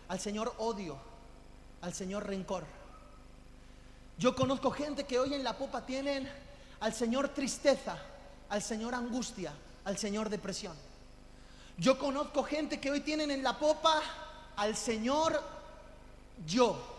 al 0.07 0.19
Señor 0.19 0.53
odio, 0.57 0.97
al 1.81 1.93
Señor 1.93 2.25
rencor. 2.27 2.65
Yo 4.17 4.35
conozco 4.35 4.71
gente 4.71 5.05
que 5.05 5.19
hoy 5.19 5.33
en 5.33 5.43
la 5.43 5.57
popa 5.57 5.85
tienen 5.85 6.29
al 6.79 6.93
Señor 6.93 7.29
tristeza, 7.29 7.97
al 8.49 8.61
Señor 8.61 8.93
angustia, 8.93 9.53
al 9.83 9.97
Señor 9.97 10.29
depresión. 10.29 10.75
Yo 11.77 11.99
conozco 11.99 12.43
gente 12.43 12.79
que 12.79 12.91
hoy 12.91 13.01
tienen 13.01 13.31
en 13.31 13.43
la 13.43 13.57
popa 13.59 14.01
al 14.55 14.75
Señor 14.75 15.41
yo. 16.45 16.95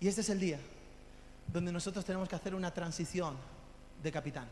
Y 0.00 0.08
este 0.08 0.22
es 0.22 0.30
el 0.30 0.40
día 0.40 0.58
donde 1.46 1.72
nosotros 1.72 2.04
tenemos 2.04 2.28
que 2.28 2.36
hacer 2.36 2.54
una 2.54 2.72
transición 2.72 3.36
de 4.02 4.12
capitán. 4.12 4.48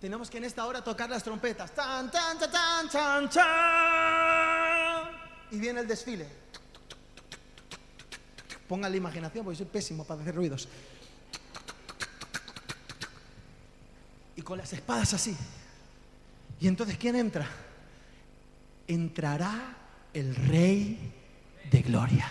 Tenemos 0.00 0.30
que 0.30 0.38
en 0.38 0.44
esta 0.44 0.64
hora 0.64 0.82
tocar 0.82 1.10
las 1.10 1.24
trompetas. 1.24 1.72
Tan, 1.72 2.10
tan, 2.10 2.38
tan, 2.38 2.50
tan, 2.50 2.88
tan, 2.88 3.30
tan. 3.30 4.27
Y 5.50 5.58
viene 5.58 5.80
el 5.80 5.88
desfile. 5.88 6.26
Pongan 8.68 8.90
la 8.90 8.96
imaginación 8.96 9.44
porque 9.44 9.56
soy 9.56 9.66
pésimo 9.66 10.04
para 10.04 10.20
hacer 10.20 10.34
ruidos. 10.34 10.68
Y 14.36 14.42
con 14.42 14.58
las 14.58 14.72
espadas 14.72 15.14
así. 15.14 15.36
Y 16.60 16.68
entonces, 16.68 16.98
¿quién 16.98 17.16
entra? 17.16 17.46
Entrará 18.86 19.76
el 20.12 20.34
Rey 20.34 21.12
de 21.70 21.82
Gloria. 21.82 22.28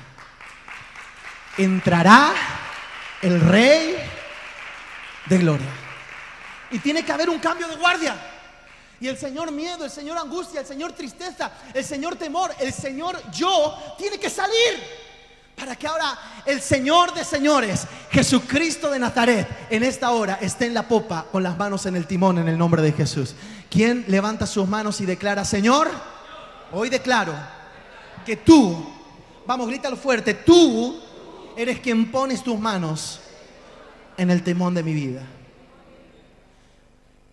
Entrará 1.58 2.34
el 3.21 3.41
Rey 3.41 3.95
de 5.25 5.38
Gloria. 5.39 5.71
Y 6.71 6.80
tiene 6.80 7.03
que 7.03 7.12
haber 7.12 7.30
un 7.30 7.39
cambio 7.39 7.67
de 7.67 7.75
guardia. 7.77 8.37
Y 8.99 9.07
el 9.07 9.17
Señor 9.17 9.51
miedo, 9.51 9.86
el 9.86 9.91
Señor 9.91 10.17
angustia, 10.17 10.62
el 10.62 10.65
Señor 10.65 10.93
tristeza, 10.93 11.51
el 11.73 11.83
Señor 11.83 12.15
temor, 12.15 12.51
el 12.60 12.73
Señor 12.73 13.19
yo 13.31 13.75
tiene 13.97 14.17
que 14.17 14.29
salir. 14.29 15.07
Para 15.55 15.75
que 15.75 15.88
ahora 15.88 16.17
el 16.45 16.62
Señor 16.62 17.15
de 17.15 17.23
señores, 17.23 17.88
Jesucristo 18.12 18.91
de 18.91 18.99
Nazaret, 18.99 19.47
en 19.71 19.81
esta 19.81 20.12
hora 20.12 20.38
esté 20.39 20.67
en 20.67 20.75
la 20.75 20.88
popa 20.88 21.25
con 21.31 21.41
las 21.41 21.57
manos 21.57 21.88
en 21.88 21.95
el 21.95 22.05
timón 22.05 22.38
en 22.38 22.47
el 22.47 22.60
nombre 22.60 22.83
de 22.83 22.91
Jesús. 22.91 23.33
¿Quién 23.69 24.05
levanta 24.07 24.45
sus 24.45 24.67
manos 24.67 25.01
y 25.01 25.07
declara, 25.07 25.43
Señor, 25.43 25.89
hoy 26.71 26.89
declaro 26.89 27.33
que 28.23 28.38
tú, 28.38 28.88
vamos, 29.47 29.67
grítalo 29.67 29.97
fuerte, 29.97 30.36
tú 30.36 31.01
eres 31.55 31.79
quien 31.79 32.12
pones 32.12 32.43
tus 32.43 32.60
manos 32.60 33.19
en 34.15 34.29
el 34.29 34.43
timón 34.43 34.75
de 34.75 34.83
mi 34.83 34.93
vida. 34.93 35.23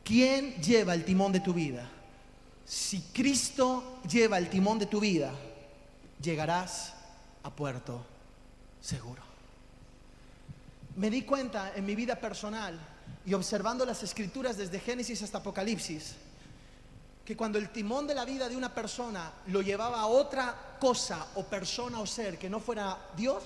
¿Quién 0.05 0.55
lleva 0.63 0.93
el 0.93 1.05
timón 1.05 1.33
de 1.33 1.41
tu 1.41 1.55
vida? 1.55 1.89
Si 2.67 3.01
Cristo 3.13 4.01
lleva 4.09 4.39
el 4.39 4.51
timón 4.51 4.79
de 4.79 4.87
tu 4.87 5.01
vida, 5.01 5.33
llegarás 6.21 6.93
a 7.43 7.51
puerto 7.51 8.05
seguro. 8.81 9.23
Me 10.97 11.11
di 11.11 11.23
cuenta 11.23 11.73
en 11.75 11.87
mi 11.87 11.95
vida 11.95 12.17
personal 12.17 12.79
y 13.27 13.33
observando 13.35 13.87
las 13.87 14.03
escrituras 14.03 14.57
desde 14.57 14.79
Génesis 14.79 15.23
hasta 15.23 15.39
Apocalipsis, 15.39 16.15
que 17.25 17.37
cuando 17.37 17.59
el 17.59 17.71
timón 17.71 18.07
de 18.07 18.15
la 18.15 18.27
vida 18.27 18.49
de 18.49 18.57
una 18.57 18.75
persona 18.75 19.33
lo 19.47 19.63
llevaba 19.63 20.01
a 20.01 20.07
otra 20.07 20.77
cosa 20.79 21.29
o 21.35 21.45
persona 21.45 21.99
o 22.01 22.07
ser 22.07 22.39
que 22.39 22.51
no 22.51 22.61
fuera 22.61 23.11
Dios, 23.17 23.43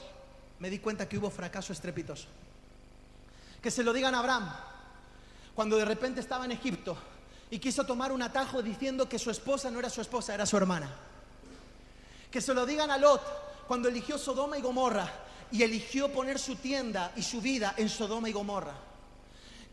me 0.59 0.71
di 0.71 0.81
cuenta 0.81 1.09
que 1.09 1.19
hubo 1.19 1.31
fracaso 1.31 1.73
estrepitoso. 1.73 2.27
Que 3.63 3.71
se 3.71 3.85
lo 3.85 3.93
digan 3.93 4.15
a 4.15 4.19
Abraham, 4.19 4.53
cuando 5.59 5.77
de 5.77 5.85
repente 5.85 6.21
estaba 6.21 6.45
en 6.45 6.53
Egipto 6.53 6.97
y 7.51 7.59
quiso 7.59 7.85
tomar 7.85 8.13
un 8.13 8.23
atajo 8.23 8.63
diciendo 8.63 9.09
que 9.09 9.19
su 9.19 9.29
esposa 9.29 9.73
no 9.73 9.81
era 9.81 9.91
su 9.91 10.01
esposa, 10.01 10.33
era 10.33 10.47
su 10.47 10.57
hermana. 10.57 10.89
Que 12.31 12.41
se 12.41 12.55
lo 12.55 12.65
digan 12.65 12.93
a 12.93 12.97
Lot 12.97 13.67
cuando 13.67 13.89
eligió 13.89 14.19
Sodoma 14.19 14.57
y 14.57 14.61
Gomorra 14.63 15.13
y 15.51 15.65
eligió 15.65 16.13
poner 16.13 16.39
su 16.39 16.55
tienda 16.55 17.11
y 17.17 17.25
su 17.25 17.41
vida 17.41 17.75
en 17.77 17.89
Sodoma 17.89 18.29
y 18.29 18.33
Gomorra. 18.33 18.75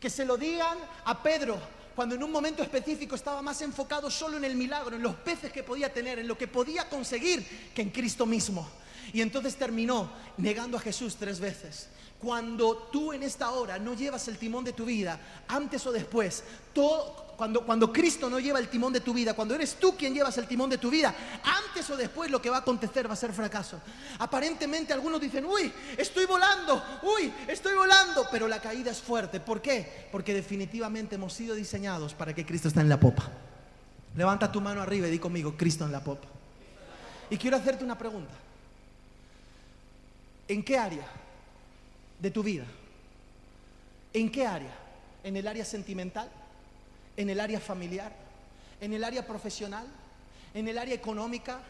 Que 0.00 0.10
se 0.10 0.24
lo 0.24 0.36
digan 0.36 0.76
a 1.04 1.22
Pedro 1.22 1.56
cuando 1.94 2.16
en 2.16 2.24
un 2.24 2.32
momento 2.32 2.64
específico 2.64 3.14
estaba 3.14 3.40
más 3.40 3.62
enfocado 3.62 4.10
solo 4.10 4.38
en 4.38 4.44
el 4.44 4.56
milagro, 4.56 4.96
en 4.96 5.02
los 5.02 5.14
peces 5.14 5.52
que 5.52 5.62
podía 5.62 5.92
tener, 5.92 6.18
en 6.18 6.26
lo 6.26 6.36
que 6.36 6.48
podía 6.48 6.88
conseguir, 6.88 7.70
que 7.72 7.82
en 7.82 7.90
Cristo 7.90 8.26
mismo. 8.26 8.68
Y 9.12 9.20
entonces 9.20 9.56
terminó 9.56 10.10
negando 10.36 10.76
a 10.76 10.80
Jesús 10.80 11.16
tres 11.16 11.40
veces. 11.40 11.88
Cuando 12.18 12.88
tú 12.90 13.12
en 13.12 13.22
esta 13.22 13.50
hora 13.50 13.78
no 13.78 13.94
llevas 13.94 14.26
el 14.28 14.38
timón 14.38 14.64
de 14.64 14.72
tu 14.72 14.84
vida, 14.84 15.20
antes 15.48 15.86
o 15.86 15.92
después, 15.92 16.42
todo, 16.72 17.34
cuando, 17.36 17.64
cuando 17.66 17.92
Cristo 17.92 18.30
no 18.30 18.40
lleva 18.40 18.58
el 18.58 18.68
timón 18.68 18.92
de 18.92 19.00
tu 19.00 19.12
vida, 19.12 19.34
cuando 19.34 19.54
eres 19.54 19.74
tú 19.74 19.94
quien 19.96 20.14
llevas 20.14 20.38
el 20.38 20.46
timón 20.46 20.70
de 20.70 20.78
tu 20.78 20.90
vida, 20.90 21.14
antes 21.44 21.88
o 21.90 21.96
después 21.96 22.30
lo 22.30 22.40
que 22.40 22.48
va 22.48 22.56
a 22.56 22.60
acontecer 22.60 23.08
va 23.08 23.12
a 23.12 23.16
ser 23.16 23.34
fracaso. 23.34 23.80
Aparentemente 24.18 24.94
algunos 24.94 25.20
dicen, 25.20 25.44
uy, 25.44 25.70
estoy 25.98 26.24
volando, 26.24 26.82
uy, 27.02 27.30
estoy 27.46 27.74
volando, 27.74 28.26
pero 28.30 28.48
la 28.48 28.60
caída 28.60 28.90
es 28.90 29.00
fuerte. 29.00 29.38
¿Por 29.38 29.60
qué? 29.60 30.08
Porque 30.10 30.32
definitivamente 30.32 31.16
hemos 31.16 31.34
sido 31.34 31.54
diseñados 31.54 32.14
para 32.14 32.34
que 32.34 32.46
Cristo 32.46 32.68
esté 32.68 32.80
en 32.80 32.88
la 32.88 32.98
popa. 32.98 33.30
Levanta 34.16 34.50
tu 34.50 34.62
mano 34.62 34.80
arriba 34.80 35.06
y 35.06 35.10
di 35.10 35.18
conmigo, 35.18 35.54
Cristo 35.54 35.84
en 35.84 35.92
la 35.92 36.02
popa. 36.02 36.26
Y 37.28 37.36
quiero 37.36 37.58
hacerte 37.58 37.84
una 37.84 37.98
pregunta. 37.98 38.32
¿En 40.48 40.62
qué 40.62 40.78
área 40.78 41.06
de 42.20 42.30
tu 42.30 42.42
vida? 42.42 42.64
¿En 44.12 44.30
qué 44.30 44.46
área? 44.46 44.74
¿En 45.24 45.36
el 45.36 45.46
área 45.46 45.64
sentimental? 45.64 46.30
¿En 47.16 47.30
el 47.30 47.40
área 47.40 47.60
familiar? 47.60 48.12
¿En 48.80 48.92
el 48.92 49.02
área 49.02 49.26
profesional? 49.26 49.86
¿En 50.54 50.68
el 50.68 50.78
área 50.78 50.94
económica? 50.94 51.60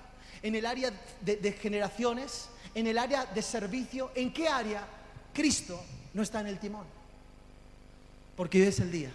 ¿En 0.42 0.54
el 0.54 0.66
área 0.66 0.92
de, 1.22 1.52
generaciones? 1.52 2.48
¿En 2.74 2.86
el 2.86 2.98
área 2.98 3.24
de 3.26 3.42
servicio? 3.42 4.10
¿En 4.14 4.32
qué 4.32 4.48
área 4.48 4.86
Cristo 5.32 5.82
no 6.12 6.22
está 6.22 6.40
en 6.40 6.48
el 6.48 6.58
timón? 6.58 6.84
Porque 8.36 8.60
hoy 8.60 8.68
es 8.68 8.80
el 8.80 8.92
día 8.92 9.10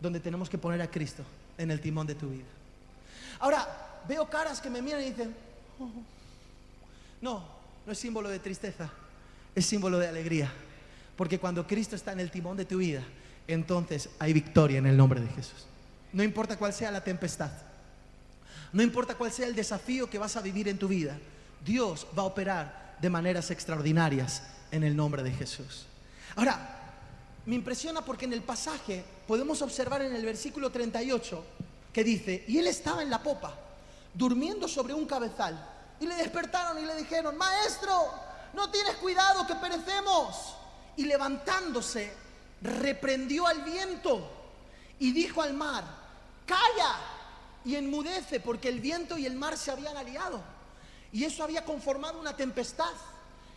donde 0.00 0.20
tenemos 0.20 0.50
que 0.50 0.58
poner 0.58 0.82
a 0.82 0.90
Cristo 0.90 1.24
en 1.56 1.70
el 1.70 1.80
timón 1.80 2.06
de 2.06 2.14
tu 2.14 2.28
vida. 2.28 2.44
Ahora, 3.38 4.02
veo 4.06 4.28
caras 4.28 4.60
que 4.60 4.68
me 4.68 4.82
miran 4.82 5.00
y 5.00 5.06
dicen, 5.06 5.34
"Oh, 5.80 5.88
no, 7.22 7.55
no 7.86 7.92
es 7.92 7.98
símbolo 7.98 8.28
de 8.28 8.40
tristeza, 8.40 8.90
es 9.54 9.64
símbolo 9.64 9.98
de 9.98 10.08
alegría. 10.08 10.52
Porque 11.16 11.38
cuando 11.38 11.66
Cristo 11.66 11.96
está 11.96 12.12
en 12.12 12.20
el 12.20 12.30
timón 12.30 12.56
de 12.56 12.64
tu 12.64 12.78
vida, 12.78 13.02
entonces 13.46 14.10
hay 14.18 14.32
victoria 14.32 14.78
en 14.78 14.86
el 14.86 14.96
nombre 14.96 15.20
de 15.20 15.28
Jesús. 15.28 15.66
No 16.12 16.22
importa 16.22 16.58
cuál 16.58 16.72
sea 16.72 16.90
la 16.90 17.02
tempestad, 17.02 17.50
no 18.72 18.82
importa 18.82 19.14
cuál 19.14 19.32
sea 19.32 19.46
el 19.46 19.54
desafío 19.54 20.10
que 20.10 20.18
vas 20.18 20.36
a 20.36 20.42
vivir 20.42 20.68
en 20.68 20.78
tu 20.78 20.88
vida, 20.88 21.16
Dios 21.64 22.06
va 22.16 22.22
a 22.22 22.26
operar 22.26 22.96
de 23.00 23.08
maneras 23.08 23.50
extraordinarias 23.50 24.42
en 24.70 24.82
el 24.82 24.96
nombre 24.96 25.22
de 25.22 25.30
Jesús. 25.30 25.86
Ahora, 26.34 26.76
me 27.46 27.54
impresiona 27.54 28.04
porque 28.04 28.24
en 28.24 28.32
el 28.32 28.42
pasaje 28.42 29.04
podemos 29.26 29.62
observar 29.62 30.02
en 30.02 30.14
el 30.14 30.24
versículo 30.24 30.70
38 30.70 31.44
que 31.92 32.04
dice, 32.04 32.44
y 32.48 32.58
él 32.58 32.66
estaba 32.66 33.02
en 33.02 33.10
la 33.10 33.22
popa, 33.22 33.54
durmiendo 34.12 34.68
sobre 34.68 34.92
un 34.92 35.06
cabezal, 35.06 35.75
y 36.00 36.06
le 36.06 36.14
despertaron 36.16 36.78
y 36.78 36.86
le 36.86 36.96
dijeron, 36.96 37.36
maestro, 37.36 38.12
no 38.52 38.70
tienes 38.70 38.96
cuidado 38.96 39.46
que 39.46 39.54
perecemos. 39.56 40.56
Y 40.96 41.04
levantándose, 41.04 42.12
reprendió 42.62 43.46
al 43.46 43.62
viento 43.62 44.30
y 44.98 45.12
dijo 45.12 45.42
al 45.42 45.52
mar, 45.52 45.84
calla 46.46 46.96
y 47.64 47.76
enmudece, 47.76 48.40
porque 48.40 48.68
el 48.68 48.80
viento 48.80 49.18
y 49.18 49.26
el 49.26 49.36
mar 49.36 49.56
se 49.56 49.70
habían 49.70 49.96
aliado. 49.96 50.40
Y 51.12 51.24
eso 51.24 51.44
había 51.44 51.64
conformado 51.64 52.18
una 52.18 52.36
tempestad. 52.36 52.92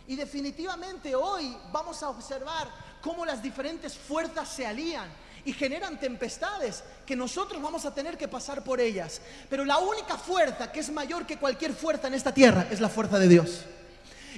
Y 0.07 0.15
definitivamente 0.15 1.15
hoy 1.15 1.55
vamos 1.71 2.01
a 2.03 2.09
observar 2.09 2.69
cómo 3.01 3.25
las 3.25 3.41
diferentes 3.41 3.97
fuerzas 3.97 4.49
se 4.49 4.65
alían 4.65 5.09
y 5.45 5.53
generan 5.53 5.99
tempestades 5.99 6.83
que 7.05 7.15
nosotros 7.15 7.61
vamos 7.61 7.85
a 7.85 7.93
tener 7.93 8.17
que 8.17 8.27
pasar 8.27 8.63
por 8.63 8.79
ellas. 8.79 9.21
Pero 9.49 9.65
la 9.65 9.77
única 9.77 10.17
fuerza 10.17 10.71
que 10.71 10.79
es 10.79 10.91
mayor 10.91 11.25
que 11.25 11.37
cualquier 11.37 11.73
fuerza 11.73 12.07
en 12.07 12.13
esta 12.13 12.33
tierra 12.33 12.67
es 12.69 12.79
la 12.79 12.89
fuerza 12.89 13.19
de 13.19 13.27
Dios. 13.27 13.65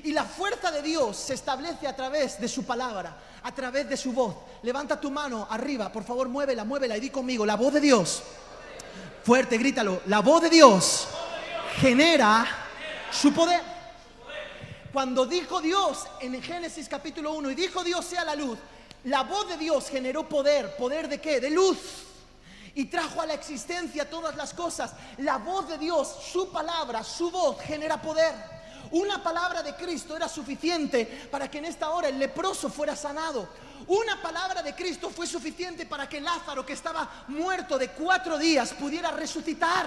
Y 0.03 0.13
la 0.13 0.23
fuerza 0.23 0.71
de 0.71 0.81
Dios 0.81 1.17
se 1.17 1.33
establece 1.33 1.87
a 1.87 1.95
través 1.95 2.39
de 2.39 2.47
su 2.47 2.63
palabra, 2.63 3.15
a 3.43 3.53
través 3.53 3.87
de 3.89 3.97
su 3.97 4.13
voz. 4.13 4.35
Levanta 4.63 4.99
tu 4.99 5.11
mano 5.11 5.47
arriba, 5.49 5.91
por 5.91 6.03
favor, 6.03 6.29
muévela, 6.29 6.63
muévela 6.63 6.97
y 6.97 7.01
di 7.01 7.09
conmigo, 7.09 7.45
la 7.45 7.55
voz 7.55 7.73
de 7.73 7.81
Dios. 7.81 8.23
Fuerte, 9.23 9.57
grítalo. 9.57 10.01
La 10.07 10.21
voz 10.21 10.41
de 10.41 10.49
Dios 10.49 11.07
genera 11.79 12.47
su 13.11 13.33
poder. 13.33 13.61
Cuando 14.91 15.25
dijo 15.25 15.61
Dios 15.61 16.05
en 16.19 16.41
Génesis 16.41 16.89
capítulo 16.89 17.33
1 17.33 17.51
y 17.51 17.55
dijo 17.55 17.83
Dios 17.83 18.03
sea 18.05 18.25
la 18.25 18.35
luz, 18.35 18.57
la 19.05 19.23
voz 19.23 19.47
de 19.49 19.57
Dios 19.57 19.89
generó 19.89 20.27
poder. 20.27 20.75
¿Poder 20.75 21.07
de 21.07 21.19
qué? 21.19 21.39
De 21.39 21.49
luz. 21.49 21.77
Y 22.75 22.85
trajo 22.85 23.21
a 23.21 23.25
la 23.25 23.33
existencia 23.33 24.09
todas 24.09 24.35
las 24.35 24.53
cosas. 24.53 24.93
La 25.17 25.37
voz 25.37 25.67
de 25.67 25.77
Dios, 25.77 26.15
su 26.31 26.51
palabra, 26.51 27.03
su 27.03 27.29
voz 27.31 27.59
genera 27.61 28.01
poder. 28.01 28.33
Una 28.91 29.23
palabra 29.23 29.63
de 29.63 29.75
Cristo 29.75 30.15
era 30.15 30.27
suficiente 30.27 31.27
para 31.31 31.49
que 31.49 31.59
en 31.59 31.65
esta 31.65 31.89
hora 31.91 32.09
el 32.09 32.19
leproso 32.19 32.69
fuera 32.69 32.95
sanado. 32.95 33.47
Una 33.87 34.21
palabra 34.21 34.61
de 34.61 34.75
Cristo 34.75 35.09
fue 35.09 35.25
suficiente 35.25 35.85
para 35.85 36.07
que 36.07 36.21
Lázaro, 36.21 36.65
que 36.65 36.73
estaba 36.73 37.25
muerto 37.27 37.77
de 37.77 37.89
cuatro 37.89 38.37
días, 38.37 38.73
pudiera 38.73 39.11
resucitar. 39.11 39.85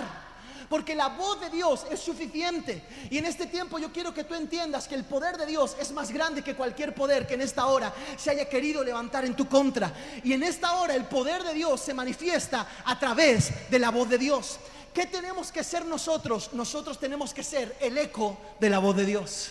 Porque 0.69 0.95
la 0.95 1.09
voz 1.09 1.41
de 1.41 1.51
Dios 1.51 1.87
es 1.91 2.01
suficiente. 2.01 2.83
Y 3.11 3.19
en 3.19 3.27
este 3.27 3.47
tiempo 3.47 3.79
yo 3.79 3.93
quiero 3.93 4.15
que 4.15 4.25
tú 4.25 4.35
entiendas 4.35 4.89
que 4.89 4.95
el 4.95 5.05
poder 5.05 5.37
de 5.37 5.47
Dios 5.47 5.77
es 5.81 5.93
más 5.93 6.11
grande 6.11 6.43
que 6.43 6.55
cualquier 6.55 6.95
poder 6.95 7.27
que 7.27 7.35
en 7.35 7.43
esta 7.43 7.67
hora 7.67 7.93
se 8.17 8.31
haya 8.31 8.49
querido 8.49 8.83
levantar 8.83 9.25
en 9.25 9.35
tu 9.35 9.49
contra. 9.49 9.93
Y 10.23 10.33
en 10.33 10.43
esta 10.43 10.73
hora 10.75 10.95
el 10.95 11.05
poder 11.05 11.43
de 11.43 11.55
Dios 11.55 11.81
se 11.81 11.95
manifiesta 11.95 12.67
a 12.85 12.99
través 12.99 13.71
de 13.71 13.79
la 13.79 13.91
voz 13.91 14.09
de 14.09 14.19
Dios. 14.19 14.59
¿Qué 14.93 15.07
tenemos 15.07 15.51
que 15.51 15.65
ser 15.65 15.85
nosotros? 15.85 16.51
Nosotros 16.53 17.01
tenemos 17.01 17.35
que 17.35 17.43
ser 17.43 17.77
el 17.81 17.99
eco 17.99 18.39
de 18.61 18.71
la 18.71 18.79
voz 18.79 18.97
de 18.97 19.05
Dios. 19.05 19.51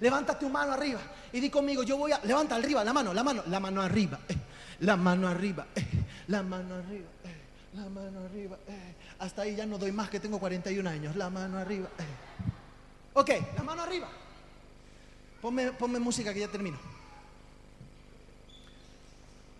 Levanta 0.00 0.38
tu 0.38 0.48
mano 0.48 0.72
arriba 0.72 1.00
y 1.32 1.40
di 1.40 1.50
conmigo, 1.50 1.82
yo 1.82 1.96
voy 1.96 2.12
a... 2.12 2.20
Levanta 2.24 2.54
arriba 2.54 2.84
la 2.84 2.92
mano, 2.92 3.12
la 3.12 3.24
mano, 3.24 3.42
la 3.48 3.58
mano 3.58 3.82
arriba, 3.82 4.20
eh, 4.28 4.36
la 4.80 4.96
mano 4.96 5.28
arriba, 5.28 5.66
eh, 5.74 5.84
la 6.28 6.42
mano 6.42 6.76
arriba, 6.76 7.08
eh, 7.24 7.36
la 7.74 7.88
mano 7.88 8.20
arriba. 8.24 8.56
eh. 8.68 8.94
Hasta 9.18 9.42
ahí 9.42 9.54
ya 9.56 9.66
no 9.66 9.78
doy 9.78 9.92
más 9.92 10.10
que 10.10 10.20
tengo 10.20 10.38
41 10.38 10.88
años. 10.88 11.16
La 11.16 11.30
mano 11.30 11.58
arriba. 11.58 11.88
eh. 11.98 12.04
Ok, 13.14 13.30
la 13.56 13.62
mano 13.62 13.82
arriba. 13.82 14.08
Ponme, 15.40 15.98
música 16.00 16.32
que 16.32 16.40
ya 16.40 16.48
termino. 16.48 16.78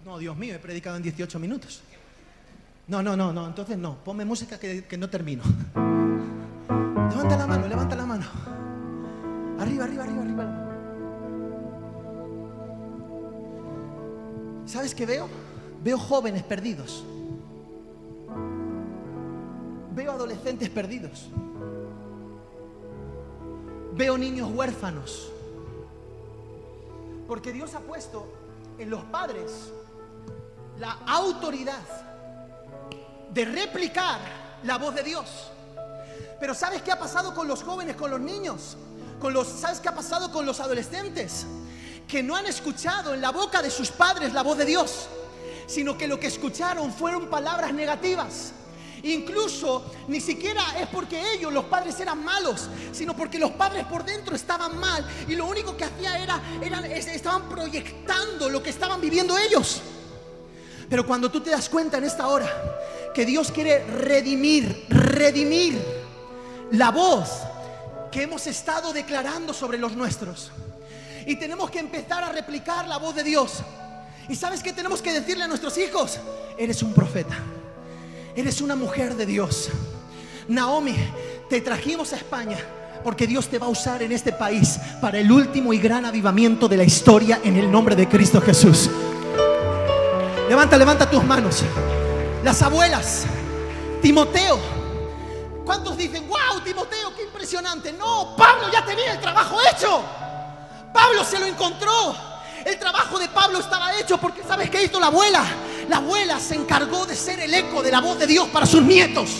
No, 0.04 0.18
Dios 0.18 0.36
mío, 0.36 0.54
he 0.54 0.58
predicado 0.58 0.96
en 0.96 1.02
18 1.02 1.38
minutos. 1.38 1.82
No, 2.88 3.02
no, 3.02 3.16
no, 3.16 3.32
no, 3.32 3.46
entonces 3.46 3.78
no. 3.78 3.96
Ponme 4.04 4.24
música 4.24 4.58
que, 4.58 4.84
que 4.84 4.96
no 4.98 5.08
termino. 5.08 5.42
Levanta 7.10 7.36
la 7.36 7.46
mano, 7.46 7.68
levanta 7.68 7.96
la 7.96 8.06
mano. 8.06 8.26
Arriba, 9.60 9.84
arriba, 9.84 10.04
arriba, 10.04 10.22
arriba. 10.22 10.60
¿Sabes 14.66 14.94
qué 14.94 15.06
veo? 15.06 15.28
Veo 15.82 15.98
jóvenes 15.98 16.42
perdidos. 16.42 17.04
Veo 19.94 20.10
adolescentes 20.10 20.68
perdidos. 20.70 21.28
Veo 23.92 24.18
niños 24.18 24.50
huérfanos. 24.52 25.30
Porque 27.28 27.52
Dios 27.52 27.74
ha 27.74 27.80
puesto 27.80 28.26
en 28.76 28.90
los 28.90 29.04
padres 29.04 29.70
la 30.80 30.98
autoridad 31.06 31.78
de 33.30 33.44
replicar 33.44 34.18
la 34.64 34.78
voz 34.78 34.96
de 34.96 35.04
Dios. 35.04 35.52
Pero 36.40 36.54
¿sabes 36.54 36.82
qué 36.82 36.90
ha 36.90 36.98
pasado 36.98 37.32
con 37.32 37.46
los 37.46 37.62
jóvenes, 37.62 37.94
con 37.94 38.10
los 38.10 38.20
niños? 38.20 38.76
Con 39.20 39.32
los, 39.32 39.46
¿Sabes 39.46 39.78
qué 39.78 39.88
ha 39.88 39.94
pasado 39.94 40.32
con 40.32 40.44
los 40.44 40.58
adolescentes? 40.58 41.46
Que 42.08 42.20
no 42.20 42.34
han 42.34 42.46
escuchado 42.46 43.14
en 43.14 43.20
la 43.20 43.30
boca 43.30 43.62
de 43.62 43.70
sus 43.70 43.92
padres 43.92 44.32
la 44.32 44.42
voz 44.42 44.58
de 44.58 44.64
Dios, 44.64 45.08
sino 45.68 45.96
que 45.96 46.08
lo 46.08 46.18
que 46.18 46.26
escucharon 46.26 46.92
fueron 46.92 47.30
palabras 47.30 47.72
negativas. 47.72 48.52
Incluso 49.04 49.84
ni 50.08 50.18
siquiera 50.18 50.62
es 50.80 50.88
porque 50.88 51.34
ellos, 51.34 51.52
los 51.52 51.66
padres, 51.66 52.00
eran 52.00 52.24
malos, 52.24 52.68
sino 52.90 53.14
porque 53.14 53.38
los 53.38 53.50
padres 53.52 53.84
por 53.84 54.02
dentro 54.02 54.34
estaban 54.34 54.78
mal 54.78 55.06
y 55.28 55.34
lo 55.34 55.46
único 55.46 55.76
que 55.76 55.84
hacía 55.84 56.18
era, 56.18 56.40
estaban 56.88 57.48
proyectando 57.48 58.48
lo 58.48 58.62
que 58.62 58.70
estaban 58.70 59.00
viviendo 59.02 59.36
ellos. 59.36 59.82
Pero 60.88 61.06
cuando 61.06 61.30
tú 61.30 61.40
te 61.40 61.50
das 61.50 61.68
cuenta 61.68 61.98
en 61.98 62.04
esta 62.04 62.28
hora 62.28 62.50
que 63.14 63.26
Dios 63.26 63.50
quiere 63.50 63.84
redimir, 63.84 64.86
redimir 64.88 65.78
la 66.70 66.90
voz 66.90 67.28
que 68.10 68.22
hemos 68.22 68.46
estado 68.46 68.92
declarando 68.94 69.52
sobre 69.52 69.76
los 69.76 69.92
nuestros. 69.92 70.50
Y 71.26 71.36
tenemos 71.36 71.70
que 71.70 71.78
empezar 71.78 72.24
a 72.24 72.32
replicar 72.32 72.88
la 72.88 72.96
voz 72.96 73.14
de 73.14 73.22
Dios. 73.22 73.58
¿Y 74.30 74.36
sabes 74.36 74.62
qué 74.62 74.72
tenemos 74.72 75.02
que 75.02 75.12
decirle 75.12 75.44
a 75.44 75.48
nuestros 75.48 75.76
hijos? 75.76 76.18
Eres 76.56 76.82
un 76.82 76.94
profeta. 76.94 77.36
Eres 78.36 78.60
una 78.60 78.74
mujer 78.74 79.14
de 79.14 79.26
Dios. 79.26 79.70
Naomi, 80.48 80.96
te 81.48 81.60
trajimos 81.60 82.12
a 82.12 82.16
España 82.16 82.58
porque 83.04 83.28
Dios 83.28 83.46
te 83.48 83.58
va 83.60 83.66
a 83.66 83.68
usar 83.68 84.02
en 84.02 84.10
este 84.10 84.32
país 84.32 84.76
para 85.00 85.18
el 85.18 85.30
último 85.30 85.72
y 85.72 85.78
gran 85.78 86.04
avivamiento 86.04 86.66
de 86.66 86.76
la 86.78 86.84
historia 86.84 87.40
en 87.44 87.56
el 87.56 87.70
nombre 87.70 87.94
de 87.94 88.08
Cristo 88.08 88.40
Jesús. 88.40 88.90
Levanta, 90.48 90.76
levanta 90.76 91.08
tus 91.08 91.22
manos. 91.22 91.62
Las 92.42 92.60
abuelas, 92.62 93.24
Timoteo. 94.02 94.58
¿Cuántos 95.64 95.96
dicen, 95.96 96.26
wow, 96.28 96.60
Timoteo, 96.64 97.14
qué 97.14 97.22
impresionante? 97.22 97.92
No, 97.92 98.34
Pablo 98.36 98.66
ya 98.72 98.84
tenía 98.84 99.12
el 99.12 99.20
trabajo 99.20 99.58
hecho. 99.70 100.02
Pablo 100.92 101.22
se 101.24 101.38
lo 101.38 101.46
encontró. 101.46 102.33
El 102.64 102.78
trabajo 102.78 103.18
de 103.18 103.28
Pablo 103.28 103.58
estaba 103.58 103.98
hecho 103.98 104.18
porque 104.18 104.42
¿sabes 104.42 104.70
qué 104.70 104.84
hizo 104.84 104.98
la 104.98 105.06
abuela? 105.06 105.44
La 105.88 105.98
abuela 105.98 106.40
se 106.40 106.54
encargó 106.54 107.04
de 107.04 107.14
ser 107.14 107.40
el 107.40 107.52
eco 107.52 107.82
de 107.82 107.90
la 107.90 108.00
voz 108.00 108.18
de 108.18 108.26
Dios 108.26 108.48
para 108.48 108.64
sus 108.64 108.82
nietos. 108.82 109.30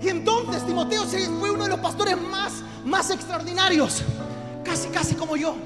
Y 0.00 0.08
entonces 0.08 0.64
Timoteo 0.66 1.04
fue 1.04 1.50
uno 1.50 1.64
de 1.64 1.70
los 1.70 1.80
pastores 1.80 2.20
más, 2.20 2.52
más 2.84 3.10
extraordinarios. 3.10 4.02
Casi, 4.62 4.88
casi 4.88 5.14
como 5.14 5.36
yo. 5.36 5.56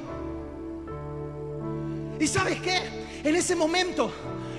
¿Y 2.19 2.27
sabes 2.27 2.61
qué? 2.61 2.81
En 3.25 3.37
ese 3.37 3.55
momento 3.55 4.11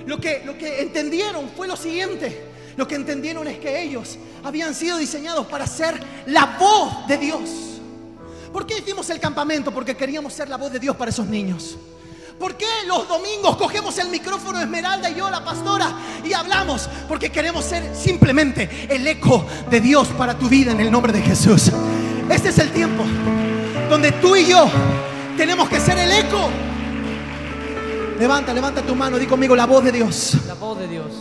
lo 0.05 0.19
que, 0.19 0.43
lo 0.45 0.57
que 0.57 0.81
entendieron 0.81 1.49
fue 1.55 1.67
lo 1.67 1.75
siguiente. 1.75 2.49
Lo 2.77 2.87
que 2.87 2.95
entendieron 2.95 3.47
es 3.47 3.57
que 3.57 3.81
ellos 3.81 4.17
habían 4.43 4.75
sido 4.75 4.97
diseñados 4.97 5.47
para 5.47 5.65
ser 5.65 5.99
la 6.27 6.57
voz 6.59 7.07
de 7.07 7.17
Dios. 7.17 7.68
¿Por 8.51 8.65
qué 8.65 8.79
hicimos 8.79 9.09
el 9.09 9.19
campamento? 9.19 9.71
Porque 9.71 9.95
queríamos 9.95 10.33
ser 10.33 10.49
la 10.49 10.57
voz 10.57 10.71
de 10.71 10.79
Dios 10.79 10.95
para 10.95 11.11
esos 11.11 11.27
niños. 11.27 11.77
¿Por 12.39 12.55
qué 12.55 12.65
los 12.87 13.07
domingos 13.07 13.57
cogemos 13.57 13.97
el 13.97 14.07
micrófono 14.07 14.61
Esmeralda 14.61 15.09
y 15.09 15.15
yo, 15.15 15.29
la 15.29 15.43
pastora, 15.43 15.93
y 16.23 16.31
hablamos? 16.31 16.89
Porque 17.07 17.29
queremos 17.31 17.65
ser 17.65 17.93
simplemente 17.93 18.87
el 18.89 19.05
eco 19.05 19.45
de 19.69 19.81
Dios 19.81 20.07
para 20.17 20.37
tu 20.37 20.47
vida 20.47 20.71
en 20.71 20.79
el 20.79 20.89
nombre 20.89 21.11
de 21.11 21.21
Jesús. 21.21 21.69
Este 22.29 22.49
es 22.49 22.57
el 22.59 22.71
tiempo 22.71 23.03
donde 23.89 24.13
tú 24.13 24.35
y 24.37 24.45
yo 24.45 24.69
tenemos 25.35 25.67
que 25.67 25.81
ser 25.81 25.97
el 25.97 26.11
eco. 26.11 26.49
Levanta, 28.17 28.53
levanta 28.53 28.81
tu 28.81 28.95
mano, 28.95 29.17
di 29.17 29.25
conmigo 29.25 29.55
la 29.55 29.65
voz 29.65 29.83
de 29.83 29.91
Dios. 29.91 30.35
La 30.47 30.53
voz 30.53 30.79
de 30.79 30.87
Dios. 30.87 31.11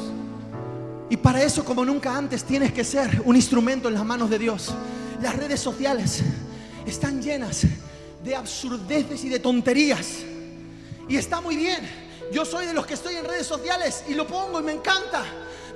Y 1.11 1.17
para 1.17 1.43
eso, 1.43 1.64
como 1.64 1.85
nunca 1.85 2.17
antes, 2.17 2.45
tienes 2.45 2.73
que 2.73 2.85
ser 2.85 3.23
un 3.25 3.35
instrumento 3.35 3.88
en 3.88 3.95
las 3.95 4.05
manos 4.05 4.31
de 4.31 4.38
Dios. 4.38 4.73
Las 5.21 5.35
redes 5.35 5.59
sociales 5.59 6.23
están 6.88 7.22
llenas 7.22 7.62
de 8.24 8.35
absurdeces 8.35 9.24
y 9.24 9.29
de 9.29 9.38
tonterías. 9.38 10.18
Y 11.09 11.16
está 11.16 11.40
muy 11.40 11.57
bien. 11.57 11.88
Yo 12.33 12.44
soy 12.44 12.66
de 12.66 12.74
los 12.74 12.87
que 12.87 12.94
estoy 12.94 13.16
en 13.16 13.24
redes 13.24 13.46
sociales 13.46 14.05
y 14.09 14.14
lo 14.14 14.27
pongo 14.27 14.61
y 14.61 14.62
me 14.62 14.72
encanta. 14.72 15.24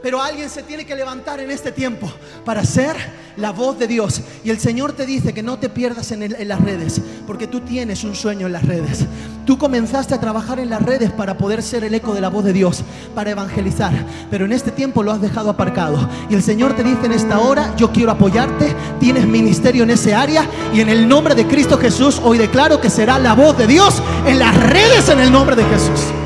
Pero 0.02 0.20
alguien 0.20 0.50
se 0.50 0.62
tiene 0.62 0.84
que 0.84 0.96
levantar 0.96 1.40
en 1.40 1.50
este 1.50 1.70
tiempo 1.70 2.12
para 2.44 2.64
ser 2.64 2.96
la 3.36 3.52
voz 3.52 3.78
de 3.78 3.86
Dios. 3.86 4.20
Y 4.44 4.50
el 4.50 4.58
Señor 4.58 4.92
te 4.92 5.06
dice 5.06 5.32
que 5.32 5.42
no 5.42 5.58
te 5.58 5.68
pierdas 5.68 6.10
en, 6.10 6.48
las 6.48 6.60
redes, 6.60 7.00
porque 7.26 7.46
tú 7.46 7.60
tienes 7.60 8.02
un 8.04 8.14
sueño 8.14 8.46
en 8.46 8.52
las 8.52 8.66
redes. 8.66 9.06
Tú 9.46 9.58
comenzaste 9.58 10.14
a 10.14 10.20
trabajar 10.20 10.58
en 10.58 10.70
las 10.70 10.82
redes 10.82 11.10
para 11.10 11.38
poder 11.38 11.62
ser 11.62 11.84
el 11.84 11.94
eco 11.94 12.14
de 12.14 12.20
la 12.20 12.28
voz 12.28 12.44
de 12.44 12.52
Dios, 12.52 12.82
para 13.14 13.30
evangelizar. 13.30 13.92
Pero 14.30 14.44
en 14.44 14.52
este 14.52 14.70
tiempo 14.72 15.02
lo 15.02 15.12
has 15.12 15.20
dejado 15.20 15.50
aparcado. 15.50 16.08
Y 16.28 16.34
el 16.34 16.42
Señor 16.42 16.74
te 16.74 16.82
dice 16.82 17.06
en 17.06 17.12
esta 17.12 17.38
hora, 17.38 17.74
yo 17.76 17.92
quiero 17.92 18.10
apoyarte, 18.10 18.74
tienes 18.98 19.26
ministerio 19.26 19.84
en 19.84 19.90
ese 19.90 20.14
área. 20.14 20.46
Y 20.74 20.80
en 20.80 20.88
el 20.88 21.08
nombre 21.08 21.34
de 21.34 21.46
Cristo 21.46 21.78
Jesús, 21.78 22.20
hoy 22.24 22.38
declaro 22.38 22.80
que 22.80 22.90
será 22.90 23.18
la 23.18 23.34
voz 23.34 23.56
de 23.56 23.66
Dios 23.66 24.02
en 24.26 24.38
las 24.38 24.56
redes 24.70 25.08
en 25.08 25.20
el 25.20 25.30
nombre 25.30 25.56
de 25.56 25.64
Jesús. 25.64 26.21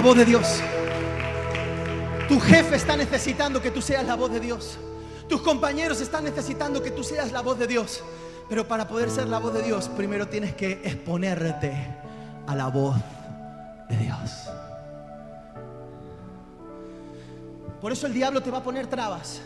La 0.00 0.06
voz 0.06 0.16
de 0.16 0.24
Dios. 0.24 0.62
Tu 2.26 2.40
jefe 2.40 2.76
está 2.76 2.96
necesitando 2.96 3.60
que 3.60 3.70
tú 3.70 3.82
seas 3.82 4.02
la 4.06 4.16
voz 4.16 4.32
de 4.32 4.40
Dios. 4.40 4.78
Tus 5.28 5.42
compañeros 5.42 6.00
están 6.00 6.24
necesitando 6.24 6.82
que 6.82 6.90
tú 6.90 7.04
seas 7.04 7.32
la 7.32 7.42
voz 7.42 7.58
de 7.58 7.66
Dios. 7.66 8.02
Pero 8.48 8.66
para 8.66 8.88
poder 8.88 9.10
ser 9.10 9.28
la 9.28 9.38
voz 9.38 9.52
de 9.52 9.60
Dios, 9.60 9.90
primero 9.90 10.26
tienes 10.26 10.54
que 10.54 10.80
exponerte 10.84 11.74
a 12.46 12.56
la 12.56 12.68
voz 12.68 12.96
de 13.90 13.96
Dios. 13.98 14.30
Por 17.82 17.92
eso 17.92 18.06
el 18.06 18.14
diablo 18.14 18.42
te 18.42 18.50
va 18.50 18.56
a 18.56 18.62
poner 18.62 18.86
trabas. 18.86 19.42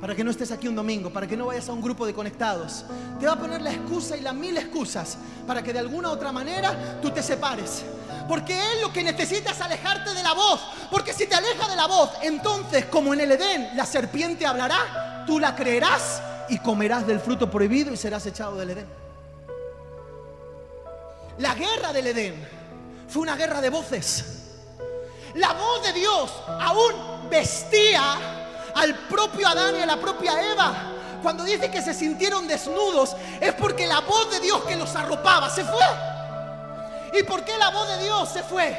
Para 0.00 0.14
que 0.14 0.24
no 0.24 0.30
estés 0.30 0.52
aquí 0.52 0.68
un 0.68 0.74
domingo, 0.74 1.10
para 1.10 1.26
que 1.26 1.36
no 1.36 1.44
vayas 1.44 1.68
a 1.68 1.74
un 1.74 1.82
grupo 1.82 2.06
de 2.06 2.14
conectados. 2.14 2.86
Te 3.20 3.26
va 3.26 3.32
a 3.32 3.38
poner 3.38 3.60
la 3.60 3.72
excusa 3.74 4.16
y 4.16 4.22
las 4.22 4.34
mil 4.34 4.56
excusas 4.56 5.18
para 5.46 5.62
que 5.62 5.70
de 5.70 5.80
alguna 5.80 6.08
u 6.08 6.12
otra 6.12 6.32
manera 6.32 6.98
tú 7.02 7.10
te 7.10 7.22
separes. 7.22 7.84
Porque 8.28 8.54
Él 8.54 8.80
lo 8.80 8.92
que 8.92 9.02
necesita 9.02 9.50
es 9.50 9.60
alejarte 9.60 10.14
de 10.14 10.22
la 10.22 10.32
voz. 10.32 10.60
Porque 10.90 11.12
si 11.12 11.26
te 11.26 11.34
aleja 11.34 11.68
de 11.68 11.76
la 11.76 11.86
voz, 11.86 12.10
entonces 12.22 12.86
como 12.86 13.14
en 13.14 13.20
el 13.20 13.32
Edén 13.32 13.70
la 13.74 13.86
serpiente 13.86 14.46
hablará, 14.46 15.24
tú 15.26 15.38
la 15.38 15.54
creerás 15.54 16.22
y 16.48 16.58
comerás 16.58 17.06
del 17.06 17.20
fruto 17.20 17.50
prohibido 17.50 17.92
y 17.92 17.96
serás 17.96 18.26
echado 18.26 18.56
del 18.56 18.70
Edén. 18.70 18.86
La 21.38 21.54
guerra 21.54 21.92
del 21.92 22.08
Edén 22.08 22.48
fue 23.08 23.22
una 23.22 23.36
guerra 23.36 23.60
de 23.60 23.70
voces. 23.70 24.24
La 25.34 25.54
voz 25.54 25.82
de 25.82 25.92
Dios 25.94 26.30
aún 26.60 27.28
vestía 27.30 28.42
al 28.74 28.94
propio 29.08 29.48
Adán 29.48 29.76
y 29.76 29.82
a 29.82 29.86
la 29.86 29.96
propia 29.96 30.52
Eva. 30.52 30.92
Cuando 31.22 31.44
dice 31.44 31.70
que 31.70 31.80
se 31.80 31.94
sintieron 31.94 32.46
desnudos, 32.46 33.16
es 33.40 33.54
porque 33.54 33.86
la 33.86 34.00
voz 34.00 34.30
de 34.30 34.40
Dios 34.40 34.62
que 34.64 34.76
los 34.76 34.94
arropaba 34.94 35.48
se 35.48 35.64
fue. 35.64 36.11
¿Y 37.12 37.22
por 37.24 37.44
qué 37.44 37.56
la 37.58 37.70
voz 37.70 37.88
de 37.88 38.04
Dios 38.04 38.28
se 38.30 38.42
fue? 38.42 38.78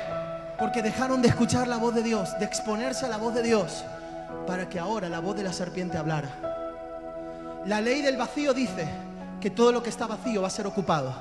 Porque 0.57 0.81
dejaron 0.81 1.21
de 1.21 1.27
escuchar 1.27 1.67
la 1.67 1.77
voz 1.77 1.93
de 1.93 2.01
Dios, 2.01 2.29
de 2.39 2.45
exponerse 2.45 3.05
a 3.05 3.09
la 3.09 3.17
voz 3.17 3.34
de 3.36 3.43
Dios, 3.43 3.84
para 4.47 4.67
que 4.67 4.79
ahora 4.79 5.07
la 5.07 5.19
voz 5.19 5.36
de 5.36 5.43
la 5.43 5.53
serpiente 5.53 5.97
hablara. 5.97 7.61
La 7.65 7.79
ley 7.79 8.01
del 8.01 8.17
vacío 8.17 8.53
dice 8.53 8.88
que 9.39 9.51
todo 9.51 9.71
lo 9.71 9.84
que 9.84 9.89
está 9.89 10.07
vacío 10.07 10.41
va 10.41 10.47
a 10.47 10.51
ser 10.51 10.65
ocupado. 10.65 11.13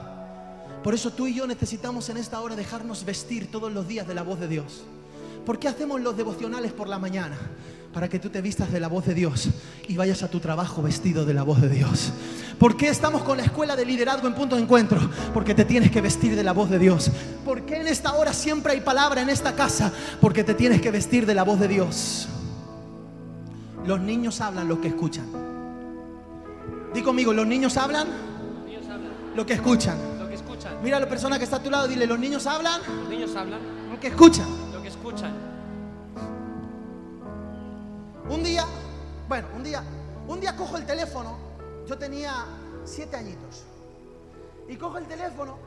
Por 0.83 0.95
eso 0.95 1.11
tú 1.13 1.27
y 1.27 1.35
yo 1.35 1.47
necesitamos 1.47 2.09
en 2.09 2.17
esta 2.17 2.41
hora 2.41 2.57
dejarnos 2.57 3.05
vestir 3.05 3.51
todos 3.51 3.71
los 3.71 3.87
días 3.87 4.07
de 4.07 4.15
la 4.15 4.23
voz 4.23 4.41
de 4.41 4.49
Dios. 4.49 4.83
¿Por 5.45 5.59
qué 5.59 5.69
hacemos 5.69 6.01
los 6.01 6.17
devocionales 6.17 6.73
por 6.73 6.89
la 6.89 6.99
mañana? 6.99 7.37
Para 7.93 8.09
que 8.09 8.19
tú 8.19 8.31
te 8.31 8.41
vistas 8.41 8.73
de 8.73 8.81
la 8.81 8.89
voz 8.89 9.05
de 9.05 9.13
Dios 9.13 9.51
y 9.87 9.97
vayas 9.97 10.23
a 10.23 10.29
tu 10.29 10.41
trabajo 10.41 10.81
vestido 10.83 11.27
de 11.27 11.35
la 11.35 11.43
voz 11.43 11.61
de 11.61 11.69
Dios. 11.69 12.11
¿Por 12.59 12.75
qué 12.77 12.89
estamos 12.89 13.23
con 13.23 13.37
la 13.37 13.45
escuela 13.45 13.77
de 13.77 13.85
liderazgo 13.85 14.27
en 14.27 14.35
punto 14.35 14.57
de 14.57 14.63
encuentro? 14.63 14.99
Porque 15.35 15.55
te 15.55 15.67
tienes 15.67 15.91
que 15.91 16.01
vestir 16.01 16.35
de 16.35 16.43
la 16.43 16.53
voz 16.53 16.71
de 16.71 16.79
Dios. 16.79 17.11
¿Por 17.45 17.67
qué 17.67 17.77
en 17.77 17.89
esta 17.89 18.15
hora 18.15 18.33
siempre 18.33 18.73
hay 18.73 18.81
palabra 18.81 19.21
en 19.21 19.29
esta 19.29 19.55
casa? 19.55 19.93
Porque 20.23 20.43
te 20.43 20.55
tienes 20.55 20.81
que 20.81 20.91
vestir 20.91 21.27
de 21.27 21.35
la 21.35 21.43
voz 21.43 21.61
de 21.61 21.69
Dios. 21.69 22.29
Los 23.85 24.01
niños 24.01 24.41
hablan 24.41 24.69
lo 24.69 24.81
que 24.81 24.89
escuchan. 24.89 25.27
Di 26.95 27.03
conmigo, 27.03 27.33
los 27.35 27.47
niños 27.47 27.77
hablan 27.77 28.07
Los 28.09 28.65
niños 28.67 28.85
hablan 28.89 29.11
lo 29.37 29.45
que 29.45 29.53
escuchan. 29.55 29.97
lo 30.19 30.29
que 30.29 30.35
escuchan. 30.35 30.73
Mira 30.83 30.97
a 30.97 31.01
la 31.01 31.09
persona 31.09 31.37
que 31.39 31.45
está 31.45 31.57
a 31.57 31.63
tu 31.63 31.71
lado, 31.71 31.89
dile, 31.89 32.07
los 32.07 32.19
niños 32.19 32.47
hablan 32.47 32.81
Los 33.01 33.09
niños 33.11 33.35
hablan 33.37 33.61
lo 33.91 34.01
que 34.01 34.07
escuchan. 34.09 34.47
lo 34.73 34.81
que 34.81 34.89
escuchan. 34.89 35.33
Un 38.33 38.43
día, 38.43 38.65
bueno, 39.29 39.47
un 39.55 39.63
día, 39.63 39.85
un 40.27 40.41
día 40.41 40.57
cojo 40.57 40.79
el 40.79 40.87
teléfono, 40.87 41.37
yo 41.87 41.99
tenía 41.99 42.47
siete 42.83 43.15
añitos, 43.15 43.65
y 44.67 44.75
cojo 44.77 44.97
el 44.97 45.07
teléfono, 45.07 45.59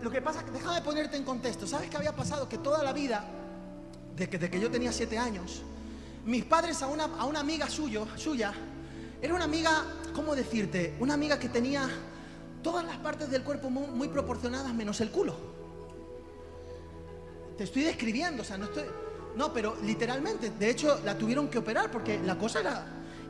lo 0.00 0.10
que 0.12 0.22
pasa 0.22 0.44
déjame 0.52 0.80
ponerte 0.80 1.16
en 1.16 1.24
contexto, 1.24 1.66
¿sabes 1.66 1.90
qué 1.90 1.96
había 1.96 2.14
pasado? 2.14 2.48
Que 2.48 2.58
toda 2.58 2.84
la 2.84 2.92
vida, 2.92 3.24
desde 4.14 4.30
que, 4.30 4.38
de 4.38 4.48
que 4.48 4.60
yo 4.60 4.70
tenía 4.70 4.92
siete 4.92 5.18
años, 5.18 5.62
mis 6.24 6.44
padres 6.44 6.82
a 6.82 6.86
una, 6.86 7.06
a 7.06 7.24
una 7.24 7.40
amiga 7.40 7.68
suyo, 7.68 8.06
suya, 8.14 8.52
era 9.20 9.34
una 9.34 9.44
amiga, 9.44 9.86
¿cómo 10.14 10.36
decirte? 10.36 10.96
Una 11.00 11.14
amiga 11.14 11.36
que 11.36 11.48
tenía 11.48 11.90
todas 12.62 12.84
las 12.84 12.96
partes 12.98 13.28
del 13.28 13.42
cuerpo 13.42 13.70
muy, 13.70 13.88
muy 13.88 14.06
proporcionadas 14.06 14.72
menos 14.72 15.00
el 15.00 15.10
culo. 15.10 15.34
Te 17.56 17.64
estoy 17.64 17.82
describiendo, 17.82 18.42
o 18.42 18.44
sea, 18.44 18.56
no 18.56 18.66
estoy... 18.66 18.84
No, 19.36 19.52
pero 19.52 19.76
literalmente, 19.84 20.50
de 20.50 20.70
hecho, 20.70 21.00
la 21.04 21.16
tuvieron 21.16 21.48
que 21.48 21.58
operar 21.58 21.90
porque 21.90 22.18
la 22.20 22.36
cosa 22.36 22.60
era... 22.60 22.84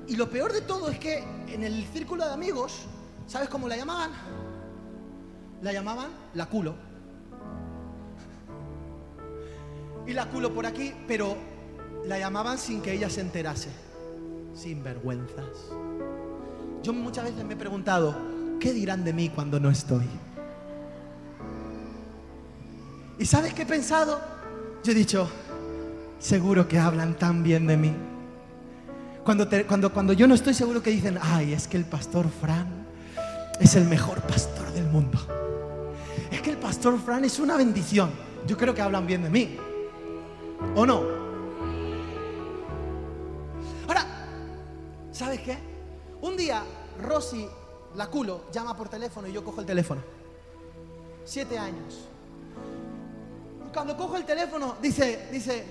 Y 0.07 0.16
lo 0.16 0.30
peor 0.30 0.53
de 0.53 0.62
todo 0.62 0.88
es 0.88 0.99
que 0.99 1.18
en 1.49 1.62
el 1.62 1.84
círculo 1.92 2.24
de 2.24 2.32
amigos, 2.32 2.86
¿sabes 3.26 3.49
cómo 3.49 3.68
la 3.68 3.76
llamaban? 3.76 4.11
La 5.61 5.72
llamaban 5.72 6.09
la 6.34 6.46
culo. 6.46 6.74
Y 10.07 10.14
la 10.14 10.30
culo 10.30 10.55
por 10.55 10.64
aquí, 10.64 10.94
pero 11.07 11.36
la 12.07 12.18
llamaban 12.18 12.57
sin 12.57 12.80
que 12.80 12.92
ella 12.94 13.11
se 13.11 13.20
enterase. 13.20 13.68
Sin 14.55 14.82
vergüenzas. 14.82 15.44
Yo 16.82 16.94
muchas 16.94 17.24
veces 17.24 17.44
me 17.44 17.55
he 17.55 17.57
preguntado, 17.57 18.16
¿qué 18.59 18.72
dirán 18.72 19.05
de 19.05 19.12
mí 19.12 19.28
cuando 19.28 19.61
no 19.61 19.68
estoy? 19.70 20.07
¿Y 23.18 23.26
sabes 23.26 23.53
qué 23.53 23.62
he 23.62 23.66
pensado? 23.66 24.20
Yo 24.84 24.92
he 24.92 24.94
dicho, 24.94 25.28
seguro 26.18 26.66
que 26.68 26.78
hablan 26.78 27.14
tan 27.14 27.42
bien 27.42 27.66
de 27.66 27.76
mí. 27.76 27.94
Cuando, 29.24 29.48
cuando, 29.66 29.92
cuando 29.92 30.12
yo 30.12 30.26
no 30.26 30.34
estoy 30.34 30.54
seguro 30.54 30.82
que 30.82 30.90
dicen, 30.90 31.18
ay, 31.20 31.52
es 31.52 31.68
que 31.68 31.76
el 31.76 31.84
pastor 31.84 32.26
Fran 32.28 32.86
es 33.60 33.76
el 33.76 33.84
mejor 33.84 34.20
pastor 34.22 34.70
del 34.72 34.86
mundo. 34.86 35.18
Es 36.30 36.40
que 36.40 36.50
el 36.50 36.56
pastor 36.56 36.98
Fran 36.98 37.24
es 37.24 37.38
una 37.38 37.56
bendición. 37.56 38.10
Yo 38.46 38.56
creo 38.56 38.74
que 38.74 38.80
hablan 38.80 39.06
bien 39.06 39.22
de 39.22 39.30
mí. 39.30 39.56
¿O 40.74 40.86
no? 40.86 41.02
Ahora, 43.86 44.06
¿sabes 45.12 45.40
qué? 45.40 45.58
Un 46.22 46.36
día 46.36 46.62
Rosy, 47.02 47.46
la 47.96 48.08
culo, 48.08 48.46
llama 48.52 48.76
por 48.76 48.88
teléfono 48.88 49.28
y 49.28 49.32
yo 49.32 49.44
cojo 49.44 49.60
el 49.60 49.66
teléfono. 49.66 50.00
Siete 51.24 51.58
años. 51.58 52.08
Cuando 53.72 53.96
cojo 53.96 54.16
el 54.16 54.24
teléfono, 54.24 54.76
dice, 54.80 55.28
dice, 55.30 55.66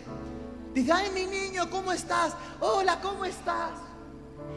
dice, 0.81 0.91
ay 0.91 1.09
mi 1.13 1.25
niño, 1.25 1.69
¿cómo 1.69 1.91
estás? 1.91 2.33
Hola, 2.59 2.99
¿cómo 3.01 3.25
estás? 3.25 3.71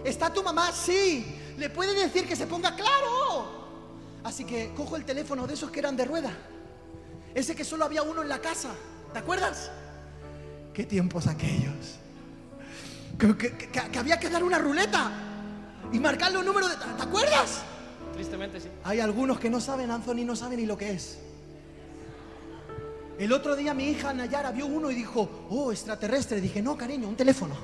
¿Está 0.05 0.33
tu 0.33 0.43
mamá? 0.43 0.71
Sí. 0.73 1.37
¿Le 1.59 1.69
puede 1.71 1.95
decir 1.95 2.27
que 2.27 2.37
se 2.37 2.47
ponga 2.47 2.75
claro? 2.75 3.61
Así 4.25 4.45
que 4.45 4.73
cojo 4.75 4.97
el 4.97 5.05
teléfono 5.05 5.47
de 5.47 5.55
esos 5.55 5.71
que 5.71 5.81
eran 5.81 5.97
de 5.97 6.05
rueda. 6.05 6.31
Ese 7.35 7.55
que 7.55 7.65
solo 7.65 7.85
había 7.85 8.03
uno 8.03 8.23
en 8.23 8.29
la 8.29 8.39
casa. 8.41 8.71
¿Te 9.13 9.19
acuerdas? 9.19 9.71
¿Qué 10.75 10.85
tiempos 10.85 11.27
aquellos? 11.27 11.97
Que, 13.19 13.37
que- 13.37 13.57
que- 13.57 13.69
que 13.91 13.99
había 13.99 14.19
que 14.19 14.31
dar 14.31 14.43
una 14.45 14.59
ruleta 14.59 15.11
y 15.93 15.99
marcar 15.99 16.33
los 16.33 16.45
números 16.45 16.71
de... 16.71 16.77
¿Te 16.77 17.03
acuerdas? 17.03 17.61
Tristemente 18.15 18.61
sí. 18.61 18.69
Hay 18.85 19.01
algunos 19.01 19.39
que 19.41 19.51
no 19.51 19.61
saben, 19.61 19.91
Anthony, 19.91 20.25
no 20.25 20.37
saben 20.37 20.59
ni 20.61 20.67
lo 20.67 20.77
que 20.77 20.93
es. 20.93 21.19
El 23.21 23.35
otro 23.35 23.55
día 23.55 23.75
mi 23.75 23.85
hija 23.85 24.15
Nayara 24.15 24.51
vio 24.51 24.65
uno 24.65 24.91
y 24.91 24.95
dijo, 24.95 25.29
oh, 25.51 25.71
extraterrestre. 25.71 26.41
Dije, 26.41 26.63
no, 26.63 26.75
cariño, 26.75 27.07
un 27.07 27.17
teléfono. 27.17 27.55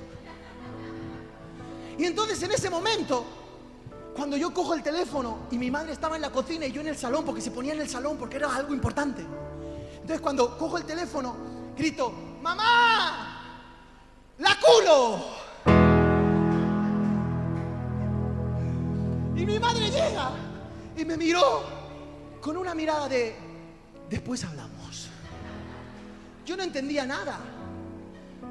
Y 1.97 2.05
entonces 2.05 2.43
en 2.43 2.53
ese 2.53 2.69
momento, 2.69 3.25
cuando 4.15 4.37
yo 4.37 4.53
cojo 4.53 4.75
el 4.75 4.83
teléfono 4.83 5.47
y 5.51 5.57
mi 5.57 5.71
madre 5.71 5.95
estaba 5.95 6.17
en 6.17 6.21
la 6.21 6.31
cocina 6.31 6.67
y 6.67 6.73
yo 6.73 6.83
en 6.83 6.89
el 6.89 6.97
salón, 6.99 7.25
porque 7.25 7.41
se 7.41 7.51
ponía 7.51 7.73
en 7.73 7.81
el 7.81 7.89
salón 7.89 8.19
porque 8.19 8.37
era 8.37 8.55
algo 8.55 8.75
importante. 8.75 9.25
Entonces 9.95 10.21
cuando 10.21 10.59
cojo 10.59 10.77
el 10.77 10.85
teléfono, 10.85 11.35
grito, 11.75 12.13
mamá, 12.43 13.73
la 14.37 14.59
culo. 14.61 15.25
Y 19.35 19.47
mi 19.47 19.59
madre 19.59 19.91
llega 19.91 20.33
y 20.99 21.05
me 21.07 21.17
miró 21.17 21.63
con 22.43 22.59
una 22.59 22.75
mirada 22.75 23.09
de, 23.09 23.35
después 24.11 24.45
hablamos. 24.45 24.76
Yo 26.47 26.57
no 26.57 26.63
entendía 26.63 27.05
nada. 27.05 27.41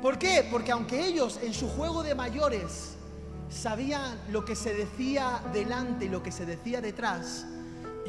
¿Por 0.02 0.20
qué? 0.20 0.46
Porque 0.52 0.74
aunque 0.74 1.08
ellos 1.08 1.40
en 1.42 1.54
su 1.54 1.70
juego 1.70 2.04
de 2.04 2.14
mayores 2.14 2.98
sabían 3.50 4.20
lo 4.30 4.44
que 4.44 4.54
se 4.54 4.74
decía 4.74 5.42
delante 5.54 6.06
y 6.06 6.10
lo 6.10 6.22
que 6.22 6.32
se 6.32 6.46
decía 6.46 6.82
detrás, 6.82 7.46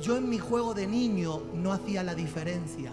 yo 0.03 0.17
en 0.17 0.29
mi 0.29 0.39
juego 0.39 0.75
de 0.75 0.89
niño 0.89 1.41
no 1.55 1.73
hacía 1.73 2.03
la 2.03 2.17
diferencia. 2.17 2.93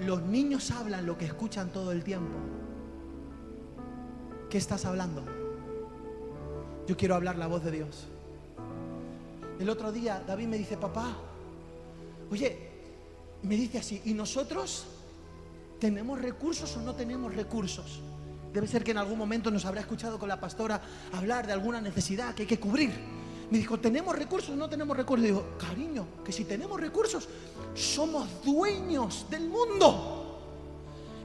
Los 0.00 0.22
niños 0.22 0.70
hablan 0.70 1.06
lo 1.06 1.16
que 1.16 1.24
escuchan 1.24 1.72
todo 1.72 1.92
el 1.92 2.04
tiempo. 2.04 2.36
¿Qué 4.50 4.58
estás 4.58 4.84
hablando? 4.84 5.24
Yo 6.86 6.94
quiero 6.94 7.14
hablar 7.14 7.38
la 7.38 7.46
voz 7.46 7.64
de 7.64 7.70
Dios. 7.70 8.06
El 9.58 9.70
otro 9.70 9.92
día 9.92 10.22
David 10.26 10.48
me 10.48 10.58
dice, 10.58 10.76
papá, 10.76 11.16
oye, 12.30 12.68
me 13.42 13.56
dice 13.56 13.78
así, 13.78 14.02
¿y 14.04 14.12
nosotros 14.12 14.91
tenemos 15.82 16.22
recursos 16.22 16.76
o 16.76 16.80
no 16.80 16.94
tenemos 16.94 17.34
recursos? 17.34 17.98
Debe 18.52 18.68
ser 18.68 18.84
que 18.84 18.92
en 18.92 18.98
algún 18.98 19.18
momento 19.18 19.50
nos 19.50 19.64
habrá 19.64 19.80
escuchado 19.80 20.16
con 20.16 20.28
la 20.28 20.38
pastora 20.38 20.80
hablar 21.12 21.44
de 21.44 21.52
alguna 21.52 21.80
necesidad 21.80 22.36
que 22.36 22.42
hay 22.42 22.46
que 22.46 22.60
cubrir. 22.60 22.92
Me 23.50 23.58
dijo, 23.58 23.80
¿tenemos 23.80 24.14
recursos 24.14 24.50
o 24.50 24.54
no 24.54 24.68
tenemos 24.68 24.96
recursos? 24.96 25.26
digo, 25.26 25.56
cariño, 25.58 26.06
que 26.24 26.30
si 26.30 26.44
tenemos 26.44 26.80
recursos, 26.80 27.28
somos 27.74 28.28
dueños 28.44 29.26
del 29.28 29.48
mundo. 29.48 30.40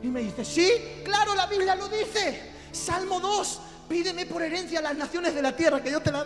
Y 0.01 0.07
me 0.07 0.21
dice, 0.21 0.43
sí, 0.43 0.67
claro, 1.05 1.35
la 1.35 1.45
Biblia 1.45 1.75
lo 1.75 1.87
dice. 1.87 2.53
Salmo 2.71 3.19
2, 3.19 3.59
pídeme 3.87 4.25
por 4.25 4.41
herencia 4.41 4.81
las 4.81 4.97
naciones 4.97 5.35
de 5.35 5.41
la 5.43 5.55
tierra, 5.55 5.83
que 5.83 5.91
yo 5.91 6.01
te 6.01 6.11
la... 6.11 6.25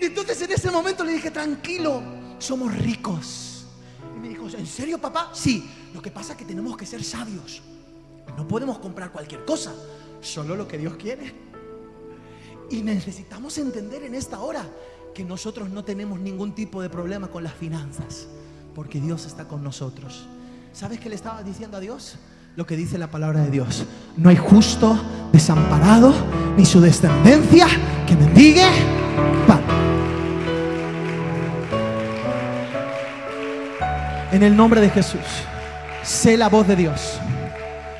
Y 0.00 0.04
entonces 0.04 0.40
en 0.40 0.52
ese 0.52 0.70
momento 0.70 1.02
le 1.02 1.14
dije, 1.14 1.32
tranquilo, 1.32 2.00
somos 2.38 2.72
ricos. 2.76 3.66
Y 4.16 4.20
me 4.20 4.28
dijo, 4.28 4.46
¿en 4.46 4.66
serio, 4.68 4.98
papá? 4.98 5.30
Sí, 5.34 5.68
lo 5.96 6.02
que 6.02 6.10
pasa 6.10 6.32
es 6.32 6.38
que 6.38 6.44
tenemos 6.44 6.76
que 6.76 6.84
ser 6.84 7.02
sabios. 7.02 7.62
No 8.36 8.46
podemos 8.46 8.78
comprar 8.80 9.10
cualquier 9.10 9.46
cosa, 9.46 9.72
solo 10.20 10.54
lo 10.54 10.68
que 10.68 10.76
Dios 10.76 10.96
quiere. 10.96 11.34
Y 12.70 12.82
necesitamos 12.82 13.56
entender 13.56 14.02
en 14.02 14.14
esta 14.14 14.40
hora 14.40 14.62
que 15.14 15.24
nosotros 15.24 15.70
no 15.70 15.84
tenemos 15.84 16.20
ningún 16.20 16.54
tipo 16.54 16.82
de 16.82 16.90
problema 16.90 17.28
con 17.28 17.42
las 17.42 17.54
finanzas, 17.54 18.26
porque 18.74 19.00
Dios 19.00 19.24
está 19.24 19.48
con 19.48 19.64
nosotros. 19.64 20.26
¿Sabes 20.74 21.00
qué 21.00 21.08
le 21.08 21.14
estaba 21.14 21.42
diciendo 21.42 21.78
a 21.78 21.80
Dios? 21.80 22.16
Lo 22.56 22.66
que 22.66 22.76
dice 22.76 22.98
la 22.98 23.10
palabra 23.10 23.40
de 23.40 23.50
Dios. 23.50 23.86
No 24.18 24.28
hay 24.28 24.36
justo 24.36 25.00
desamparado, 25.32 26.12
ni 26.58 26.66
su 26.66 26.78
descendencia 26.78 27.68
que 28.06 28.16
mendigue 28.16 28.66
pan. 29.46 29.62
En 34.30 34.42
el 34.42 34.54
nombre 34.54 34.82
de 34.82 34.90
Jesús, 34.90 35.22
sé 36.06 36.36
la 36.36 36.48
voz 36.48 36.66
de 36.66 36.76
Dios. 36.76 37.00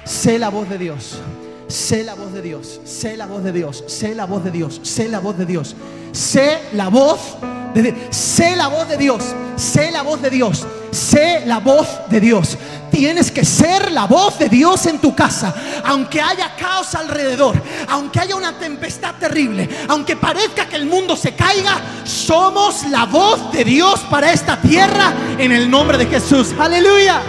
Sé 0.05 0.39
la 0.39 0.51
voz 0.51 0.69
de 0.69 0.79
Dios. 0.79 1.21
Sé 1.69 2.05
la 2.05 2.15
voz 2.15 2.33
de 2.33 2.43
Dios, 2.43 2.81
sé 2.85 3.17
la 3.17 3.27
voz 3.27 3.43
de 3.43 3.51
Dios, 3.51 3.83
sé 3.89 4.15
la 4.15 4.25
voz 4.25 4.45
de 4.45 4.53
Dios, 4.53 4.81
sé 4.85 5.09
la 5.09 5.19
voz 5.19 5.37
de 5.37 5.47
Dios. 5.47 5.75
Sé 6.17 6.63
la 6.73 6.89
voz 6.89 7.37
de 7.75 7.83
Dios, 7.83 7.95
sé 8.11 8.57
la 8.57 8.69
voz 8.69 8.89
de 8.89 8.97
Dios, 8.97 9.23
sé 9.57 9.91
la 9.91 10.01
voz 10.01 10.23
de 10.23 10.31
Dios, 10.31 10.67
sé 10.91 11.43
la 11.45 11.59
voz 11.59 11.87
de 12.09 12.21
Dios. 12.21 12.57
Tienes 12.91 13.31
que 13.31 13.45
ser 13.45 13.93
la 13.93 14.07
voz 14.07 14.39
de 14.39 14.49
Dios 14.49 14.87
en 14.87 14.99
tu 14.99 15.15
casa, 15.15 15.55
aunque 15.85 16.19
haya 16.19 16.57
caos 16.57 16.95
alrededor, 16.95 17.55
aunque 17.91 18.21
haya 18.21 18.35
una 18.35 18.59
tempestad 18.59 19.17
terrible, 19.17 19.69
aunque 19.89 20.17
parezca 20.17 20.67
que 20.67 20.77
el 20.77 20.87
mundo 20.87 21.17
se 21.17 21.35
caiga, 21.35 21.83
somos 22.05 22.85
la 22.85 23.05
voz 23.05 23.53
de 23.53 23.65
Dios 23.65 24.01
para 24.09 24.33
esta 24.33 24.59
tierra 24.59 25.13
en 25.37 25.53
el 25.53 25.71
nombre 25.71 25.99
de 25.99 26.07
Jesús. 26.07 26.55
Aleluya. 26.59 27.21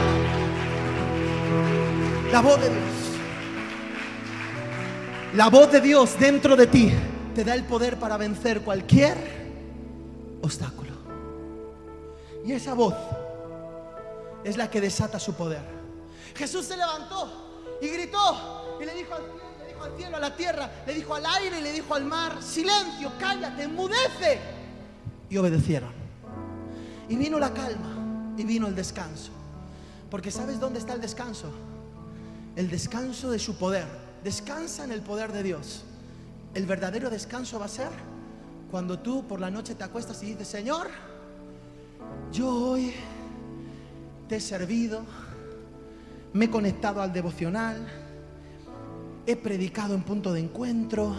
La 2.31 2.41
voz 2.41 2.59
de 2.59 2.69
Dios. 2.69 2.83
La 5.33 5.49
voz 5.49 5.71
de 5.71 5.79
Dios 5.79 6.19
dentro 6.19 6.57
de 6.57 6.67
ti 6.67 6.91
te 7.33 7.43
da 7.45 7.53
el 7.53 7.63
poder 7.63 7.97
para 7.97 8.17
vencer 8.17 8.61
cualquier 8.61 9.17
obstáculo. 10.41 10.91
Y 12.45 12.51
esa 12.51 12.73
voz 12.73 12.95
es 14.43 14.57
la 14.57 14.69
que 14.69 14.81
desata 14.81 15.19
su 15.19 15.35
poder. 15.35 15.61
Jesús 16.35 16.65
se 16.65 16.75
levantó 16.75 17.77
y 17.81 17.87
gritó 17.87 18.77
y 18.81 18.85
le 18.85 18.93
dijo 18.93 19.13
al 19.13 19.21
cielo, 19.23 19.41
le 19.59 19.67
dijo 19.67 19.83
al 19.83 19.97
cielo, 19.97 20.17
a 20.17 20.19
la 20.19 20.35
tierra, 20.35 20.71
le 20.85 20.93
dijo 20.93 21.15
al 21.15 21.25
aire 21.25 21.59
y 21.59 21.63
le 21.63 21.71
dijo 21.71 21.95
al 21.95 22.03
mar, 22.03 22.43
silencio, 22.43 23.11
cállate, 23.17 23.63
enmudece. 23.63 24.39
Y 25.29 25.37
obedecieron. 25.37 25.91
Y 27.07 27.15
vino 27.15 27.39
la 27.39 27.53
calma 27.53 28.35
y 28.37 28.43
vino 28.43 28.67
el 28.67 28.75
descanso. 28.75 29.31
Porque 30.09 30.29
¿sabes 30.29 30.59
dónde 30.59 30.79
está 30.79 30.93
el 30.93 31.01
descanso? 31.01 31.51
El 32.57 32.71
descanso 32.71 33.29
de 33.29 33.37
su 33.37 33.55
poder. 33.55 33.85
Descansa 34.23 34.83
en 34.83 34.91
el 34.91 35.01
poder 35.01 35.31
de 35.31 35.43
Dios. 35.43 35.83
El 36.55 36.65
verdadero 36.65 37.11
descanso 37.11 37.59
va 37.59 37.65
a 37.65 37.69
ser 37.69 37.89
cuando 38.71 38.97
tú 38.97 39.27
por 39.27 39.39
la 39.39 39.51
noche 39.51 39.75
te 39.75 39.83
acuestas 39.83 40.23
y 40.23 40.31
dices, 40.31 40.47
Señor, 40.47 40.87
yo 42.33 42.49
hoy 42.49 42.95
te 44.27 44.37
he 44.37 44.41
servido, 44.41 45.03
me 46.33 46.45
he 46.45 46.49
conectado 46.49 46.99
al 46.99 47.13
devocional, 47.13 47.87
he 49.27 49.35
predicado 49.35 49.93
en 49.93 50.01
punto 50.01 50.33
de 50.33 50.39
encuentro, 50.39 51.15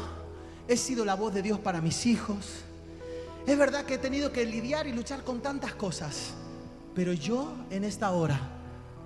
he 0.66 0.76
sido 0.76 1.04
la 1.04 1.14
voz 1.14 1.32
de 1.32 1.42
Dios 1.42 1.60
para 1.60 1.80
mis 1.80 2.04
hijos. 2.04 2.64
Es 3.46 3.56
verdad 3.56 3.84
que 3.84 3.94
he 3.94 3.98
tenido 3.98 4.32
que 4.32 4.44
lidiar 4.44 4.88
y 4.88 4.92
luchar 4.92 5.22
con 5.22 5.40
tantas 5.40 5.76
cosas, 5.76 6.32
pero 6.96 7.12
yo 7.12 7.54
en 7.70 7.84
esta 7.84 8.10
hora 8.10 8.57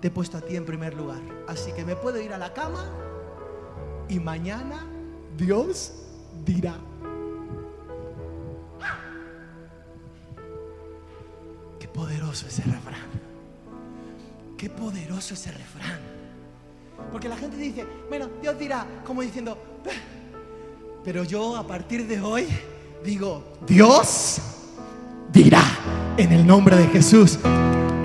te 0.02 0.08
he 0.08 0.10
puesto 0.10 0.36
a 0.36 0.40
ti 0.40 0.56
en 0.56 0.66
primer 0.66 0.94
lugar. 0.94 1.20
Así 1.46 1.70
que 1.72 1.84
me 1.84 1.94
puedo 1.94 2.20
ir 2.20 2.32
a 2.32 2.38
la 2.38 2.52
cama 2.52 2.84
y 4.08 4.18
mañana 4.18 4.84
Dios 5.36 5.92
dirá. 6.44 6.74
Qué 11.78 11.86
poderoso 11.86 12.48
ese 12.48 12.62
refrán. 12.62 13.06
Qué 14.58 14.68
poderoso 14.68 15.34
ese 15.34 15.52
refrán. 15.52 16.00
Porque 17.12 17.28
la 17.28 17.36
gente 17.36 17.56
dice, 17.56 17.86
bueno, 18.08 18.28
Dios 18.42 18.58
dirá, 18.58 18.84
como 19.06 19.22
diciendo, 19.22 19.56
pero 21.04 21.22
yo 21.22 21.56
a 21.56 21.64
partir 21.64 22.08
de 22.08 22.20
hoy 22.20 22.48
digo, 23.04 23.44
Dios 23.66 24.40
dirá 25.32 25.62
en 26.16 26.32
el 26.32 26.44
nombre 26.44 26.76
de 26.76 26.88
Jesús. 26.88 27.38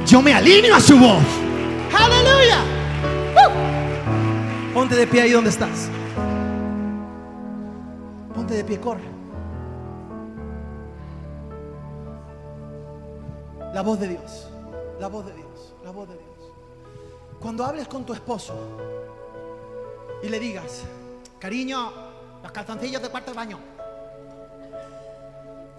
Yo 0.05 0.21
me 0.21 0.35
alineo 0.35 0.75
a 0.75 0.79
su 0.79 0.95
voz. 0.95 1.46
Aleluya. 1.93 2.63
Ponte 4.73 4.95
de 4.95 5.07
pie 5.07 5.21
ahí 5.21 5.31
donde 5.31 5.49
estás. 5.49 5.89
Ponte 8.33 8.53
de 8.53 8.63
pie, 8.63 8.79
corre. 8.79 9.03
La 13.73 13.81
voz 13.81 13.99
de 13.99 14.07
Dios. 14.07 14.49
La 14.99 15.07
voz 15.07 15.25
de 15.25 15.33
Dios. 15.33 15.75
La 15.83 15.91
voz 15.91 16.07
de 16.07 16.15
Dios. 16.15 16.27
Cuando 17.39 17.65
hables 17.65 17.87
con 17.87 18.05
tu 18.05 18.13
esposo 18.13 18.55
y 20.23 20.29
le 20.29 20.39
digas, 20.39 20.83
cariño, 21.39 21.91
los 22.41 22.51
calzoncillos 22.51 23.01
de 23.01 23.09
cuarto 23.09 23.31
de 23.31 23.37
baño. 23.37 23.59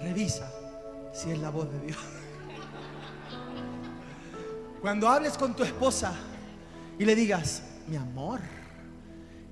Revisa 0.01 0.51
si 1.13 1.33
es 1.33 1.39
la 1.39 1.51
voz 1.51 1.71
de 1.73 1.81
Dios. 1.81 1.99
Cuando 4.81 5.09
hables 5.09 5.37
con 5.37 5.55
tu 5.55 5.65
esposa 5.65 6.15
y 6.99 7.05
le 7.05 7.15
digas, 7.15 7.63
mi 7.89 7.97
amor, 7.97 8.41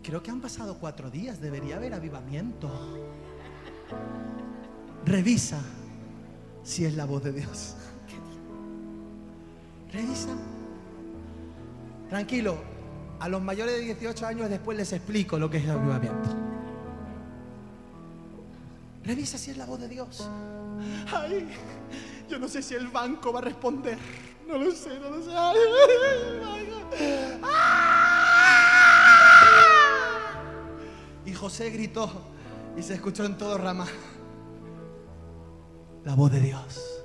creo 0.02 0.22
que 0.22 0.30
han 0.30 0.40
pasado 0.40 0.78
cuatro 0.78 1.10
días, 1.10 1.40
debería 1.40 1.76
haber 1.76 1.94
avivamiento. 1.94 2.70
Revisa 5.04 5.60
si 6.62 6.84
es 6.84 6.94
la 6.94 7.06
voz 7.06 7.24
de 7.24 7.32
Dios. 7.32 7.74
Revisa. 9.92 10.36
Tranquilo, 12.08 12.56
a 13.18 13.28
los 13.28 13.42
mayores 13.42 13.74
de 13.74 13.80
18 13.80 14.26
años 14.26 14.50
después 14.50 14.76
les 14.78 14.92
explico 14.92 15.38
lo 15.38 15.50
que 15.50 15.58
es 15.58 15.64
el 15.64 15.70
avivamiento. 15.70 16.28
Revisa 19.04 19.38
si 19.38 19.52
es 19.52 19.56
la 19.56 19.66
voz 19.66 19.80
de 19.80 19.88
Dios. 19.88 20.28
Ay, 21.12 21.48
yo 22.28 22.38
no 22.38 22.48
sé 22.48 22.62
si 22.62 22.74
el 22.74 22.88
banco 22.88 23.32
va 23.32 23.38
a 23.38 23.42
responder. 23.42 23.98
No 24.46 24.58
lo 24.58 24.70
sé, 24.70 25.00
no 25.00 25.10
lo 25.10 25.22
sé. 25.22 25.30
Ay, 25.36 25.56
ay, 26.44 26.68
ay. 27.42 27.66
Y 31.24 31.32
José 31.32 31.70
gritó 31.70 32.08
y 32.76 32.82
se 32.82 32.94
escuchó 32.94 33.24
en 33.24 33.36
todo 33.36 33.58
Rama. 33.58 33.86
La 36.04 36.14
voz 36.14 36.30
de 36.30 36.40
Dios. 36.40 37.02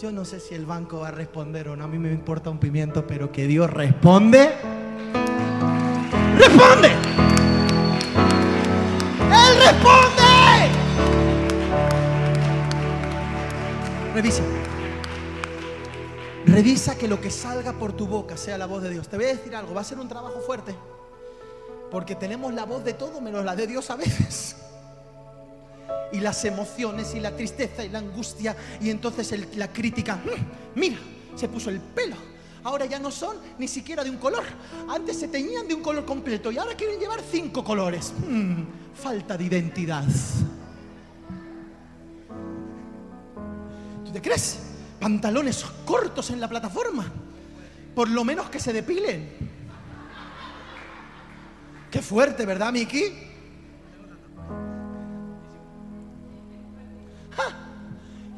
Yo 0.00 0.10
no 0.10 0.24
sé 0.24 0.40
si 0.40 0.54
el 0.54 0.64
banco 0.64 1.00
va 1.00 1.08
a 1.08 1.10
responder 1.10 1.68
o 1.68 1.76
no. 1.76 1.84
A 1.84 1.88
mí 1.88 1.98
me 1.98 2.10
importa 2.10 2.48
un 2.48 2.58
pimiento, 2.58 3.06
pero 3.06 3.30
que 3.30 3.46
Dios 3.46 3.70
responde. 3.70 4.54
¡Responde! 6.38 6.88
¡Él 9.30 9.56
responde! 9.58 10.22
Revisa. 14.14 14.42
Revisa 16.46 16.96
que 16.96 17.08
lo 17.08 17.20
que 17.20 17.30
salga 17.30 17.72
por 17.72 17.92
tu 17.94 18.06
boca 18.06 18.36
sea 18.36 18.58
la 18.58 18.66
voz 18.66 18.82
de 18.82 18.90
Dios. 18.90 19.08
Te 19.08 19.16
voy 19.16 19.26
a 19.26 19.28
decir 19.28 19.54
algo, 19.56 19.74
va 19.74 19.80
a 19.80 19.84
ser 19.84 19.98
un 19.98 20.08
trabajo 20.08 20.40
fuerte. 20.40 20.74
Porque 21.90 22.14
tenemos 22.14 22.52
la 22.52 22.64
voz 22.64 22.84
de 22.84 22.92
todo 22.94 23.20
menos 23.20 23.44
la 23.44 23.56
de 23.56 23.66
Dios 23.66 23.88
a 23.90 23.96
veces. 23.96 24.56
Y 26.12 26.20
las 26.20 26.44
emociones 26.44 27.14
y 27.14 27.20
la 27.20 27.34
tristeza 27.34 27.84
y 27.84 27.88
la 27.88 27.98
angustia 27.98 28.56
y 28.80 28.90
entonces 28.90 29.56
la 29.56 29.72
crítica. 29.72 30.16
"Mm, 30.16 30.78
Mira, 30.78 30.98
se 31.34 31.48
puso 31.48 31.70
el 31.70 31.80
pelo. 31.80 32.16
Ahora 32.62 32.86
ya 32.86 32.98
no 32.98 33.10
son 33.10 33.36
ni 33.58 33.68
siquiera 33.68 34.02
de 34.04 34.10
un 34.10 34.16
color. 34.18 34.44
Antes 34.88 35.18
se 35.18 35.28
teñían 35.28 35.66
de 35.68 35.74
un 35.74 35.82
color 35.82 36.04
completo 36.04 36.50
y 36.52 36.58
ahora 36.58 36.74
quieren 36.76 36.98
llevar 37.00 37.20
cinco 37.30 37.62
colores. 37.64 38.12
Mm, 38.28 38.62
falta 38.94 39.36
de 39.36 39.44
identidad. 39.44 40.04
¿Tú 44.04 44.12
te 44.12 44.20
crees? 44.22 44.58
Pantalones 45.04 45.62
cortos 45.84 46.30
en 46.30 46.40
la 46.40 46.48
plataforma. 46.48 47.04
Por 47.94 48.08
lo 48.08 48.24
menos 48.24 48.48
que 48.48 48.58
se 48.58 48.72
depilen. 48.72 49.28
Qué 51.90 52.00
fuerte, 52.00 52.46
¿verdad, 52.46 52.72
Miki? 52.72 53.12
¡Ja! 57.32 57.44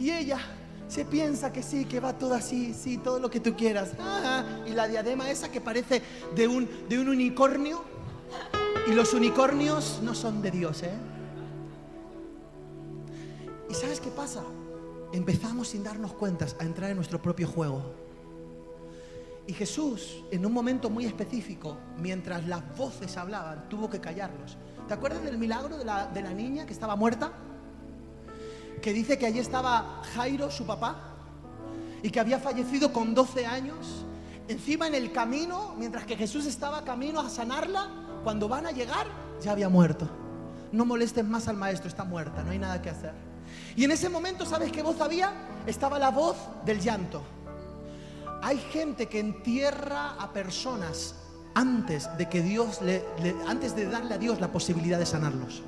Y 0.00 0.10
ella 0.10 0.40
se 0.88 1.04
piensa 1.04 1.52
que 1.52 1.62
sí, 1.62 1.84
que 1.84 2.00
va 2.00 2.14
todo 2.14 2.34
así, 2.34 2.74
sí, 2.74 2.98
todo 2.98 3.20
lo 3.20 3.30
que 3.30 3.38
tú 3.38 3.54
quieras. 3.54 3.92
Ah, 4.00 4.44
y 4.66 4.70
la 4.70 4.88
diadema 4.88 5.30
esa 5.30 5.48
que 5.48 5.60
parece 5.60 6.02
de 6.34 6.48
un, 6.48 6.68
de 6.88 6.98
un 6.98 7.08
unicornio. 7.10 7.84
Y 8.88 8.90
los 8.90 9.14
unicornios 9.14 10.00
no 10.02 10.16
son 10.16 10.42
de 10.42 10.50
Dios, 10.50 10.82
¿eh? 10.82 10.90
¿Y 13.70 13.74
sabes 13.74 14.00
qué 14.00 14.10
pasa? 14.10 14.42
Empezamos 15.12 15.68
sin 15.68 15.84
darnos 15.84 16.12
cuentas 16.12 16.56
a 16.60 16.64
entrar 16.64 16.90
en 16.90 16.96
nuestro 16.96 17.20
propio 17.20 17.48
juego. 17.48 17.94
Y 19.46 19.52
Jesús, 19.52 20.24
en 20.32 20.44
un 20.44 20.52
momento 20.52 20.90
muy 20.90 21.06
específico, 21.06 21.76
mientras 21.98 22.46
las 22.46 22.76
voces 22.76 23.16
hablaban, 23.16 23.68
tuvo 23.68 23.88
que 23.88 24.00
callarlos. 24.00 24.56
¿Te 24.88 24.94
acuerdas 24.94 25.22
del 25.22 25.38
milagro 25.38 25.78
de 25.78 25.84
la, 25.84 26.06
de 26.08 26.22
la 26.22 26.32
niña 26.32 26.66
que 26.66 26.72
estaba 26.72 26.96
muerta? 26.96 27.32
Que 28.82 28.92
dice 28.92 29.18
que 29.18 29.26
allí 29.26 29.38
estaba 29.38 30.02
Jairo, 30.14 30.50
su 30.50 30.66
papá, 30.66 31.14
y 32.02 32.10
que 32.10 32.18
había 32.18 32.40
fallecido 32.40 32.92
con 32.92 33.14
12 33.14 33.46
años. 33.46 34.04
Encima 34.48 34.88
en 34.88 34.94
el 34.94 35.12
camino, 35.12 35.74
mientras 35.78 36.04
que 36.04 36.16
Jesús 36.16 36.46
estaba 36.46 36.84
camino 36.84 37.20
a 37.20 37.30
sanarla, 37.30 37.88
cuando 38.24 38.48
van 38.48 38.66
a 38.66 38.72
llegar, 38.72 39.06
ya 39.40 39.52
había 39.52 39.68
muerto. 39.68 40.08
No 40.72 40.84
molesten 40.84 41.30
más 41.30 41.46
al 41.46 41.56
maestro, 41.56 41.88
está 41.88 42.04
muerta, 42.04 42.42
no 42.42 42.50
hay 42.50 42.58
nada 42.58 42.82
que 42.82 42.90
hacer. 42.90 43.25
Y 43.76 43.84
en 43.84 43.90
ese 43.90 44.08
momento, 44.08 44.46
¿sabes 44.46 44.72
qué 44.72 44.82
voz 44.82 45.00
había? 45.00 45.32
Estaba 45.66 45.98
la 45.98 46.10
voz 46.10 46.36
del 46.64 46.80
llanto. 46.80 47.22
Hay 48.42 48.58
gente 48.58 49.06
que 49.06 49.20
entierra 49.20 50.14
a 50.18 50.32
personas 50.32 51.14
antes 51.54 52.08
de 52.18 52.28
que 52.28 52.42
Dios 52.42 52.80
le, 52.82 53.02
antes 53.46 53.74
de 53.74 53.86
darle 53.86 54.14
a 54.14 54.18
Dios 54.18 54.40
la 54.40 54.48
posibilidad 54.48 54.98
de 54.98 55.06
sanarlos. 55.06 55.62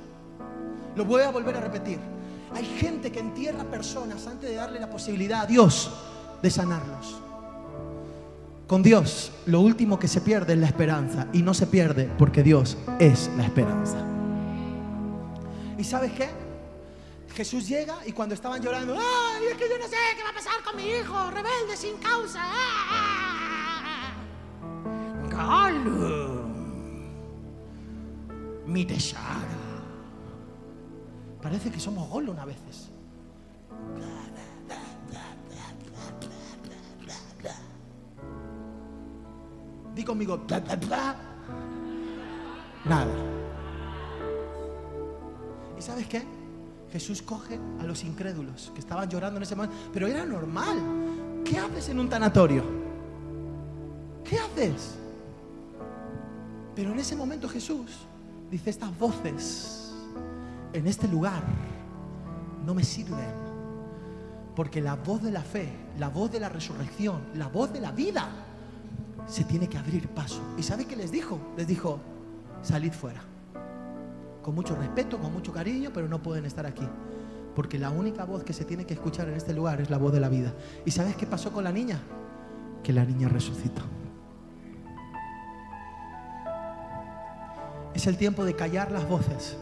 Lo 0.95 1.05
voy 1.05 1.23
a 1.23 1.31
volver 1.31 1.57
a 1.57 1.61
repetir. 1.61 1.99
Hay 2.53 2.65
gente 2.65 3.11
que 3.11 3.19
entierra 3.19 3.63
personas 3.63 4.25
antes 4.27 4.49
de 4.49 4.55
darle 4.55 4.79
la 4.79 4.89
posibilidad 4.89 5.41
a 5.41 5.45
Dios 5.45 5.91
de 6.41 6.49
sanarlos. 6.49 7.19
Con 8.67 8.83
Dios, 8.83 9.31
lo 9.47 9.61
último 9.61 9.97
que 9.97 10.07
se 10.07 10.21
pierde 10.21 10.53
es 10.53 10.59
la 10.59 10.67
esperanza 10.67 11.27
y 11.33 11.41
no 11.41 11.55
se 11.55 11.65
pierde 11.65 12.09
porque 12.17 12.43
Dios 12.43 12.77
es 12.99 13.29
la 13.35 13.45
esperanza. 13.45 13.97
¿Y 15.77 15.83
sabes 15.83 16.11
qué? 16.11 16.29
Jesús 17.33 17.67
llega 17.67 17.97
y 18.05 18.11
cuando 18.11 18.35
estaban 18.35 18.61
llorando, 18.61 18.95
¡ay, 18.95 19.45
es 19.51 19.57
que 19.57 19.69
yo 19.69 19.77
no 19.77 19.87
sé 19.87 19.95
qué 20.15 20.23
va 20.23 20.29
a 20.29 20.33
pasar 20.33 20.61
con 20.63 20.75
mi 20.75 20.89
hijo, 20.89 21.31
rebelde 21.31 21.77
sin 21.77 21.97
causa! 21.97 22.41
¡Ah! 22.43 24.13
Gollum, 25.31 26.49
mi 28.65 28.85
tesoro. 28.85 29.69
Parece 31.41 31.71
que 31.71 31.79
somos 31.79 32.09
Gollum 32.09 32.37
a 32.37 32.45
veces. 32.45 32.91
Di 39.95 40.03
conmigo. 40.03 40.45
Nada. 42.85 43.13
¿Y 45.77 45.81
sabes 45.81 46.07
qué? 46.07 46.38
Jesús 46.91 47.21
coge 47.21 47.59
a 47.79 47.83
los 47.83 48.03
incrédulos 48.03 48.71
que 48.73 48.79
estaban 48.79 49.09
llorando 49.09 49.37
en 49.37 49.43
ese 49.43 49.55
momento, 49.55 49.75
pero 49.93 50.07
era 50.07 50.25
normal. 50.25 50.77
¿Qué 51.45 51.57
haces 51.57 51.89
en 51.89 51.99
un 51.99 52.09
tanatorio? 52.09 52.63
¿Qué 54.23 54.37
haces? 54.37 54.95
Pero 56.75 56.91
en 56.91 56.99
ese 56.99 57.15
momento 57.15 57.47
Jesús 57.49 57.91
dice, 58.49 58.69
estas 58.69 58.97
voces 58.97 59.93
en 60.73 60.87
este 60.87 61.07
lugar 61.07 61.43
no 62.65 62.73
me 62.73 62.83
sirven. 62.83 63.49
Porque 64.55 64.81
la 64.81 64.95
voz 64.95 65.21
de 65.21 65.31
la 65.31 65.41
fe, 65.41 65.69
la 65.97 66.09
voz 66.09 66.31
de 66.31 66.39
la 66.39 66.49
resurrección, 66.49 67.21
la 67.35 67.47
voz 67.47 67.71
de 67.71 67.79
la 67.79 67.91
vida, 67.91 68.29
se 69.27 69.43
tiene 69.43 69.69
que 69.69 69.77
abrir 69.77 70.07
paso. 70.09 70.41
¿Y 70.57 70.63
sabe 70.63 70.85
qué 70.85 70.95
les 70.95 71.11
dijo? 71.11 71.39
Les 71.55 71.67
dijo, 71.67 71.99
salid 72.61 72.91
fuera. 72.91 73.21
Con 74.49 74.55
mucho 74.55 74.75
respeto, 74.75 75.19
con 75.19 75.31
mucho 75.31 75.53
cariño, 75.53 75.91
pero 75.93 76.07
no 76.07 76.23
pueden 76.23 76.43
estar 76.43 76.65
aquí. 76.65 76.87
Porque 77.55 77.77
la 77.77 77.91
única 77.91 78.25
voz 78.25 78.43
que 78.43 78.51
se 78.51 78.65
tiene 78.65 78.83
que 78.83 78.95
escuchar 78.95 79.29
en 79.29 79.35
este 79.35 79.53
lugar 79.53 79.79
es 79.79 79.91
la 79.91 79.99
voz 79.99 80.11
de 80.11 80.19
la 80.19 80.27
vida. 80.27 80.55
¿Y 80.87 80.89
sabes 80.89 81.15
qué 81.15 81.27
pasó 81.27 81.51
con 81.51 81.63
la 81.63 81.71
niña? 81.71 81.99
Que 82.81 82.91
la 82.91 83.05
niña 83.05 83.29
resucitó. 83.29 83.83
Es 87.93 88.07
el 88.07 88.17
tiempo 88.17 88.43
de 88.43 88.55
callar 88.55 88.91
las 88.91 89.07
voces 89.07 89.55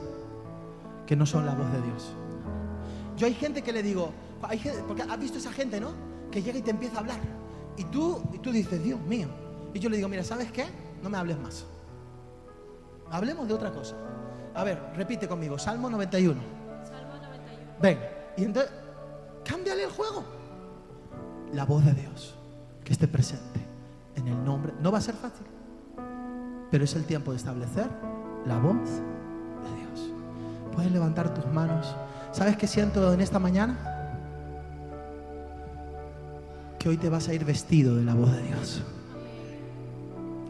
que 1.06 1.18
no 1.18 1.26
son 1.26 1.46
la 1.46 1.54
voz 1.54 1.70
de 1.74 1.82
Dios. 1.82 2.16
Yo 3.18 3.28
hay 3.28 3.34
gente 3.34 3.64
que 3.64 3.74
le 3.74 3.84
digo, 3.84 4.14
porque 4.88 5.04
has 5.04 5.20
visto 5.20 5.38
esa 5.38 5.52
gente, 5.52 5.82
¿no? 5.82 5.92
Que 6.32 6.42
llega 6.42 6.60
y 6.60 6.62
te 6.62 6.72
empieza 6.72 6.96
a 6.96 7.00
hablar. 7.00 7.20
Y 7.76 7.84
tú, 7.84 8.22
y 8.32 8.40
tú 8.40 8.54
dices, 8.54 8.82
Dios 8.82 9.02
mío. 9.02 9.28
Y 9.74 9.80
yo 9.80 9.90
le 9.90 9.98
digo, 9.98 10.08
mira, 10.08 10.24
¿sabes 10.24 10.50
qué? 10.50 10.64
No 11.04 11.10
me 11.10 11.18
hables 11.18 11.38
más. 11.40 11.66
Hablemos 13.12 13.50
de 13.50 13.54
otra 13.54 13.74
cosa. 13.74 13.98
A 14.58 14.64
ver, 14.64 14.82
repite 14.96 15.28
conmigo, 15.28 15.60
Salmo 15.60 15.88
91. 15.88 16.42
Ven, 17.80 18.00
y 18.36 18.44
entonces, 18.44 18.72
cámbiale 19.46 19.84
el 19.84 19.92
juego. 19.92 20.24
La 21.54 21.64
voz 21.64 21.86
de 21.86 21.94
Dios, 21.94 22.34
que 22.84 22.92
esté 22.92 23.08
presente 23.08 23.60
en 24.16 24.28
el 24.28 24.44
nombre. 24.44 24.74
No 24.82 24.92
va 24.92 24.98
a 24.98 25.02
ser 25.02 25.14
fácil, 25.14 25.46
pero 26.72 26.84
es 26.86 26.96
el 26.96 27.06
tiempo 27.06 27.32
de 27.32 27.38
establecer 27.38 27.88
la 28.48 28.58
voz 28.58 28.84
de 28.84 29.76
Dios. 29.76 30.12
Puedes 30.74 30.92
levantar 30.92 31.36
tus 31.36 31.46
manos. 31.54 31.96
¿Sabes 32.32 32.58
qué 32.58 32.66
siento 32.66 33.14
en 33.14 33.22
esta 33.22 33.38
mañana? 33.38 33.78
Que 36.80 36.90
hoy 36.90 36.98
te 36.98 37.10
vas 37.10 37.28
a 37.28 37.34
ir 37.36 37.46
vestido 37.46 37.96
de 37.96 38.04
la 38.04 38.16
voz 38.16 38.32
de 38.32 38.42
Dios. 38.42 38.82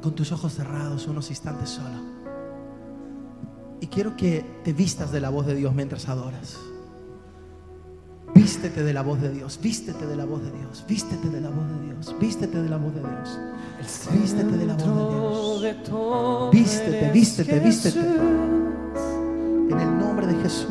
Con 0.02 0.16
tus 0.16 0.32
ojos 0.32 0.54
cerrados, 0.54 1.08
unos 1.08 1.30
instantes 1.30 1.72
solo. 1.72 2.17
Y 3.80 3.88
quiero 3.88 4.16
que 4.16 4.44
te 4.64 4.74
vistas 4.74 5.12
de 5.12 5.20
la 5.22 5.30
voz 5.30 5.46
de 5.46 5.56
Dios 5.56 5.74
mientras 5.74 6.08
adoras. 6.10 6.58
Vístete 8.34 8.84
de 8.84 8.94
la 8.94 9.02
voz 9.02 9.22
de 9.22 9.32
Dios, 9.32 9.60
vístete 9.62 10.06
de 10.06 10.16
la 10.16 10.26
voz 10.26 10.42
de 10.44 10.52
Dios, 10.52 10.86
vístete 10.88 11.30
de 11.30 11.42
la 11.42 11.50
voz 11.50 11.68
de 11.68 11.86
Dios, 11.86 12.16
vístete 12.20 12.62
de 12.62 12.70
la 12.70 12.78
voz 12.78 12.94
de 12.94 13.02
Dios. 13.02 13.40
Vístete 14.12 14.58
de 14.58 14.66
la 14.66 14.74
voz 14.76 15.62
de 15.62 15.74
Dios. 15.74 16.52
Vístete, 16.52 17.12
vístete, 17.12 17.60
vístete. 17.60 18.00
En 19.70 19.80
el 19.80 19.98
nombre 19.98 20.28
de 20.28 20.36
Jesús. 20.44 20.68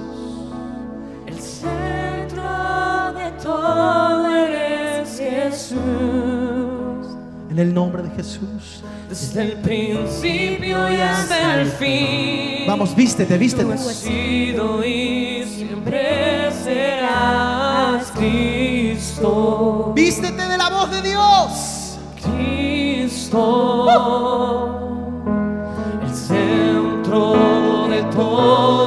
El 1.27 1.39
centro 1.39 2.43
de 3.15 3.31
todo 3.43 4.37
eres 4.37 5.19
Jesús. 5.19 6.26
En 7.57 7.61
el 7.69 7.73
nombre 7.73 8.03
de 8.03 8.11
Jesús. 8.11 8.83
Desde 9.09 9.41
el 9.41 9.53
principio 9.61 10.93
y 10.93 10.97
hasta 11.01 11.63
el 11.63 11.67
fin. 11.69 12.67
Vamos, 12.67 12.95
vístete, 12.95 13.33
Tú 13.33 13.41
vístete. 13.41 13.73
has 13.73 13.95
sido 13.95 14.85
y 14.85 15.43
siempre 15.43 16.53
serás 16.53 18.13
Cristo. 18.15 19.95
Vístete 19.97 20.47
de 20.47 20.59
la 20.59 20.69
voz 20.69 20.91
de 20.91 21.01
Dios. 21.01 21.97
Cristo, 22.23 23.87
el 26.03 26.15
centro 26.15 27.89
de 27.89 28.03
todo 28.15 28.86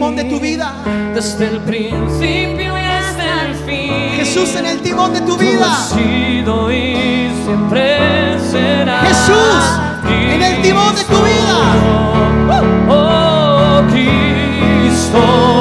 timón 0.00 0.16
de 0.16 0.24
tu 0.24 0.40
vida. 0.40 0.72
Desde 1.14 1.46
el 1.48 1.60
principio 1.60 2.78
y 2.78 2.80
hasta 2.80 3.44
el 3.44 3.54
fin. 3.54 4.12
Jesús 4.16 4.56
en 4.56 4.64
el 4.64 4.80
timón 4.80 5.12
de 5.12 5.20
tu 5.20 5.36
vida. 5.36 5.76
sido 5.94 6.72
y 6.72 7.28
siempre 7.44 8.40
serás. 8.50 9.06
Jesús 9.06 9.62
en 10.08 10.42
el 10.42 10.62
timón 10.62 10.94
de 10.94 11.04
tu 11.04 11.18
vida. 11.22 11.58
Oh, 12.88 13.82
Cristo, 13.90 15.59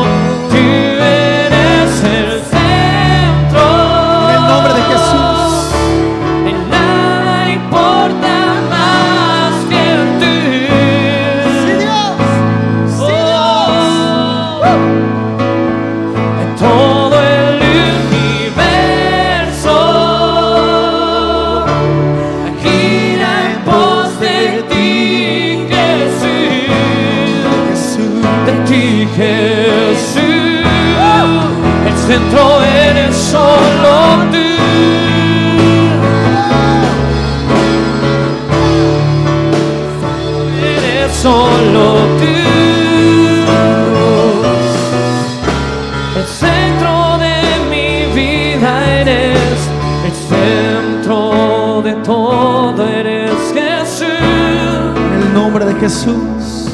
Jesús. 55.79 56.69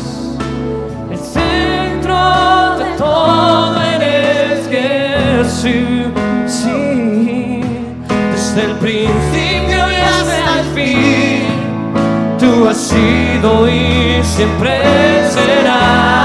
El 1.11 1.19
centro 1.19 2.77
de 2.77 2.97
todo 2.97 3.79
eres 3.81 4.67
Jesús, 4.67 6.11
sí. 6.47 7.61
Desde 8.31 8.65
el 8.65 8.75
principio 8.77 9.91
y 9.91 9.95
hasta 9.95 10.59
el 10.59 10.65
fin, 10.73 11.43
tú 12.39 12.67
has 12.67 12.77
sido 12.77 13.69
y 13.69 14.23
siempre 14.23 14.81
serás 15.29 16.24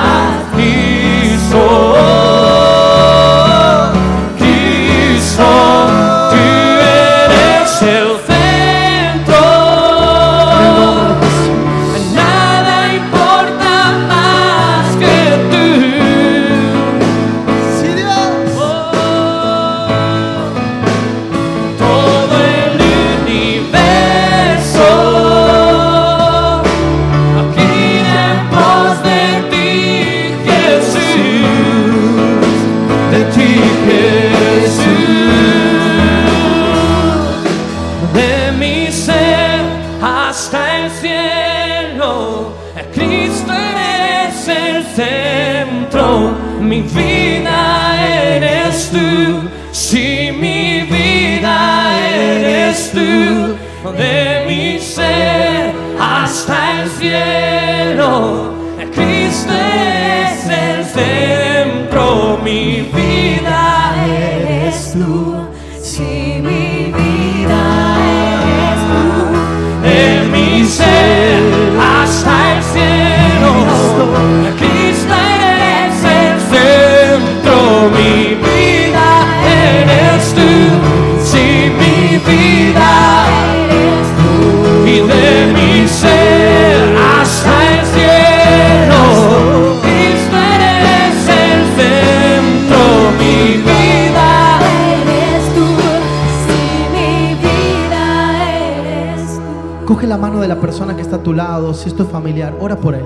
Coge 99.90 100.06
la 100.06 100.16
mano 100.16 100.40
de 100.40 100.46
la 100.46 100.60
persona 100.60 100.94
que 100.94 101.02
está 101.02 101.16
a 101.16 101.22
tu 101.24 101.32
lado, 101.32 101.74
si 101.74 101.88
es 101.88 101.96
tu 101.96 102.04
familiar, 102.04 102.54
ora 102.60 102.76
por 102.76 102.94
él. 102.94 103.04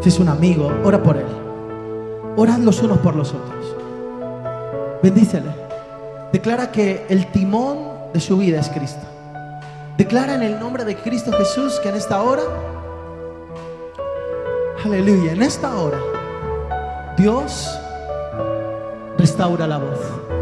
Si 0.00 0.08
es 0.08 0.20
un 0.20 0.28
amigo, 0.28 0.72
ora 0.84 1.02
por 1.02 1.16
él. 1.16 1.26
Orad 2.36 2.58
los 2.58 2.80
unos 2.80 2.98
por 2.98 3.16
los 3.16 3.34
otros. 3.34 3.74
Bendícele. 5.02 5.50
Declara 6.32 6.70
que 6.70 7.06
el 7.08 7.26
timón 7.32 7.78
de 8.14 8.20
su 8.20 8.38
vida 8.38 8.60
es 8.60 8.68
Cristo. 8.68 9.04
Declara 9.98 10.36
en 10.36 10.44
el 10.44 10.60
nombre 10.60 10.84
de 10.84 10.94
Cristo 10.94 11.32
Jesús 11.32 11.80
que 11.82 11.88
en 11.88 11.96
esta 11.96 12.22
hora, 12.22 12.44
aleluya, 14.84 15.32
en 15.32 15.42
esta 15.42 15.74
hora, 15.74 15.98
Dios 17.16 17.68
restaura 19.18 19.66
la 19.66 19.78
voz. 19.78 20.41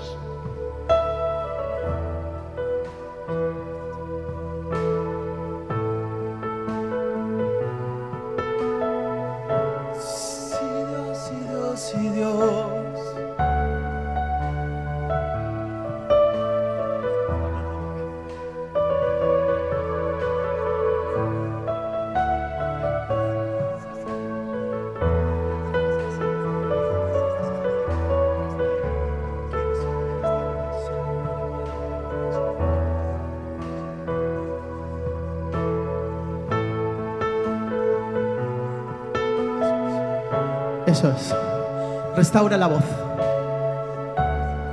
restaura 42.31 42.55
la 42.55 42.67
voz. 42.67 42.83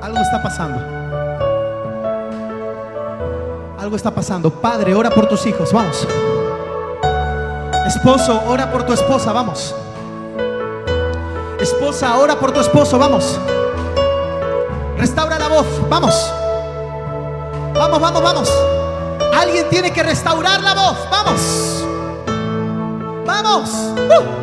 Algo 0.00 0.20
está 0.20 0.40
pasando. 0.40 0.78
Algo 3.80 3.96
está 3.96 4.12
pasando. 4.12 4.48
Padre, 4.48 4.94
ora 4.94 5.10
por 5.10 5.26
tus 5.26 5.44
hijos, 5.44 5.72
vamos. 5.72 6.06
Esposo, 7.84 8.40
ora 8.46 8.70
por 8.70 8.84
tu 8.84 8.92
esposa, 8.92 9.32
vamos. 9.32 9.74
Esposa, 11.58 12.16
ora 12.18 12.36
por 12.36 12.52
tu 12.52 12.60
esposo, 12.60 12.96
vamos. 12.96 13.40
Restaura 14.96 15.36
la 15.36 15.48
voz, 15.48 15.66
vamos. 15.90 16.32
Vamos, 17.74 18.00
vamos, 18.00 18.22
vamos. 18.22 18.52
Alguien 19.34 19.68
tiene 19.68 19.92
que 19.92 20.04
restaurar 20.04 20.62
la 20.62 20.74
voz, 20.74 20.96
vamos. 21.10 21.84
Vamos. 23.26 23.70
Uh. 23.96 24.37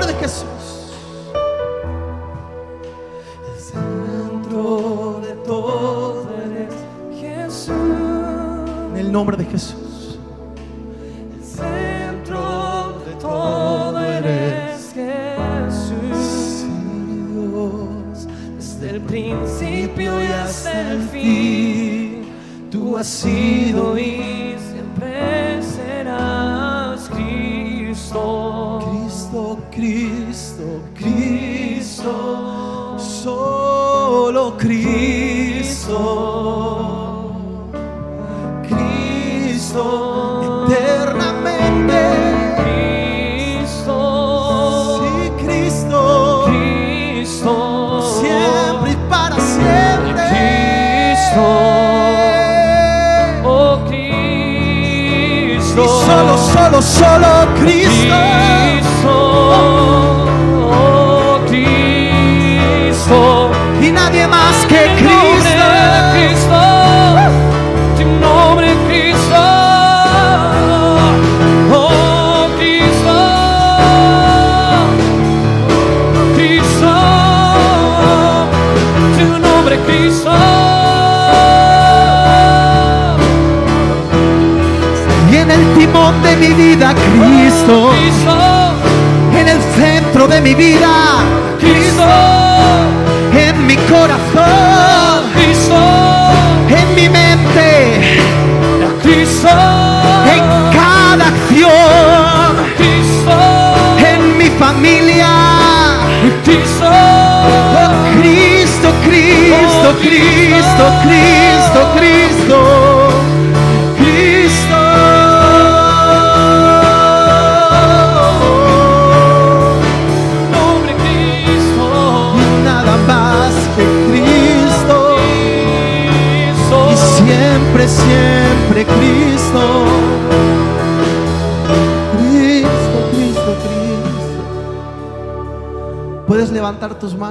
nombre 0.00 0.14
de 0.14 0.20
Jesús. 0.20 0.49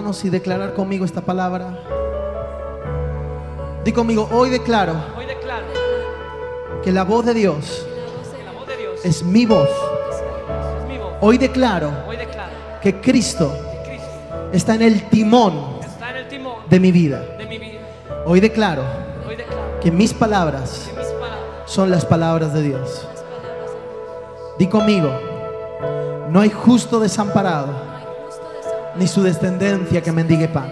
Manos 0.09 0.25
y 0.25 0.29
declarar 0.29 0.73
conmigo 0.73 1.05
esta 1.05 1.21
palabra? 1.21 1.77
Di 3.83 3.91
conmigo, 3.91 4.27
hoy 4.31 4.49
declaro 4.49 4.93
Hoy 5.15 5.25
declaro 5.25 5.65
que 6.83 6.91
la 6.91 7.03
voz 7.03 7.25
de 7.25 7.33
Dios 7.33 7.85
que 8.35 8.43
la 8.43 8.51
voz 8.51 8.67
de 8.67 8.77
Dios 8.77 9.05
es 9.05 9.23
mi 9.23 9.45
voz. 9.45 9.69
es 9.69 10.87
mi 10.87 10.97
voz. 10.97 11.13
Hoy 11.21 11.37
declaro 11.37 11.91
Hoy 12.07 12.17
declaro 12.17 12.51
que 12.81 12.99
Cristo 12.99 13.53
que 13.83 13.91
Cristo 13.91 14.09
está 14.51 14.75
en 14.75 14.81
el 14.81 15.09
timón 15.09 15.77
está 15.81 16.09
en 16.09 16.17
el 16.17 16.27
timón 16.27 16.55
de 16.67 16.79
mi 16.79 16.91
vida. 16.91 17.23
de 17.37 17.45
mi 17.45 17.59
vida. 17.59 17.81
Hoy 18.25 18.39
declaro 18.39 18.83
Hoy 19.27 19.35
declaro 19.35 19.79
que 19.79 19.91
mis 19.91 20.13
palabras 20.13 20.89
que 20.89 20.99
mis 20.99 21.11
palabras 21.11 21.39
son 21.65 21.91
las 21.91 22.05
palabras 22.05 22.53
de 22.53 22.63
Dios. 22.63 23.07
Di 24.57 24.67
conmigo, 24.67 25.09
no 26.31 26.41
hay 26.41 26.49
justo 26.49 26.99
desamparado, 26.99 27.88
ni 28.99 29.07
su 29.07 29.23
descendencia 29.23 30.01
que 30.01 30.11
mendigue 30.11 30.47
pan. 30.49 30.69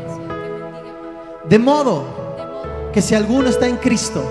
De 1.48 1.58
modo 1.58 2.90
que 2.94 3.02
si 3.02 3.16
alguno 3.16 3.48
está 3.48 3.68
en 3.68 3.78
Cristo, 3.78 4.30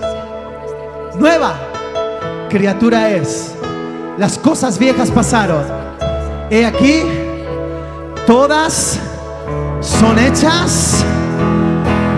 nueva 1.15 1.55
criatura 2.49 3.09
es. 3.09 3.53
Las 4.17 4.37
cosas 4.37 4.77
viejas 4.77 5.11
pasaron. 5.11 5.63
He 6.49 6.65
aquí, 6.65 7.03
todas 8.25 8.99
son 9.81 10.17
hechas 10.19 11.03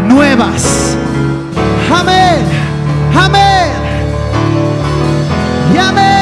nuevas. 0.07 0.97
Amén. 1.93 2.45
Amén. 3.15 3.71
Y 5.73 5.77
amén. 5.77 6.18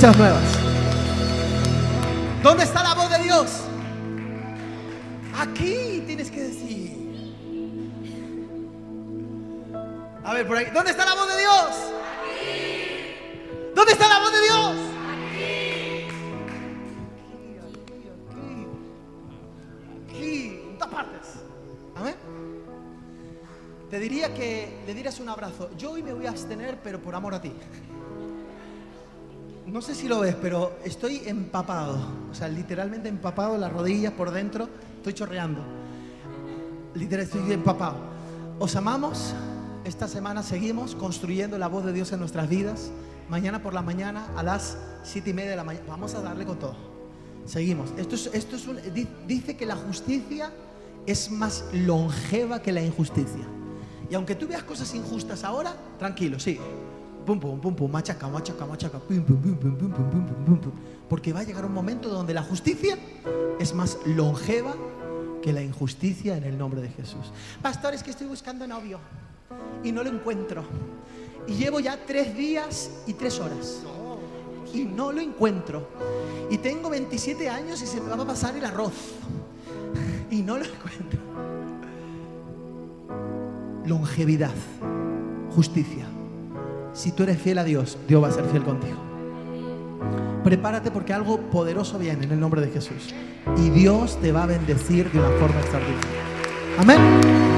Hechas 0.00 0.16
nuevas. 0.16 0.42
¿Dónde 2.42 2.64
está 2.64 2.82
la 2.82 2.94
voz 2.94 3.10
de 3.10 3.22
Dios? 3.22 3.50
Aquí 5.36 6.02
tienes 6.06 6.30
que 6.30 6.40
decir. 6.40 6.96
A 10.24 10.32
ver, 10.32 10.48
por 10.48 10.56
ahí. 10.56 10.68
¿Dónde 10.72 10.92
está 10.92 11.04
la 11.04 11.14
voz 11.14 11.28
de 11.28 11.38
Dios? 11.38 11.66
¿Dónde 13.74 13.92
está 13.92 14.08
la 14.08 14.20
voz 14.20 14.32
de 14.32 14.40
Dios? 14.40 14.76
Aquí, 18.30 18.56
aquí, 20.08 20.62
en 20.66 20.78
todas 20.78 20.94
partes. 20.94 21.28
Amén. 21.94 22.14
Te 23.90 23.98
diría 23.98 24.32
que 24.32 24.82
le 24.86 24.94
dieras 24.94 25.20
un 25.20 25.28
abrazo. 25.28 25.68
Yo 25.76 25.90
hoy 25.90 26.02
me 26.02 26.14
voy 26.14 26.24
a 26.24 26.30
abstener, 26.30 26.78
pero 26.82 27.02
por 27.02 27.14
amor 27.14 27.34
a 27.34 27.42
ti. 27.42 27.52
No 29.70 29.80
sé 29.80 29.94
si 29.94 30.08
lo 30.08 30.20
ves, 30.20 30.34
pero 30.40 30.72
estoy 30.84 31.22
empapado. 31.26 31.98
O 32.30 32.34
sea, 32.34 32.48
literalmente 32.48 33.08
empapado, 33.08 33.56
las 33.56 33.72
rodillas 33.72 34.12
por 34.12 34.30
dentro. 34.30 34.68
Estoy 34.96 35.12
chorreando. 35.14 35.62
Literal, 36.94 37.24
estoy 37.24 37.52
empapado. 37.52 37.96
Os 38.58 38.74
amamos. 38.76 39.34
Esta 39.84 40.08
semana 40.08 40.42
seguimos 40.42 40.94
construyendo 40.94 41.56
la 41.56 41.68
voz 41.68 41.84
de 41.84 41.92
Dios 41.92 42.12
en 42.12 42.18
nuestras 42.20 42.48
vidas. 42.48 42.90
Mañana 43.28 43.62
por 43.62 43.72
la 43.74 43.82
mañana 43.82 44.26
a 44.36 44.42
las 44.42 44.76
siete 45.04 45.30
y 45.30 45.32
media 45.34 45.50
de 45.50 45.56
la 45.56 45.64
mañana. 45.64 45.86
Vamos 45.88 46.14
a 46.14 46.20
darle 46.20 46.44
con 46.44 46.58
todo. 46.58 46.74
Seguimos. 47.46 47.90
Esto 47.96 48.14
es, 48.16 48.30
esto 48.34 48.56
es 48.56 48.66
un- 48.66 48.78
di- 48.92 49.08
dice 49.26 49.56
que 49.56 49.66
la 49.66 49.76
justicia 49.76 50.52
es 51.06 51.30
más 51.30 51.64
longeva 51.72 52.60
que 52.60 52.72
la 52.72 52.82
injusticia. 52.82 53.44
Y 54.10 54.14
aunque 54.16 54.34
tú 54.34 54.48
veas 54.48 54.64
cosas 54.64 54.92
injustas 54.94 55.44
ahora, 55.44 55.74
tranquilo, 55.98 56.38
sí. 56.40 56.58
Pum, 57.26 57.38
pum, 57.38 57.60
pum, 57.60 57.74
pum, 57.74 57.90
machaca, 57.90 58.28
machaca, 58.28 58.66
machaca, 58.66 58.98
pum, 58.98 59.22
pum, 59.22 59.36
pum, 59.36 59.56
pum, 59.56 59.76
pum, 59.76 59.92
pum, 59.92 60.10
pum, 60.10 60.44
pum, 60.44 60.58
pum. 60.58 60.72
Porque 61.08 61.32
va 61.32 61.40
a 61.40 61.42
llegar 61.44 61.64
un 61.64 61.74
momento 61.74 62.08
donde 62.08 62.32
la 62.32 62.42
justicia 62.42 62.96
es 63.58 63.74
más 63.74 63.98
longeva 64.06 64.74
que 65.42 65.52
la 65.52 65.62
injusticia 65.62 66.36
en 66.36 66.44
el 66.44 66.56
nombre 66.56 66.80
de 66.80 66.88
Jesús. 66.88 67.32
Pastor, 67.62 67.94
es 67.94 68.02
que 68.02 68.10
estoy 68.10 68.26
buscando 68.26 68.66
novio 68.66 68.98
y 69.82 69.92
no 69.92 70.02
lo 70.02 70.10
encuentro. 70.10 70.64
Y 71.46 71.54
llevo 71.54 71.80
ya 71.80 71.98
tres 72.06 72.36
días 72.36 72.90
y 73.06 73.14
tres 73.14 73.38
horas. 73.40 73.82
Y 74.72 74.84
no 74.84 75.10
lo 75.12 75.20
encuentro. 75.20 75.88
Y 76.50 76.58
tengo 76.58 76.90
27 76.90 77.48
años 77.48 77.82
y 77.82 77.86
se 77.86 78.00
me 78.00 78.08
va 78.10 78.22
a 78.22 78.26
pasar 78.26 78.56
el 78.56 78.64
arroz. 78.64 78.92
Y 80.30 80.42
no 80.42 80.58
lo 80.58 80.64
encuentro. 80.64 81.20
Longevidad, 83.84 84.54
justicia. 85.54 86.06
Si 86.92 87.12
tú 87.12 87.22
eres 87.22 87.40
fiel 87.40 87.58
a 87.58 87.64
Dios, 87.64 87.98
Dios 88.08 88.22
va 88.22 88.28
a 88.28 88.32
ser 88.32 88.44
fiel 88.46 88.62
contigo. 88.62 88.96
Prepárate 90.44 90.90
porque 90.90 91.12
algo 91.12 91.38
poderoso 91.50 91.98
viene 91.98 92.24
en 92.24 92.32
el 92.32 92.40
nombre 92.40 92.60
de 92.60 92.70
Jesús. 92.70 93.14
Y 93.56 93.70
Dios 93.70 94.18
te 94.20 94.32
va 94.32 94.44
a 94.44 94.46
bendecir 94.46 95.10
de 95.10 95.18
una 95.18 95.30
forma 95.38 95.60
extraordinaria. 95.60 96.20
Amén. 96.78 97.49